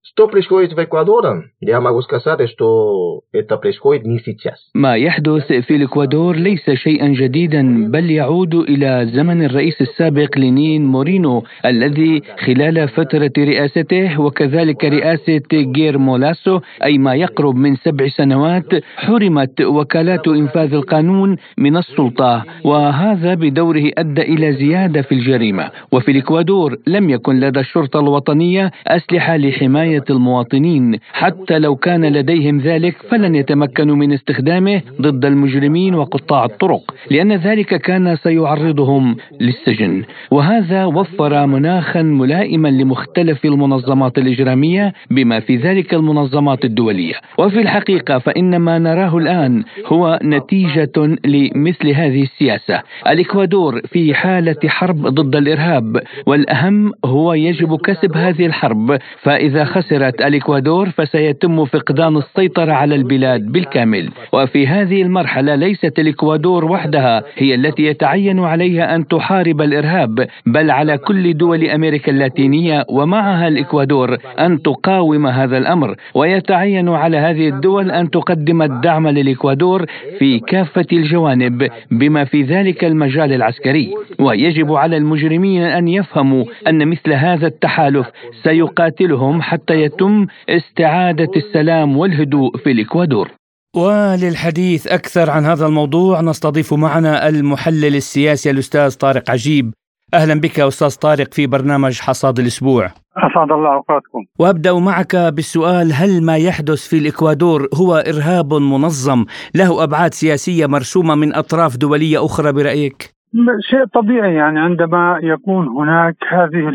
ما 4.75 4.95
يحدث 4.95 5.51
في 5.51 5.75
الإكوادور 5.75 6.35
ليس 6.35 6.69
شيئا 6.69 7.07
جديدا 7.07 7.91
بل 7.91 8.11
يعود 8.11 8.55
إلى 8.55 9.11
زمن 9.13 9.45
الرئيس 9.45 9.81
السابق 9.81 10.37
لينين 10.37 10.85
مورينو 10.85 11.43
الذي 11.65 12.21
خلال 12.45 12.87
فترة 12.87 13.31
رئاسته 13.37 14.21
وكذلك 14.21 14.85
رئاسة 14.85 15.71
غييرمو 15.75 15.97
لاسو 15.97 16.59
أي 16.83 16.97
ما 16.97 17.15
يقرب 17.15 17.55
من 17.55 17.75
سبع 17.75 18.07
سنوات 18.07 18.69
حرمت 18.95 19.61
وكالات 19.61 20.27
إنفاذ 20.27 20.73
القانون 20.73 21.37
من 21.57 21.77
السلطة 21.77 22.45
وهذا 22.65 23.33
بدوره 23.33 23.91
أدى 23.97 24.21
إلى 24.21 24.53
زيادة 24.53 24.70
زيادة 24.71 25.01
في 25.01 25.11
الجريمة 25.11 25.69
وفي 25.91 26.11
الإكوادور 26.11 26.77
لم 26.87 27.09
يكن 27.09 27.39
لدى 27.39 27.59
الشرطة 27.59 27.99
الوطنية 27.99 28.71
أسلحة 28.87 29.37
لحماية 29.37 30.03
المواطنين. 30.09 30.99
حتى 31.13 31.59
لو 31.59 31.75
كان 31.75 32.05
لديهم 32.05 32.59
ذلك 32.59 32.95
فلن 33.09 33.35
يتمكنوا 33.35 33.95
من 33.95 34.13
استخدامه 34.13 34.81
ضد 35.01 35.25
المجرمين 35.25 35.95
وقطاع 35.95 36.45
الطرق 36.45 36.81
لأن 37.11 37.31
ذلك 37.33 37.75
كان 37.81 38.15
سيعرضهم 38.15 39.15
للسجن. 39.41 40.03
وهذا 40.31 40.85
وفر 40.85 41.45
مناخا 41.45 42.01
ملائما 42.01 42.67
لمختلف 42.67 43.45
المنظمات 43.45 44.17
الإجرامية 44.17 44.93
بما 45.11 45.39
في 45.39 45.55
ذلك 45.55 45.93
المنظمات 45.93 46.65
الدولية. 46.65 47.13
وفي 47.37 47.59
الحقيقة 47.59 48.19
فإن 48.19 48.57
ما 48.57 48.79
نراه 48.79 49.17
الآن 49.17 49.63
هو 49.85 50.19
نتيجة 50.23 51.17
لمثل 51.25 51.87
هذه 51.89 52.21
السياسة. 52.23 52.81
الإكوادور 53.07 53.81
في 53.81 54.13
حالة 54.13 54.60
حرب 54.69 55.07
ضد 55.07 55.35
الإرهاب 55.35 56.01
والأهم 56.25 56.91
هو 57.05 57.33
يجب 57.33 57.75
كسب 57.75 58.17
هذه 58.17 58.45
الحرب. 58.45 58.97
فإذا 59.21 59.63
خسرت 59.63 60.21
الإكوادور 60.21 60.89
فسيتم 60.89 61.65
فقدان 61.65 62.17
السيطرة 62.17 62.71
على 62.71 62.95
البلاد 62.95 63.51
بالكامل. 63.51 64.09
وفي 64.33 64.67
هذه 64.67 65.01
المرحلة 65.01 65.55
ليست 65.55 65.99
الإكوادور 65.99 66.65
وحدها 66.65 67.23
هي 67.37 67.55
التي 67.55 67.83
يتعين 67.83 68.39
عليها 68.39 68.95
أن 68.95 69.07
تحارب 69.07 69.61
الإرهاب 69.61 70.27
بل 70.45 70.71
على 70.71 70.97
كل 70.97 71.37
دول 71.37 71.63
أمريكا 71.63 72.11
اللاتينية 72.11 72.85
ومعها 72.89 73.47
الإكوادور 73.47 74.17
أن 74.39 74.61
تقاوم 74.61 75.27
هذا 75.27 75.57
الأمر. 75.57 75.95
ويتعين 76.15 76.89
على 76.89 77.17
هذه 77.17 77.49
الدول 77.49 77.91
أن 77.91 78.09
تقدم 78.09 78.61
الدعم 78.61 79.07
للإكوادور 79.07 79.85
في 80.19 80.39
كافة 80.39 80.85
الجوانب 80.93 81.67
بما 81.91 82.23
في 82.23 82.41
ذلك 82.41 82.83
المجال 82.85 83.33
العسكري. 83.33 83.93
ويجب 84.19 84.50
يجب 84.51 84.73
على 84.73 84.97
المجرمين 84.97 85.63
أن 85.63 85.87
يفهموا 85.87 86.45
أن 86.67 86.87
مثل 86.87 87.13
هذا 87.13 87.47
التحالف 87.47 88.07
سيقاتلهم 88.43 89.41
حتى 89.41 89.73
يتم 89.73 90.27
استعادة 90.49 91.31
السلام 91.35 91.97
والهدوء 91.97 92.57
في 92.57 92.71
الإكوادور. 92.71 93.27
وللحديث 93.75 94.87
أكثر 94.87 95.29
عن 95.29 95.45
هذا 95.45 95.65
الموضوع 95.65 96.21
نستضيف 96.21 96.73
معنا 96.73 97.29
المحلل 97.29 97.95
السياسي 97.95 98.49
الأستاذ 98.51 98.97
طارق 98.97 99.31
عجيب. 99.31 99.73
أهلا 100.13 100.41
بك 100.41 100.59
أستاذ 100.59 100.95
طارق 100.95 101.33
في 101.33 101.47
برنامج 101.47 101.99
حصاد 101.99 102.39
الأسبوع. 102.39 102.85
اسعد 103.17 103.51
الله 103.51 103.73
أوقاتكم. 103.73 104.25
وأبدأ 104.39 104.73
معك 104.73 105.15
بالسؤال 105.15 105.93
هل 105.93 106.23
ما 106.23 106.37
يحدث 106.37 106.87
في 106.87 106.97
الإكوادور 106.97 107.67
هو 107.73 107.95
إرهاب 107.95 108.53
منظم 108.53 109.25
له 109.55 109.83
أبعاد 109.83 110.13
سياسية 110.13 110.65
مرسومة 110.65 111.15
من 111.15 111.35
أطراف 111.35 111.77
دولية 111.77 112.25
أخرى 112.25 112.51
برأيك؟ 112.51 113.20
شيء 113.69 113.85
طبيعي 113.85 114.35
يعني 114.35 114.59
عندما 114.59 115.19
يكون 115.23 115.67
هناك 115.67 116.15
هذه 116.27 116.71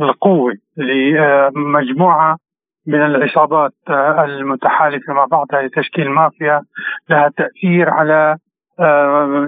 القوة 0.00 0.52
لمجموعة 0.76 2.38
من 2.86 3.02
العصابات 3.02 3.72
المتحالفة 4.24 5.12
مع 5.12 5.24
بعضها 5.24 5.62
لتشكيل 5.62 6.10
مافيا 6.10 6.62
لها 7.10 7.30
تأثير 7.36 7.90
على 7.90 8.36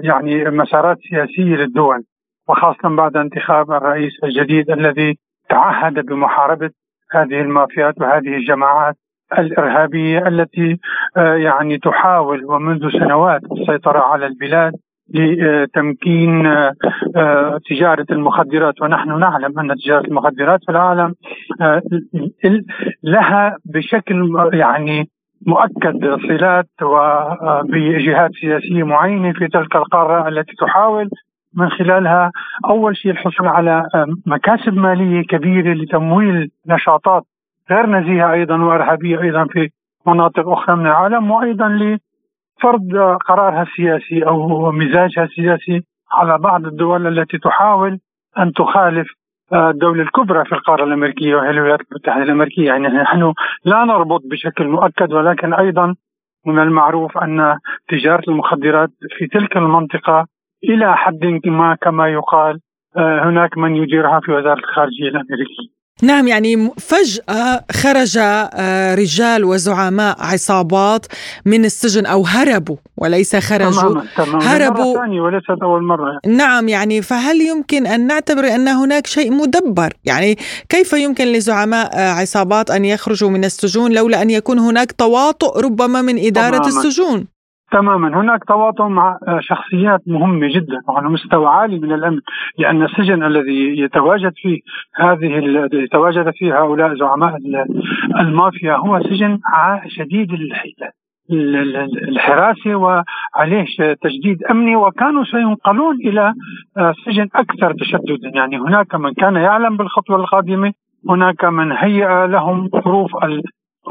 يعني 0.03 0.45
مسارات 0.45 0.97
سياسية 1.09 1.55
للدول 1.55 2.03
وخاصة 2.49 2.95
بعد 2.95 3.17
انتخاب 3.17 3.71
الرئيس 3.71 4.13
الجديد 4.23 4.69
الذي 4.71 5.17
تعهد 5.49 6.05
بمحاربة 6.05 6.69
هذه 7.11 7.41
المافيات 7.41 8.01
وهذه 8.01 8.35
الجماعات 8.35 8.95
الإرهابية 9.39 10.27
التي 10.27 10.79
يعني 11.17 11.77
تحاول 11.77 12.45
ومنذ 12.45 12.89
سنوات 12.91 13.41
السيطرة 13.51 13.99
على 13.99 14.25
البلاد 14.25 14.73
لتمكين 15.09 16.45
آه، 16.45 17.59
تجارة 17.69 18.05
المخدرات 18.11 18.81
ونحن 18.81 19.19
نعلم 19.19 19.59
أن 19.59 19.75
تجارة 19.75 20.07
المخدرات 20.07 20.59
في 20.65 20.71
العالم 20.71 21.13
آه، 21.61 21.81
لها 23.03 23.57
بشكل 23.65 24.35
يعني 24.53 25.09
مؤكد 25.45 26.17
صلات 26.27 26.69
وبجهات 26.81 28.31
سياسية 28.41 28.83
معينة 28.83 29.33
في 29.33 29.47
تلك 29.47 29.75
القارة 29.75 30.27
التي 30.27 30.53
تحاول 30.59 31.09
من 31.55 31.69
خلالها 31.69 32.31
أول 32.69 32.97
شيء 32.97 33.11
الحصول 33.11 33.47
على 33.47 33.83
آه، 33.95 34.05
مكاسب 34.25 34.73
مالية 34.73 35.23
كبيرة 35.23 35.73
لتمويل 35.73 36.51
نشاطات 36.67 37.23
غير 37.71 37.85
نزيهة 37.85 38.33
أيضا 38.33 38.57
وإرهابية 38.63 39.21
أيضا 39.21 39.45
في 39.45 39.69
مناطق 40.07 40.49
أخرى 40.49 40.75
من 40.75 40.85
العالم 40.85 41.31
وأيضا 41.31 41.67
فرض 42.61 42.97
قرارها 43.25 43.61
السياسي 43.61 44.27
أو 44.27 44.71
مزاجها 44.71 45.23
السياسي 45.23 45.81
على 46.11 46.37
بعض 46.37 46.65
الدول 46.65 47.19
التي 47.19 47.37
تحاول 47.37 47.99
أن 48.39 48.53
تخالف 48.53 49.07
آه، 49.53 49.69
الدولة 49.69 50.01
الكبرى 50.03 50.45
في 50.45 50.51
القارة 50.51 50.83
الأمريكية 50.83 51.35
وهي 51.35 51.49
الولايات 51.49 51.79
المتحدة 51.91 52.23
الأمريكية. 52.23 52.67
يعني 52.67 52.87
نحن 52.87 53.33
لا 53.65 53.85
نربط 53.85 54.21
بشكل 54.25 54.67
مؤكد 54.67 55.13
ولكن 55.13 55.53
أيضا 55.53 55.95
من 56.45 56.59
المعروف 56.59 57.17
أن 57.17 57.57
تجارة 57.87 58.23
المخدرات 58.27 58.89
في 59.17 59.27
تلك 59.27 59.57
المنطقة 59.57 60.27
إلى 60.63 60.97
حد 60.97 61.41
ما 61.45 61.75
كما 61.81 62.07
يقال 62.07 62.59
آه، 62.97 63.29
هناك 63.29 63.57
من 63.57 63.75
يديرها 63.75 64.19
في 64.19 64.31
وزارة 64.31 64.59
الخارجية 64.59 65.07
الأمريكية. 65.07 65.76
نعم 66.03 66.27
يعني 66.27 66.69
فجأة 66.79 67.63
خرج 67.71 68.17
آه، 68.17 68.95
رجال 68.95 69.45
وزعماء 69.45 70.15
عصابات 70.19 71.05
من 71.45 71.65
السجن 71.65 72.05
أو 72.05 72.25
هربوا 72.25 72.75
وليس 72.97 73.35
خرجوا 73.35 73.81
تماما 73.81 74.05
تماما 74.17 74.39
هربوا 74.55 74.93
مرة 74.93 75.01
ثانية 75.05 75.21
وليست 75.21 75.61
أول 75.63 75.83
مرة. 75.83 76.19
نعم 76.27 76.69
يعني 76.69 77.01
فهل 77.01 77.41
يمكن 77.41 77.87
أن 77.87 78.07
نعتبر 78.07 78.47
أن 78.55 78.67
هناك 78.67 79.07
شيء 79.07 79.31
مدبر 79.31 79.93
يعني 80.05 80.37
كيف 80.69 80.93
يمكن 80.93 81.25
لزعماء 81.27 81.89
آه، 81.93 82.11
عصابات 82.11 82.71
أن 82.71 82.85
يخرجوا 82.85 83.29
من 83.29 83.45
السجون 83.45 83.91
لولا 83.91 84.21
أن 84.21 84.29
يكون 84.29 84.59
هناك 84.59 84.91
تواطؤ 84.91 85.59
ربما 85.59 86.01
من 86.01 86.25
إدارة 86.25 86.57
تماما. 86.57 86.67
السجون 86.67 87.36
تماما. 87.77 88.21
هناك 88.21 88.43
تواطؤ 88.43 88.87
مع 88.87 89.17
شخصيات 89.39 90.01
مهمة 90.07 90.47
جدا 90.55 90.81
وعلى 90.87 91.09
مستوى 91.09 91.47
عالي 91.47 91.79
من 91.79 91.91
الأمن 91.93 92.19
لأن 92.57 92.83
السجن 92.83 93.23
الذي 93.23 93.79
يتواجد 93.79 94.33
فيه 94.35 94.59
هذه 94.95 95.27
يتواجد 95.73 96.31
فيه 96.35 96.59
هؤلاء 96.61 96.95
زعماء 96.95 97.37
المافيا 98.19 98.73
هو 98.75 98.99
سجن 99.03 99.39
شديد 99.87 100.29
الحراسة 102.07 102.75
وعليه 102.75 103.65
تجديد 104.01 104.43
أمني 104.51 104.75
وكانوا 104.75 105.23
سينقلون 105.23 105.95
إلى 105.95 106.33
سجن 107.05 107.27
أكثر 107.35 107.73
تشددا. 107.73 108.29
يعني 108.33 108.57
هناك 108.57 108.95
من 108.95 109.13
كان 109.13 109.35
يعلم 109.35 109.77
بالخطوة 109.77 110.15
القادمة 110.15 110.73
هناك 111.09 111.45
من 111.45 111.71
هيأ 111.71 112.27
لهم 112.27 112.69
ظروف 112.69 113.11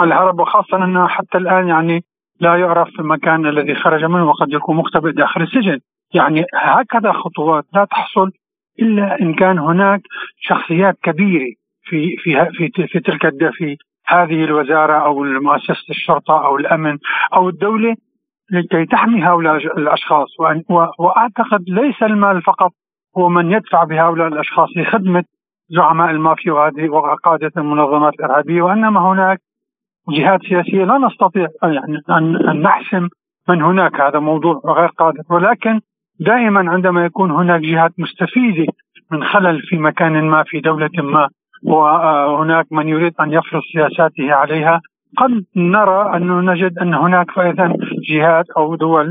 الهرب 0.00 0.40
وخاصة 0.40 0.84
أنه 0.84 1.06
حتى 1.06 1.38
الآن 1.38 1.68
يعني 1.68 2.04
لا 2.40 2.56
يعرف 2.56 2.88
المكان 3.00 3.46
الذي 3.46 3.74
خرج 3.74 4.04
منه 4.04 4.24
وقد 4.24 4.52
يكون 4.52 4.76
مختبئ 4.76 5.12
داخل 5.12 5.42
السجن. 5.42 5.78
يعني 6.14 6.44
هكذا 6.54 7.12
خطوات 7.12 7.64
لا 7.74 7.84
تحصل 7.84 8.30
إلا 8.82 9.20
إن 9.20 9.34
كان 9.34 9.58
هناك 9.58 10.00
شخصيات 10.40 10.98
كبيرة 11.02 11.52
في 11.82 12.16
في 12.16 12.48
في 12.52 12.86
في 12.86 13.00
تلك 13.00 13.52
في 13.52 13.76
هذه 14.06 14.44
الوزارة 14.44 14.92
أو 14.92 15.22
مؤسسه 15.24 15.90
الشرطة 15.90 16.46
أو 16.46 16.56
الأمن 16.56 16.98
أو 17.34 17.48
الدولة 17.48 17.94
لكي 18.50 18.86
تحمي 18.86 19.24
هؤلاء 19.24 19.56
الأشخاص. 19.56 20.28
وأعتقد 20.98 21.64
ليس 21.68 22.02
المال 22.02 22.42
فقط 22.42 22.72
هو 23.18 23.28
من 23.28 23.52
يدفع 23.52 23.84
بهؤلاء 23.84 24.28
الأشخاص 24.28 24.68
لخدمة 24.76 25.24
زعماء 25.68 26.10
المافيا 26.10 26.52
وهذه 26.52 26.88
وقادة 26.88 27.52
المنظمات 27.56 28.14
الإرهابية 28.14 28.62
وإنما 28.62 29.00
هناك 29.12 29.40
جهات 30.08 30.40
سياسية 30.42 30.84
لا 30.84 30.98
نستطيع 30.98 31.48
يعني 31.62 31.98
ان 32.10 32.60
نحسم 32.62 33.08
من 33.48 33.62
هناك 33.62 34.00
هذا 34.00 34.18
موضوع 34.18 34.60
غير 34.64 34.88
قادر. 34.88 35.22
ولكن 35.30 35.80
دائما 36.20 36.70
عندما 36.70 37.04
يكون 37.04 37.30
هناك 37.30 37.60
جهات 37.60 37.92
مستفيده 37.98 38.66
من 39.10 39.24
خلل 39.24 39.62
في 39.62 39.76
مكان 39.76 40.24
ما 40.24 40.44
في 40.46 40.60
دولة 40.60 40.90
ما 41.02 41.28
وهناك 41.62 42.66
من 42.70 42.88
يريد 42.88 43.14
أن 43.20 43.32
يفرض 43.32 43.62
سياساته 43.72 44.32
عليها 44.32 44.80
قد 45.16 45.44
نرى 45.56 46.16
انه 46.16 46.52
نجد 46.52 46.78
أن 46.78 46.94
هناك 46.94 47.30
فائده 47.30 47.74
جهات 48.10 48.50
أو 48.50 48.74
دول 48.74 49.10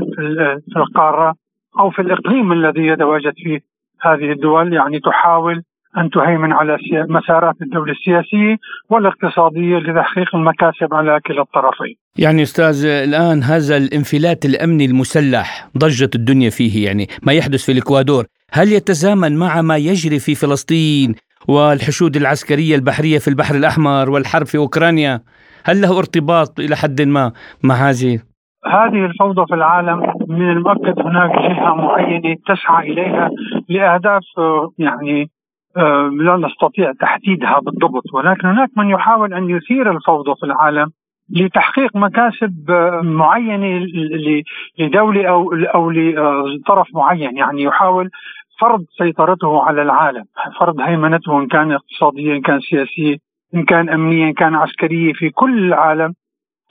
في 0.72 0.76
القارة 0.76 1.34
أو 1.78 1.90
في 1.90 2.02
الإقليم 2.02 2.52
الذي 2.52 2.86
يتواجد 2.86 3.32
فيه 3.36 3.60
هذه 4.02 4.32
الدول 4.32 4.72
يعني 4.72 5.00
تحاول 5.00 5.62
أن 5.96 6.10
تهيمن 6.10 6.52
على 6.52 6.78
مسارات 7.08 7.54
الدولة 7.62 7.92
السياسية 7.92 8.56
والاقتصادية 8.90 9.76
لتحقيق 9.78 10.34
المكاسب 10.34 10.94
على 10.94 11.20
كلا 11.26 11.42
الطرفين. 11.42 11.94
يعني 12.18 12.42
أستاذ 12.42 12.84
الآن 12.84 13.42
هذا 13.42 13.76
الانفلات 13.76 14.44
الأمني 14.44 14.84
المسلح 14.84 15.68
ضجت 15.78 16.14
الدنيا 16.14 16.50
فيه 16.50 16.86
يعني 16.86 17.06
ما 17.22 17.32
يحدث 17.32 17.64
في 17.64 17.72
الإكوادور. 17.72 18.24
هل 18.52 18.72
يتزامن 18.72 19.36
مع 19.36 19.62
ما 19.62 19.76
يجري 19.76 20.18
في 20.18 20.34
فلسطين 20.34 21.14
والحشود 21.48 22.16
العسكرية 22.16 22.74
البحرية 22.74 23.18
في 23.18 23.28
البحر 23.28 23.54
الأحمر 23.54 24.10
والحرب 24.10 24.46
في 24.46 24.58
أوكرانيا؟ 24.58 25.20
هل 25.64 25.80
له 25.80 25.98
ارتباط 25.98 26.60
إلى 26.60 26.76
حد 26.76 27.02
ما 27.02 27.32
مع 27.64 27.74
هذه؟ 27.74 28.20
هذه 28.66 29.04
الفوضى 29.04 29.46
في 29.48 29.54
العالم 29.54 30.12
من 30.28 30.50
المؤكد 30.50 31.00
هناك 31.00 31.30
جهة 31.30 31.74
معينة 31.74 32.36
تسعى 32.46 32.92
إليها 32.92 33.30
لأهداف 33.68 34.22
يعني 34.78 35.22
آه، 35.22 35.35
لا 36.10 36.36
نستطيع 36.36 36.92
تحديدها 37.00 37.58
بالضبط 37.58 38.14
ولكن 38.14 38.48
هناك 38.48 38.68
من 38.76 38.90
يحاول 38.90 39.34
أن 39.34 39.50
يثير 39.50 39.90
الفوضى 39.90 40.34
في 40.40 40.46
العالم 40.46 40.90
لتحقيق 41.30 41.96
مكاسب 41.96 42.70
آه، 42.70 43.00
معينة 43.04 43.86
لدولة 44.78 45.28
أو 45.28 45.52
أو 45.52 45.90
لطرف 45.90 46.86
معين 46.94 47.36
يعني 47.36 47.62
يحاول 47.62 48.10
فرض 48.60 48.84
سيطرته 48.98 49.62
على 49.62 49.82
العالم 49.82 50.24
فرض 50.60 50.80
هيمنته 50.80 51.38
إن 51.38 51.46
كان 51.46 51.72
اقتصاديا 51.72 52.36
إن 52.36 52.40
كان 52.40 52.60
سياسيا 52.60 53.18
إن 53.54 53.64
كان 53.64 53.88
امنيا 53.88 54.28
إن 54.28 54.32
كان 54.32 54.54
عسكريا 54.54 55.12
في 55.12 55.30
كل 55.30 55.58
العالم 55.58 56.14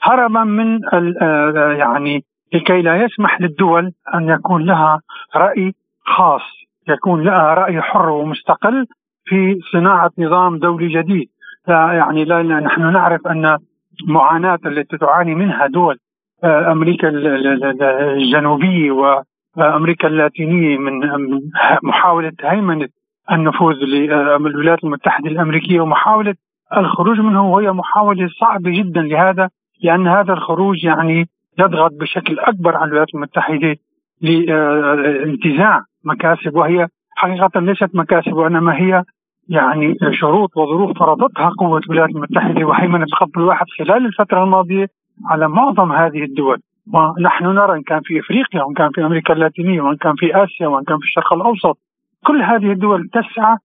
هربا 0.02 0.44
من 0.44 0.80
آه، 1.22 1.72
يعني 1.72 2.24
لكي 2.52 2.82
لا 2.82 2.96
يسمح 3.04 3.40
للدول 3.40 3.92
أن 4.14 4.28
يكون 4.28 4.64
لها 4.64 5.00
رأي 5.36 5.74
خاص. 6.04 6.55
يكون 6.88 7.22
لها 7.24 7.54
رأي 7.54 7.82
حر 7.82 8.08
ومستقل 8.08 8.86
في 9.24 9.58
صناعة 9.72 10.10
نظام 10.18 10.58
دولي 10.58 10.88
جديد. 10.88 11.28
لا 11.68 11.92
يعني 11.92 12.24
لا 12.24 12.42
نحن 12.42 12.92
نعرف 12.92 13.26
أن 13.26 13.58
معاناة 14.08 14.58
التي 14.66 14.98
تعاني 14.98 15.34
منها 15.34 15.66
دول 15.66 15.98
آه، 16.44 16.72
أمريكا 16.72 17.08
الجنوبية 18.16 18.90
وامريكا 19.56 20.08
اللاتينية 20.08 20.78
من 20.78 20.92
محاولة 21.82 22.32
هيمنة 22.40 22.88
النفوذ 23.32 23.74
للولايات 23.74 24.84
المتحدة 24.84 25.30
الأمريكية 25.30 25.80
ومحاولة 25.80 26.34
الخروج 26.76 27.20
منه 27.20 27.52
وهي 27.52 27.72
محاولة 27.72 28.28
صعبة 28.40 28.70
جدا 28.70 29.00
لهذا 29.00 29.48
لأن 29.82 30.08
هذا 30.08 30.32
الخروج 30.32 30.84
يعني 30.84 31.28
يضغط 31.58 31.92
بشكل 32.00 32.38
أكبر 32.38 32.76
على 32.76 32.84
الولايات 32.84 33.14
المتحدة 33.14 33.76
لانتزاع 34.20 35.80
مكاسب 36.06 36.56
وهي 36.56 36.88
حقيقة 37.16 37.60
ليست 37.60 37.90
مكاسب 37.94 38.32
وإنما 38.32 38.76
هي 38.76 39.04
يعني 39.48 39.96
شروط 40.10 40.56
وظروف 40.56 40.98
فرضتها 40.98 41.48
قوة 41.58 41.78
الولايات 41.78 42.10
المتحدة 42.10 42.64
وهيمنه 42.66 43.04
الخط 43.04 43.38
الواحد 43.38 43.66
خلال 43.78 44.06
الفترة 44.06 44.44
الماضية 44.44 44.86
على 45.26 45.48
معظم 45.48 45.92
هذه 45.92 46.24
الدول. 46.24 46.60
ونحن 46.94 47.44
نرى 47.44 47.76
إن 47.76 47.82
كان 47.82 48.00
في 48.04 48.20
إفريقيا 48.20 48.62
وإن 48.62 48.74
كان 48.74 48.90
في 48.90 49.06
أمريكا 49.06 49.34
اللاتينية 49.34 49.80
وإن 49.80 49.96
كان 49.96 50.14
في 50.14 50.44
آسيا 50.44 50.66
وإن 50.66 50.84
كان 50.84 50.98
في 50.98 51.04
الشرق 51.04 51.32
الأوسط 51.32 51.78
كل 52.26 52.42
هذه 52.42 52.72
الدول 52.72 53.08
تسعى 53.08 53.56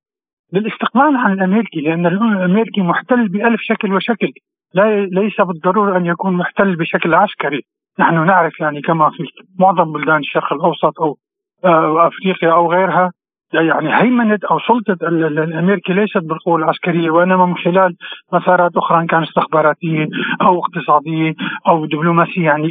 للاستقلال 0.53 1.15
عن 1.15 1.33
الأمريكي 1.33 1.81
لأن 1.81 2.05
الأمريكي 2.05 2.81
محتل 2.81 3.27
بألف 3.27 3.61
شكل 3.61 3.93
وشكل. 3.93 4.31
لا 4.73 5.05
ليس 5.05 5.41
بالضرورة 5.41 5.97
أن 5.97 6.05
يكون 6.05 6.33
محتل 6.33 6.75
بشكل 6.75 7.13
عسكري. 7.13 7.61
نحن 7.99 8.25
نعرف 8.25 8.59
يعني 8.59 8.81
كما 8.81 9.09
في 9.09 9.23
معظم 9.59 9.91
بلدان 9.91 10.19
الشرق 10.19 10.53
الأوسط 10.53 11.01
أو 11.01 11.07
آه، 11.09 11.15
أفريقيا 11.64 12.51
أو 12.51 12.72
غيرها 12.72 13.12
يعني 13.53 13.95
هيمنه 14.01 14.39
أو 14.51 14.59
سلطة 14.59 15.07
الأمريكي 15.07 15.93
ليست 15.93 16.18
بالقوة 16.18 16.55
العسكرية 16.57 17.09
وإنما 17.09 17.45
من 17.45 17.57
خلال 17.57 17.95
مسارات 18.34 18.72
أخرى 18.78 18.99
إن 19.01 19.07
كان 19.07 19.24
استخباراتيه 19.24 20.07
أو 20.41 20.59
اقتصاديه 20.59 21.34
أو 21.68 21.86
دبلوماسيه 21.86 22.45
يعني 22.45 22.70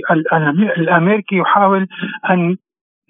الأمريكي 0.79 1.37
يحاول 1.37 1.87
أن 2.31 2.57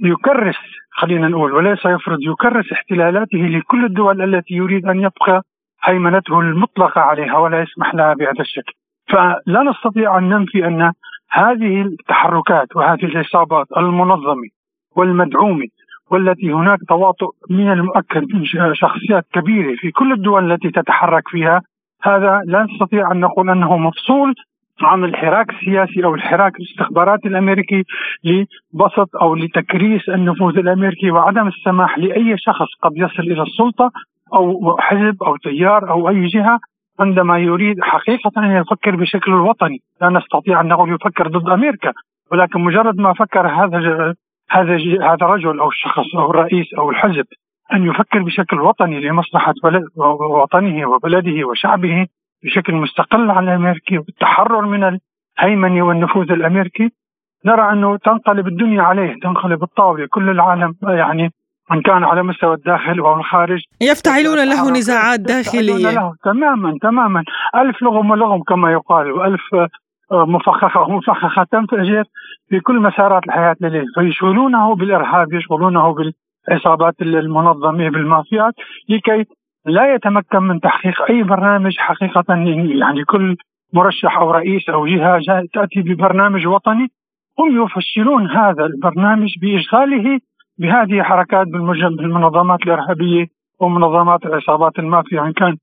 يكرس 0.05 0.57
خلينا 0.91 1.29
نقول 1.29 1.53
وليس 1.53 1.85
يفرض 1.87 2.19
يكرس 2.21 2.73
احتلالاته 2.73 3.39
لكل 3.39 3.85
الدول 3.85 4.35
التي 4.35 4.55
يريد 4.55 4.87
أن 4.87 5.01
يبقى 5.01 5.43
هيمنته 5.85 6.41
المطلقة 6.41 7.01
عليها 7.01 7.39
ولا 7.39 7.63
يسمح 7.63 7.95
لها 7.95 8.15
بهذا 8.15 8.41
الشكل. 8.41 8.73
فلا 9.09 9.63
نستطيع 9.71 10.19
أن 10.19 10.29
ننفي 10.29 10.67
أن 10.67 10.93
هذه 11.31 11.83
التحركات 11.83 12.77
وهذه 12.77 13.05
العصابات 13.05 13.67
المنظمة 13.77 14.49
والمدعومة 14.97 15.67
والتي 16.11 16.53
هناك 16.53 16.79
تواطؤ 16.89 17.31
من 17.51 17.73
المؤكد 17.73 18.35
من 18.35 18.45
شخصيات 18.75 19.27
كبيرة 19.33 19.75
في 19.77 19.91
كل 19.91 20.13
الدول 20.13 20.53
التي 20.53 20.71
تتحرك 20.71 21.29
فيها. 21.29 21.61
هذا 22.03 22.43
لا 22.45 22.63
نستطيع 22.63 23.13
أن 23.13 23.21
نقول 23.21 23.51
أنه 23.51 23.77
مفصول 23.77 24.35
عن 24.83 25.05
الحراك 25.05 25.51
السياسي 25.51 26.05
أو 26.05 26.15
الحراك 26.15 26.53
الاستخباراتي 26.61 27.29
الأمريكي 27.29 27.85
لبسط 28.25 29.17
أو 29.23 29.35
لتكريس 29.35 30.09
النفوذ 30.09 30.59
الأمريكي 30.59 31.11
وعدم 31.11 31.49
السماح 31.49 31.99
لأي 31.99 32.35
شخص 32.39 32.67
قد 32.83 32.93
يصل 32.97 33.23
إلى 33.23 33.43
السلطة 33.43 33.91
أو 34.35 34.77
حزب 34.79 35.23
أو 35.23 35.37
تيار 35.37 35.91
أو 35.91 36.09
أي 36.09 36.27
جهة 36.27 36.59
عندما 37.01 37.39
يريد 37.39 37.81
حقيقة 37.83 38.31
أن 38.39 38.51
يفكر 38.51 38.97
بشكل 38.97 39.33
وطني، 39.33 39.79
لا 40.01 40.09
نستطيع 40.09 40.61
ان 40.61 40.69
نقول 40.69 40.95
يفكر 40.95 41.29
ضد 41.29 41.49
أمريكا، 41.49 41.93
ولكن 42.33 42.61
مجرد 42.61 42.99
ما 42.99 43.13
فكر 43.13 43.49
هذا 43.49 44.15
هذا 44.51 44.77
هذا 45.03 45.19
الرجل 45.23 45.61
أو 45.61 45.69
الشخص 45.69 46.17
أو 46.17 46.31
الرئيس 46.31 46.75
أو 46.79 46.91
الحزب 46.91 47.27
أن 47.73 47.87
يفكر 47.87 48.23
بشكل 48.23 48.61
وطني 48.61 49.01
لمصلحة 49.01 49.55
وطنه 50.21 50.89
وبلده 50.89 51.47
وشعبه 51.47 52.07
بشكل 52.45 52.75
مستقل 52.75 53.31
عن 53.31 53.49
الأمريكي 53.49 53.99
والتحرر 53.99 54.67
من 54.67 54.99
الهيمنة 55.39 55.83
والنفوذ 55.83 56.33
الأمريكي. 56.33 56.91
نرى 57.45 57.73
أنه 57.73 57.97
تنقلب 57.97 58.47
الدنيا 58.47 58.83
عليه 58.83 59.15
تنقلب 59.23 59.63
الطاولة 59.63 60.07
كل 60.11 60.31
العالم 60.31 60.75
يعني 60.83 61.33
ان 61.73 61.83
كان 61.83 62.05
على 62.05 62.23
مستوى 62.23 62.55
الداخل 62.55 62.99
أو 62.99 63.15
الخارج 63.15 63.61
يفتعلون 63.81 64.49
له 64.49 64.71
نزاعات 64.71 65.21
داخلية. 65.21 65.91
له 65.91 66.15
تماما 66.25 66.79
تماما. 66.83 67.25
ألف 67.55 67.83
لغم 67.83 68.11
ولغم 68.11 68.43
كما 68.43 68.73
يقال 68.73 69.13
وألف 69.13 69.43
مفخخه 70.13 70.81
ومفخخه 70.81 71.45
تنفجر 71.45 72.05
في 72.49 72.61
كل 72.61 72.81
مسارات 72.81 73.25
الحياة 73.25 73.57
لديه 73.61 73.85
فيشغلونه 73.95 74.75
بالإرهاب 74.75 75.33
يشغلونه 75.33 75.95
بالعصابات 75.95 76.95
المنظمة 77.03 77.89
بالمافيات 77.89 78.55
لكي 78.89 79.25
لا 79.67 79.95
يتمكن 79.95 80.43
من 80.43 80.61
تحقيق 80.61 81.03
أي 81.11 81.23
برنامج 81.23 81.79
حقيقة 81.79 82.25
يعني 82.81 83.05
كل 83.05 83.37
مرشح 83.73 84.19
أو 84.19 84.31
رئيس 84.31 84.69
أو 84.69 84.87
جهة 84.87 85.21
تأتي 85.53 85.83
ببرنامج 85.83 86.47
وطني. 86.47 86.89
هم 87.39 87.65
يفشلون 87.65 88.31
هذا 88.31 88.67
البرنامج 88.67 89.35
بإشغاله 89.41 90.21
بهذه 90.59 91.03
حركات 91.03 91.47
بالمنظمات 91.47 92.63
الإرهابية 92.63 93.27
ومنظمات 93.61 94.27
العصابات 94.27 94.79
المافيا 94.79 95.23
إن 95.23 95.33
كان 95.33 95.57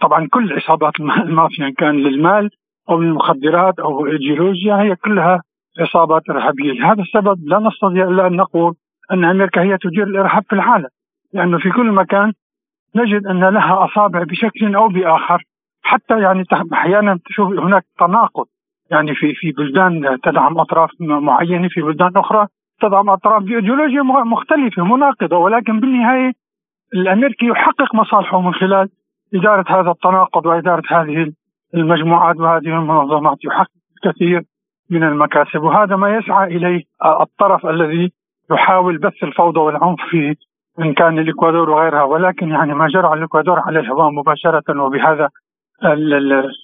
طبعا 0.00 0.28
كل 0.30 0.52
عصابات 0.52 1.00
المافيا 1.00 1.66
إن 1.66 1.72
كان 1.72 1.94
للمال 1.94 2.50
أو 2.90 3.00
للمخدرات 3.00 3.78
أو 3.78 4.06
الايديولوجيا 4.06 4.76
هي 4.76 4.96
كلها 4.96 5.42
عصابات 5.80 6.30
إرهابية، 6.30 6.72
لهذا 6.72 7.02
السبب 7.02 7.48
لا 7.48 7.58
نستطيع 7.58 8.08
إلا 8.08 8.26
أن 8.26 8.36
نقول 8.36 8.74
أن 9.12 9.24
أمريكا 9.24 9.62
هي 9.62 9.78
تدير 9.78 10.02
الإرهاب 10.02 10.42
في 10.48 10.52
العالم، 10.52 10.88
لأنه 11.32 11.58
في 11.58 11.70
كل 11.70 11.92
مكان 11.92 12.32
نجد 12.96 13.26
أن 13.26 13.44
لها 13.44 13.84
أصابع 13.84 14.22
بشكل 14.22 14.74
أو 14.74 14.88
بآخر. 14.88 15.44
حتى 15.82 16.20
يعني 16.20 16.44
أحيانا 16.72 17.18
تشوف 17.26 17.52
هناك 17.52 17.84
تناقض. 17.98 18.46
يعني 18.90 19.14
في 19.14 19.34
في 19.34 19.52
بلدان 19.52 20.18
تدعم 20.22 20.58
أطراف 20.58 20.90
معينة 21.00 21.68
في 21.68 21.80
بلدان 21.80 22.12
أخرى 22.16 22.46
تدعم 22.80 23.10
أطراف 23.10 23.42
بإيديولوجيا 23.42 24.02
مختلفة 24.02 24.84
مناقضة. 24.84 25.36
ولكن 25.36 25.80
بالنهاية 25.80 26.32
الأمريكي 26.94 27.46
يحقق 27.46 27.94
مصالحه 27.94 28.40
من 28.40 28.54
خلال 28.54 28.88
إدارة 29.34 29.80
هذا 29.80 29.90
التناقض 29.90 30.46
وإدارة 30.46 30.82
هذه 30.88 31.32
المجموعات 31.74 32.36
وهذه 32.36 32.66
المنظمات 32.66 33.38
يحقق 33.44 33.70
كثير 34.04 34.42
من 34.90 35.02
المكاسب 35.02 35.62
وهذا 35.62 35.96
ما 35.96 36.16
يسعى 36.16 36.56
إليه 36.56 36.82
الطرف 37.20 37.66
الذي 37.66 38.12
يحاول 38.50 38.98
بث 38.98 39.22
الفوضى 39.22 39.60
والعنف 39.60 40.00
في 40.10 40.36
إن 40.80 40.94
كان 40.94 41.18
الاكوادور 41.18 41.70
وغيرها 41.70 42.02
ولكن 42.02 42.48
يعني 42.48 42.74
ما 42.74 42.88
جرى 42.88 43.06
على 43.06 43.18
الإكوادور 43.18 43.58
على 43.60 43.80
الهواء 43.80 44.10
مباشرة 44.10 44.82
وبهذا 44.82 45.28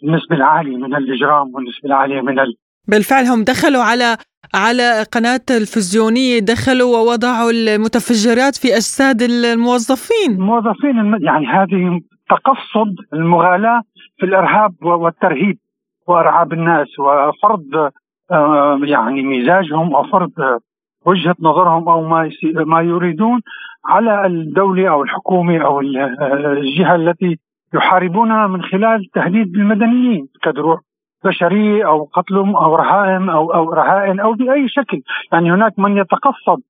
النسبة 0.05 0.37
العالية 0.37 0.77
من 0.77 0.95
الإجرام 0.95 1.55
والنسبة 1.55 1.85
العالية 1.85 2.21
من 2.21 2.39
ال... 2.39 2.55
بالفعل 2.89 3.25
هم 3.25 3.45
دخلوا 3.45 3.83
على 3.83 4.17
على 4.55 5.03
قناة 5.13 5.37
تلفزيونية 5.37 6.39
دخلوا 6.39 6.97
ووضعوا 6.97 7.51
المتفجرات 7.51 8.57
في 8.57 8.69
أجساد 8.77 9.23
الموظفين. 9.23 10.31
الموظفين 10.31 10.97
يعني 11.21 11.47
هذه 11.47 12.01
تقصد 12.29 12.95
المغالاة 13.13 13.83
في 14.19 14.27
الإرهاب 14.27 14.75
والترهيب 14.83 15.59
وإرعاب 16.07 16.53
الناس 16.53 16.99
وفرض 16.99 17.91
آه، 18.31 18.81
يعني 18.83 19.23
مزاجهم 19.23 19.93
وفرض 19.93 20.61
وجهة 21.07 21.37
نظرهم 21.41 21.89
أو 21.89 22.09
ما 22.09 22.31
ما 22.55 22.81
يريدون 22.81 23.41
على 23.87 24.27
الدولة 24.27 24.89
أو 24.89 25.03
الحكومة 25.03 25.59
أو 25.59 25.81
الجهة 25.81 26.95
التي 26.95 27.39
يحاربونها 27.75 28.47
من 28.47 28.63
خلال 28.63 29.05
تهديد 29.15 29.57
المدنيين 29.57 30.29
كدروع 30.43 30.81
بشريه 31.25 31.87
أو 31.87 32.05
قتلهم 32.05 32.57
أو 32.57 32.77
رهائن 32.77 33.29
أو 33.29 33.55
أو 33.55 33.73
رهائن 33.73 34.21
أو 34.21 34.33
بأي 34.33 34.69
شكل، 34.69 35.03
يعني 35.33 35.53
هناك 35.53 35.79
من 35.79 35.97
يتقصد 35.97 36.63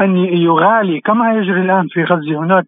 أن 0.00 0.16
يغالي 0.16 1.00
كما 1.00 1.34
يجري 1.34 1.60
الآن 1.60 1.86
في 1.88 2.04
غزة. 2.04 2.38
هناك 2.38 2.66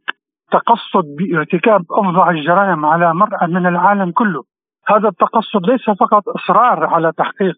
تقصد 0.51 1.05
بارتكاب 1.19 1.85
افظع 1.91 2.31
الجرائم 2.31 2.85
على 2.85 3.15
مرأى 3.15 3.47
من 3.49 3.67
العالم 3.67 4.11
كله. 4.11 4.43
هذا 4.89 5.09
التقصد 5.09 5.67
ليس 5.67 5.91
فقط 5.91 6.29
إصرار 6.29 6.85
على 6.85 7.13
تحقيق 7.17 7.57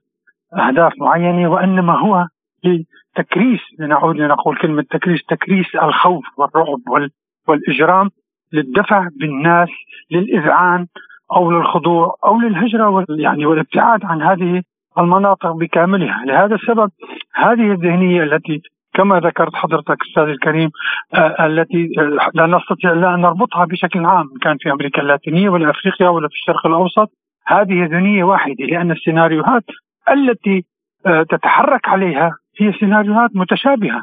أهداف 0.55 0.93
معينة 1.01 1.51
وإنما 1.51 1.99
هو 1.99 2.27
لتكريس 2.65 3.61
لنعود 3.79 4.17
لنقول 4.17 4.59
كلمة 4.59 4.83
تكريس 4.91 5.25
تكريس 5.25 5.75
الخوف 5.75 6.25
والرعب 6.37 7.11
والإجرام 7.49 8.11
للدفع 8.53 9.09
بالناس 9.21 9.69
للإذعان 10.11 10.87
أو 11.33 11.51
للخضوع 11.51 12.15
أو 12.25 12.41
للهجرة 12.41 13.05
يعني 13.09 13.47
والابتعاد 13.47 14.05
عن 14.05 14.23
هذه 14.23 14.63
المناطق 14.99 15.53
بكاملها، 15.53 16.25
لهذا 16.25 16.55
السبب 16.55 16.91
هذه 17.35 17.73
الذهنية 17.73 18.23
التي 18.23 18.63
كما 18.99 19.21
ذكرت 19.21 19.55
حضرتك 19.55 19.97
أستاذ 20.09 20.23
الكريم 20.23 20.71
آه 21.15 21.47
التي 21.47 21.89
آه 21.99 22.31
لا 22.35 22.47
نستطيع 22.47 22.93
أن 22.93 23.21
نربطها 23.21 23.65
بشكل 23.65 24.05
عام 24.05 24.27
كان 24.43 24.57
في 24.61 24.73
أمريكا 24.73 25.03
اللاتينية 25.03 25.49
ولا 25.49 25.71
أفريقيا 25.71 26.09
ولا 26.09 26.29
في 26.29 26.35
الشرق 26.35 26.67
الأوسط. 26.67 27.11
هذه 27.47 27.85
ذهنيه 27.85 28.25
واحدة 28.25 28.65
لأن 28.65 28.91
السيناريوهات 28.91 29.65
التي 30.13 30.65
آه 31.07 31.23
تتحرك 31.23 31.89
عليها 31.89 32.31
هي 32.61 32.73
سيناريوهات 32.73 33.31
متشابهة 33.35 34.03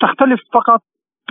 تختلف 0.00 0.40
فقط 0.54 0.80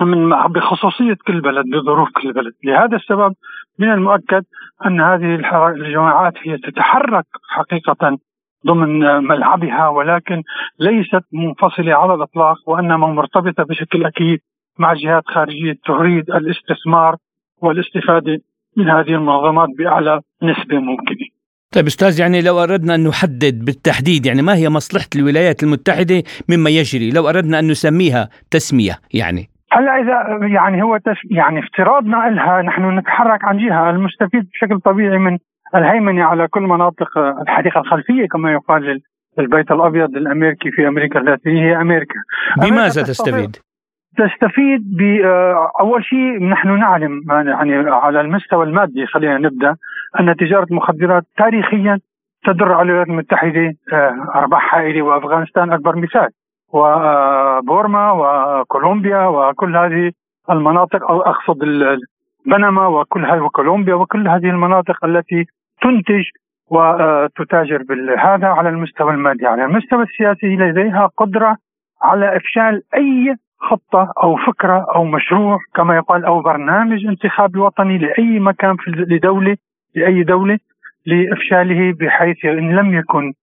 من 0.02 0.30
بخصوصية 0.30 1.18
كل 1.28 1.42
بلد 1.42 1.66
بظروف 1.66 2.10
كل 2.10 2.34
بلد. 2.34 2.54
لهذا 2.64 2.96
السبب 2.96 3.34
من 3.80 3.92
المؤكد 3.92 4.44
أن 4.86 5.02
هذه 5.02 5.36
الجماعات 5.68 6.34
هي 6.44 6.58
تتحرك 6.58 7.26
حقيقة 7.50 8.18
ضمن 8.66 9.00
ملعبها 9.24 9.88
ولكن 9.88 10.44
ليست 10.80 11.24
منفصلة 11.34 11.96
على 11.96 12.14
الإطلاق 12.14 12.70
وإنما 12.70 13.08
مرتبطة 13.08 13.64
بشكل 13.64 14.06
أكيد 14.06 14.40
مع 14.80 14.94
جهات 14.94 15.24
خارجية 15.28 15.78
تريد 15.86 16.30
الاستثمار 16.30 17.16
والاستفادة 17.62 18.40
من 18.78 18.90
هذه 18.90 19.10
المنظمات 19.10 19.70
بأعلى 19.78 20.22
نسبة 20.44 20.80
ممكنة. 20.80 21.28
طيب 21.74 21.86
أستاذ 21.86 22.20
يعني 22.20 22.42
لو 22.42 22.60
أردنا 22.64 22.96
أن 22.96 23.08
نحدد 23.08 23.66
بالتحديد 23.66 24.26
يعني 24.26 24.42
ما 24.42 24.56
هي 24.56 24.70
مصلحة 24.70 25.10
الولايات 25.16 25.64
المتحدة 25.64 26.24
مما 26.50 26.70
يجري؟ 26.70 27.12
لو 27.12 27.30
أردنا 27.30 27.60
أن 27.60 27.68
نسميها 27.68 28.30
تسمية 28.52 28.96
يعني. 29.14 29.50
هلا 29.72 29.92
إذا 30.02 30.48
يعني 30.48 30.84
هو 30.84 31.00
يعني 31.32 31.60
افتراضنا 31.60 32.18
لها 32.18 32.62
نحن 32.62 32.98
نتحرك 33.00 33.44
عن 33.44 33.58
جهة 33.58 33.90
المستفيد 33.90 34.50
بشكل 34.54 34.80
طبيعي 34.80 35.18
من 35.18 35.38
الهيمنة 35.76 36.24
على 36.24 36.48
كل 36.48 36.62
مناطق 36.62 37.18
الحديقة 37.18 37.80
الخلفية 37.80 38.28
كما 38.28 38.52
يقال 38.52 39.02
للبيت 39.38 39.72
الأبيض 39.72 40.16
الأمريكي 40.16 40.72
في 40.72 40.88
أمريكا 40.88 41.20
اللاتينية 41.20 41.62
هي 41.62 41.82
أمريكا. 41.82 42.16
بماذا 42.58 43.02
تستفيد؟ 43.04 43.58
تستفيد؟ 44.18 44.98
أول 45.80 46.04
شيء 46.04 46.44
نحن 46.44 46.80
نعلم 46.80 47.22
يعني 47.30 47.90
على 47.90 48.22
المستوى 48.22 48.66
المادي 48.66 49.06
خلينا 49.06 49.38
نبدأ 49.38 49.76
أن 50.20 50.36
تجارة 50.36 50.68
المخدرات 50.72 51.24
تاريخيا 51.38 52.00
تدر 52.46 52.74
على 52.74 52.82
الولايات 52.82 53.08
المتحدة 53.08 53.74
أرباح 54.36 54.76
هائله 54.76 55.02
وأفغانستان 55.02 55.74
أكبر 55.74 55.96
مثال. 55.96 56.30
وبورما 56.74 58.12
وكولومبيا 58.12 59.26
وكل 59.26 59.78
هذه 59.78 60.12
المناطق 60.50 61.12
أو 61.12 61.22
أقصد 61.22 61.64
بنما 62.48 62.88
وكل 62.88 63.26
وكولومبيا 63.26 63.96
وكل 63.96 64.28
هذه 64.28 64.50
المناطق 64.50 65.06
التي 65.06 65.46
تنتج 65.82 66.24
وتتاجر 66.72 67.84
بهذا 67.84 68.48
على 68.48 68.70
المستوى 68.70 69.14
المادي، 69.14 69.48
على 69.48 69.66
المستوى 69.66 70.04
السياسي 70.04 70.56
لديها 70.56 71.10
قدرة 71.18 71.58
على 72.02 72.38
إفشال 72.38 72.82
أي 72.96 73.36
خطة 73.60 74.14
أو 74.24 74.36
فكرة 74.36 74.86
أو 74.96 75.04
مشروع 75.06 75.60
كما 75.76 75.96
يقال 75.96 76.26
أو 76.26 76.42
برنامج 76.42 77.06
انتخابي 77.06 77.60
وطني 77.60 77.98
لأي 77.98 78.40
مكان 78.40 78.76
في 78.76 78.92
لدولة 78.92 79.58
لأي 79.96 80.24
دولة 80.24 80.60
لإفشاله 81.06 81.94
بحيث 82.00 82.46
إن 82.46 82.76
لم 82.76 82.94
يكن 82.94 83.34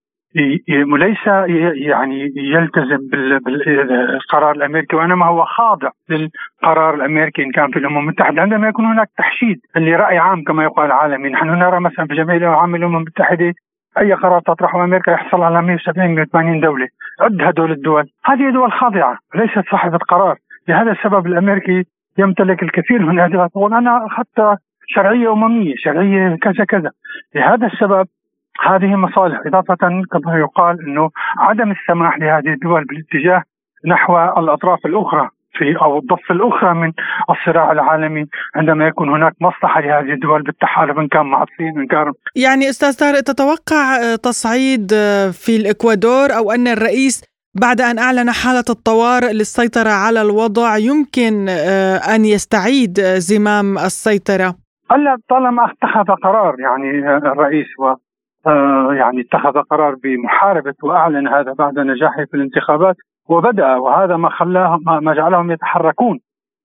ليس 0.98 1.26
يعني 1.74 2.32
يلتزم 2.36 3.08
بالقرار 3.12 4.52
الأمريكي 4.52 4.96
وإنما 4.96 5.26
هو 5.26 5.44
خاضع 5.44 5.90
للقرار 6.08 6.94
الأمريكي 6.94 7.42
إن 7.42 7.50
كان 7.50 7.70
في 7.70 7.78
الأمم 7.78 7.98
المتحدة. 7.98 8.42
عندما 8.42 8.68
يكون 8.68 8.84
هناك 8.84 9.08
تحشيد 9.18 9.60
لرأي 9.76 10.18
عام 10.18 10.42
كما 10.44 10.64
يقال 10.64 10.92
عالمي 10.92 11.28
نحن 11.28 11.46
نرى 11.46 11.80
مثلا 11.80 12.06
في 12.06 12.14
جمعيه 12.14 12.38
العامه 12.38 12.76
الأمم 12.76 12.96
المتحدة 12.96 13.52
أي 13.98 14.12
قرار 14.12 14.40
تطرحه 14.40 14.84
أمريكا 14.84 15.10
يحصل 15.10 15.42
على 15.42 15.62
170 15.62 16.14
180 16.14 16.60
دولة. 16.60 16.88
عد 17.20 17.42
هدول 17.42 17.72
الدول. 17.72 18.04
هذه 18.24 18.50
دول 18.50 18.72
خاضعة 18.72 19.18
ليست 19.34 19.64
صاحبة 19.70 19.98
قرار. 19.98 20.36
لهذا 20.68 20.92
السبب 20.92 21.26
الأمريكي 21.26 21.84
يمتلك 22.18 22.62
الكثير 22.62 23.02
من 23.02 23.20
الادوات 23.20 23.50
أنا 23.56 24.06
حتى 24.10 24.56
شرعية 24.86 25.32
أممية 25.32 25.74
شرعية 25.76 26.36
كذا 26.42 26.64
كذا. 26.64 26.90
لهذا 27.34 27.66
السبب 27.66 28.06
هذه 28.60 28.96
مصالح 28.96 29.40
إضافة 29.46 29.76
كما 30.12 30.38
يقال 30.38 30.86
أنه 30.86 31.10
عدم 31.38 31.70
السماح 31.70 32.18
لهذه 32.18 32.48
الدول 32.48 32.84
بالاتجاه 32.84 33.42
نحو 33.86 34.18
الأطراف 34.18 34.86
الأخرى 34.86 35.28
في 35.58 35.76
أو 35.82 35.98
الضفة 35.98 36.34
الأخرى 36.34 36.74
من 36.74 36.92
الصراع 37.30 37.72
العالمي 37.72 38.26
عندما 38.54 38.86
يكون 38.86 39.08
هناك 39.08 39.32
مصلحة 39.40 39.80
لهذه 39.80 40.12
الدول 40.12 40.42
بالتحالف 40.42 40.98
إن 40.98 41.08
كان 41.08 41.26
مع 41.26 41.42
الصين 41.42 41.80
إن 41.80 41.86
كان 41.86 42.12
يعني 42.36 42.68
أستاذ 42.68 42.98
طارق 42.98 43.20
تتوقع 43.20 44.14
تصعيد 44.22 44.88
في 45.32 45.56
الإكوادور 45.56 46.36
أو 46.36 46.50
أن 46.50 46.68
الرئيس 46.68 47.34
بعد 47.62 47.80
أن 47.80 47.98
أعلن 47.98 48.30
حالة 48.30 48.64
الطوارئ 48.70 49.32
للسيطرة 49.32 49.90
على 49.90 50.22
الوضع 50.22 50.76
يمكن 50.76 51.48
أن 52.14 52.24
يستعيد 52.24 53.00
زمام 53.00 53.78
السيطرة؟ 53.78 54.54
هلا 54.90 55.16
طالما 55.28 55.64
اتخذ 55.64 56.14
قرار 56.22 56.60
يعني 56.60 57.16
الرئيس 57.16 57.66
و 57.78 57.84
آه، 57.86 57.96
يعني 58.92 59.20
اتخذ 59.20 59.62
قرار 59.62 59.94
بمحاربة 59.94 60.74
وأعلن 60.82 61.28
هذا 61.28 61.52
بعد 61.52 61.78
نجاحه 61.78 62.24
في 62.24 62.34
الانتخابات 62.34 62.96
وبدأ 63.28 63.76
وهذا 63.76 64.16
ما 64.16 64.28
خلاهم 64.28 64.80
ما 65.04 65.14
جعلهم 65.14 65.50
يتحركون 65.50 66.20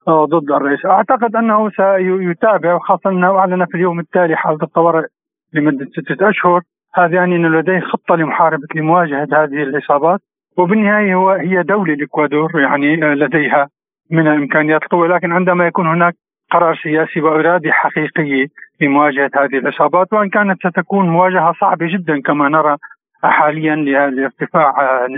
آه، 0.08 0.26
ضد 0.26 0.52
الرئيس. 0.52 0.86
أعتقد 0.86 1.36
أنه 1.36 1.70
سيتابع 1.70 2.76
وخاصة 2.76 3.10
أنه 3.10 3.40
أعلن 3.40 3.66
في 3.66 3.76
اليوم 3.76 4.00
التالي 4.00 4.36
حالة 4.36 4.60
الطوارئ 4.64 5.08
لمدة 5.54 5.86
ستة 5.86 6.30
أشهر. 6.30 6.62
هذا 6.94 7.16
يعني 7.16 7.36
انه 7.36 7.50
لديه 7.50 7.80
خطة 7.80 8.16
لمحاربة 8.16 8.68
لمواجهة 8.76 9.28
هذه 9.34 9.64
العصابات 9.64 10.20
وبالنهاية 10.58 11.16
هو 11.16 11.30
هي 11.30 11.64
دولة 11.64 11.94
الإكوادور 11.94 12.62
يعني 12.62 12.96
لديها 12.96 13.70
من 14.12 14.28
الإمكانيات 14.28 14.84
القوه 14.84 15.08
لكن 15.08 15.32
عندما 15.32 15.68
يكون 15.68 15.88
هناك 15.88 16.16
قرار 16.52 16.76
سياسي 16.84 17.22
وإرادة 17.22 17.72
حقيقية 17.72 18.48
لمواجهة 18.82 19.32
هذه 19.36 19.58
الإصابات 19.58 20.14
وإن 20.14 20.30
كانت 20.30 20.68
ستكون 20.68 21.10
مواجهة 21.10 21.54
صعبة 21.62 21.88
جدا 21.88 22.22
كما 22.22 22.50
نرى 22.50 22.78
حاليا 23.24 23.76
لارتفاع 23.76 24.74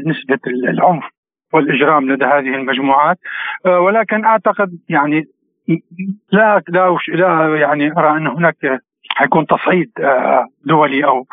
نسبة 0.05 0.39
العنف 0.47 1.03
والإجرام 1.53 2.12
لدى 2.12 2.26
هذه 2.26 2.55
المجموعات. 2.55 3.18
ولكن 3.66 4.26
أعتقد 4.26 4.70
يعني 4.89 5.26
لا 6.32 6.62
لا 6.68 6.97
لا 7.07 7.55
يعني 7.55 7.91
أرى 7.97 8.18
أن 8.18 8.28
هناك 8.28 8.55
حيكون 9.09 9.45
تصعيد 9.47 9.91
دولي 10.66 11.05
أو 11.05 11.26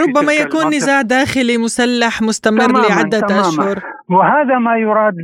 ربما 0.00 0.32
يكون 0.32 0.66
نزاع 0.66 1.02
داخلي 1.02 1.58
مسلح 1.58 2.22
مستمر 2.22 2.60
تماماً 2.60 2.78
لعدة 2.78 3.20
تماماً. 3.20 3.48
أشهر. 3.48 3.78
وهذا 4.10 4.58
ما 4.58 4.76
يراد 4.76 5.14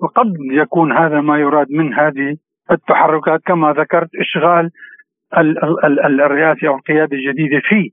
وقد 0.00 0.32
يكون 0.52 0.92
هذا 0.92 1.20
ما 1.20 1.38
يراد 1.38 1.66
من 1.70 1.94
هذه 1.94 2.36
التحركات 2.70 3.40
كما 3.46 3.72
ذكرت 3.72 4.08
إشغال 4.20 4.70
الرئاسه 5.38 6.68
أو 6.68 6.74
القياده 6.74 7.16
الجديده 7.16 7.60
في 7.64 7.90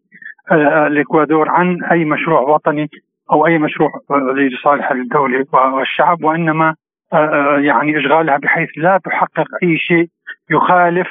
آه، 0.51 0.87
الإكوادور 0.87 1.49
عن 1.49 1.83
أي 1.83 2.05
مشروع 2.05 2.41
وطني 2.41 2.89
أو 3.31 3.47
أي 3.47 3.57
مشروع 3.57 3.89
لصالح 4.35 4.91
الدولة 4.91 5.45
والشعب 5.53 6.23
وإنما 6.23 6.75
آه، 7.13 7.15
آه، 7.15 7.59
يعني 7.59 7.99
إشغالها 7.99 8.37
بحيث 8.37 8.69
لا 8.77 8.99
تحقق 9.05 9.47
أي 9.63 9.77
شيء 9.77 10.07
يخالف 10.51 11.07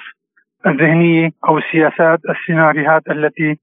الذهنية 0.66 1.30
أو 1.48 1.58
السياسات 1.58 2.20
السيناريوهات 2.30 3.02
التي 3.10 3.58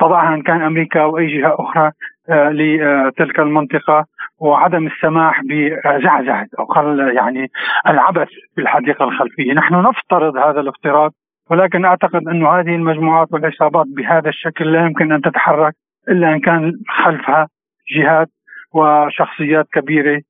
تضعها 0.00 0.34
إن 0.34 0.42
كان 0.42 0.62
أمريكا 0.62 1.02
أو 1.02 1.18
أي 1.18 1.26
جهة 1.26 1.56
أخرى 1.58 1.90
لتلك 2.28 3.40
المنطقة 3.40 4.06
وعدم 4.38 4.86
السماح 4.86 5.40
بزعزعة 5.44 6.46
أو 6.58 6.98
يعني 6.98 7.50
العبث 7.86 8.28
في 8.54 8.60
الحديقة 8.60 9.04
الخلفية، 9.04 9.52
نحن 9.52 9.74
نفترض 9.74 10.36
هذا 10.36 10.60
الافتراض 10.60 11.12
ولكن 11.50 11.84
أعتقد 11.84 12.28
انه 12.28 12.48
هذه 12.48 12.74
المجموعات 12.74 13.32
والعصابات 13.32 13.86
بهذا 13.86 14.28
الشكل 14.28 14.72
لا 14.72 14.86
يمكن 14.86 15.12
أن 15.12 15.20
تتحرك 15.20 15.74
إلا 16.08 16.32
إن 16.32 16.40
كان 16.40 16.72
خلفها 17.04 17.48
جهات 17.96 18.28
وشخصيات 18.74 19.66
كبيرة 19.72 20.20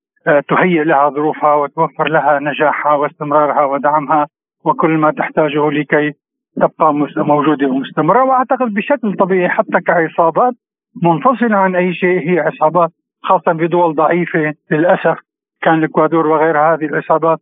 تهيئ 0.49 0.85
لها 0.85 1.09
ظروفها 1.09 1.55
وتوفر 1.55 2.09
لها 2.09 2.39
نجاحها 2.39 2.93
واستمرارها 2.95 3.65
ودعمها 3.65 4.27
وكل 4.65 4.91
ما 4.91 5.11
تحتاجه 5.11 5.71
لكي 5.71 6.13
تبقى 6.57 6.95
موجودة 7.17 7.67
ومستمرة. 7.67 8.25
وأعتقد 8.25 8.75
بشكل 8.75 9.17
طبيعي 9.17 9.49
حتى 9.49 9.81
كعصابات 9.87 10.55
منفصلة 11.03 11.57
عن 11.57 11.77
أي 11.77 11.95
شيء 11.95 12.31
هي 12.31 12.41
عصابات 12.41 12.91
خاصة 13.23 13.53
بدول 13.53 13.95
ضعيفة 13.95 14.55
للأسف 14.71 15.19
كان 15.63 15.75
الاكوادور 15.75 16.27
وغير 16.27 16.59
هذه 16.59 16.85
العصابات 16.85 17.39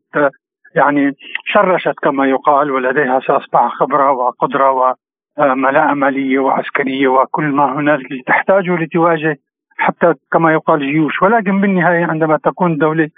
يعني 0.78 1.12
شرشت 1.44 1.98
كما 2.02 2.26
يقال 2.26 2.70
ولديها 2.70 3.20
سأصبح 3.20 3.68
خبرة 3.68 4.12
وقدرة 4.12 4.94
وملاءه 5.38 5.94
ماليه 5.94 6.38
وعسكرية 6.38 7.08
وكل 7.08 7.44
ما 7.44 7.78
هنالك 7.78 8.06
تحتاجه 8.26 8.76
لتواجه 8.76 9.36
حتى 9.78 10.14
كما 10.32 10.52
يقال 10.52 10.80
جيوش. 10.80 11.22
ولكن 11.22 11.60
بالنهاية 11.60 12.04
عندما 12.04 12.36
تكون 12.44 12.76
دولة 12.76 13.08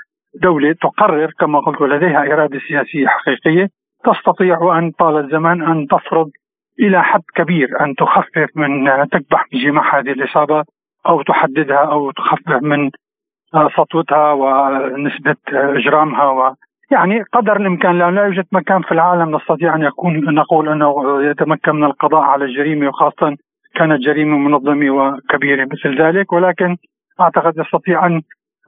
دولة 0.43 0.73
تقرر 0.73 1.31
كما 1.41 1.61
قلت 1.61 1.81
ولديها 1.81 2.33
إرادة 2.33 2.59
سياسية 2.69 3.07
حقيقية 3.07 3.69
تستطيع 4.05 4.79
أن 4.79 4.91
طال 4.91 5.25
الزمان 5.25 5.63
أن 5.63 5.87
تفرض 5.87 6.31
إلى 6.81 7.03
حد 7.03 7.23
كبير 7.35 7.81
أن 7.81 7.95
تخفف 7.95 8.49
من 8.55 8.85
تكبح 9.13 9.45
بجماح 9.53 9.95
هذه 9.95 10.13
الاصابات 10.13 10.67
أو 11.07 11.23
تحددها 11.23 11.85
أو 11.93 12.11
تخفف 12.11 12.63
من 12.63 12.91
سطوتها 13.77 14.33
ونسبة 14.33 15.37
إجرامها 15.53 16.25
و 16.25 16.55
يعني 16.91 17.23
قدر 17.33 17.57
الإمكان 17.57 17.99
لأنه 17.99 18.11
لا 18.11 18.27
يوجد 18.27 18.47
مكان 18.53 18.83
في 18.83 18.93
العالم 18.93 19.37
نستطيع 19.37 19.75
أن 19.75 19.83
يكون 19.83 20.35
نقول 20.35 20.69
أنه 20.69 20.95
يتمكن 21.31 21.77
من 21.77 21.85
القضاء 21.85 22.21
على 22.21 22.45
الجريمة 22.45 22.89
وخاصة 22.89 23.37
كانت 23.75 24.01
جريمة 24.01 24.39
منظمة 24.39 24.91
وكبيرة 24.91 25.69
مثل 25.73 26.03
ذلك 26.03 26.33
ولكن 26.33 26.77
أعتقد 27.21 27.55
يستطيع 27.59 28.07
أن 28.07 28.23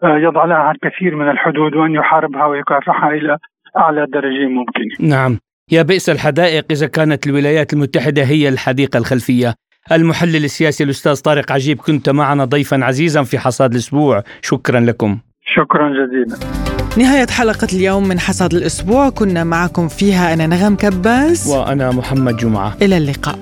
يضع 0.05 0.45
لها 0.45 0.71
الكثير 0.71 1.17
من 1.17 1.31
الحدود 1.31 1.75
وأن 1.75 1.95
يحاربها 1.95 2.47
ويكافحها 2.47 3.11
إلى 3.11 3.39
أعلى 3.77 4.07
درجة 4.07 4.47
ممكنة. 4.47 5.09
نعم، 5.09 5.39
يا 5.73 5.83
بئس 5.83 6.11
الحدائق 6.11 6.65
إذا 6.71 6.87
كانت 6.87 7.27
الولايات 7.27 7.73
المتحدة 7.73 8.23
هي 8.23 8.49
الحديقة 8.49 8.99
الخلفية. 8.99 9.55
المحلل 9.93 10.45
السياسي 10.45 10.85
الأستاذ 10.85 11.23
طارق 11.23 11.53
عجيب 11.53 11.79
كنت 11.79 12.11
معنا 12.11 12.45
ضيفا 12.45 12.85
عزيزا 12.85 13.23
في 13.23 13.39
حصاد 13.39 13.71
الأسبوع، 13.73 14.23
شكرا 14.43 14.81
لكم. 14.81 15.19
شكرا 15.45 15.89
جزيلا. 15.89 16.62
نهاية 16.97 17.27
حلقة 17.27 17.69
اليوم 17.73 18.09
من 18.09 18.21
حصاد 18.21 18.55
الأسبوع. 18.55 19.09
كنا 19.09 19.45
معكم 19.45 19.89
فيها 19.89 20.33
أنا 20.33 20.47
نغم 20.47 20.77
كباس 20.77 21.47
وأنا 21.47 21.91
محمد 21.91 22.37
جمعة. 22.37 22.77
إلى 22.83 22.97
اللقاء. 22.97 23.39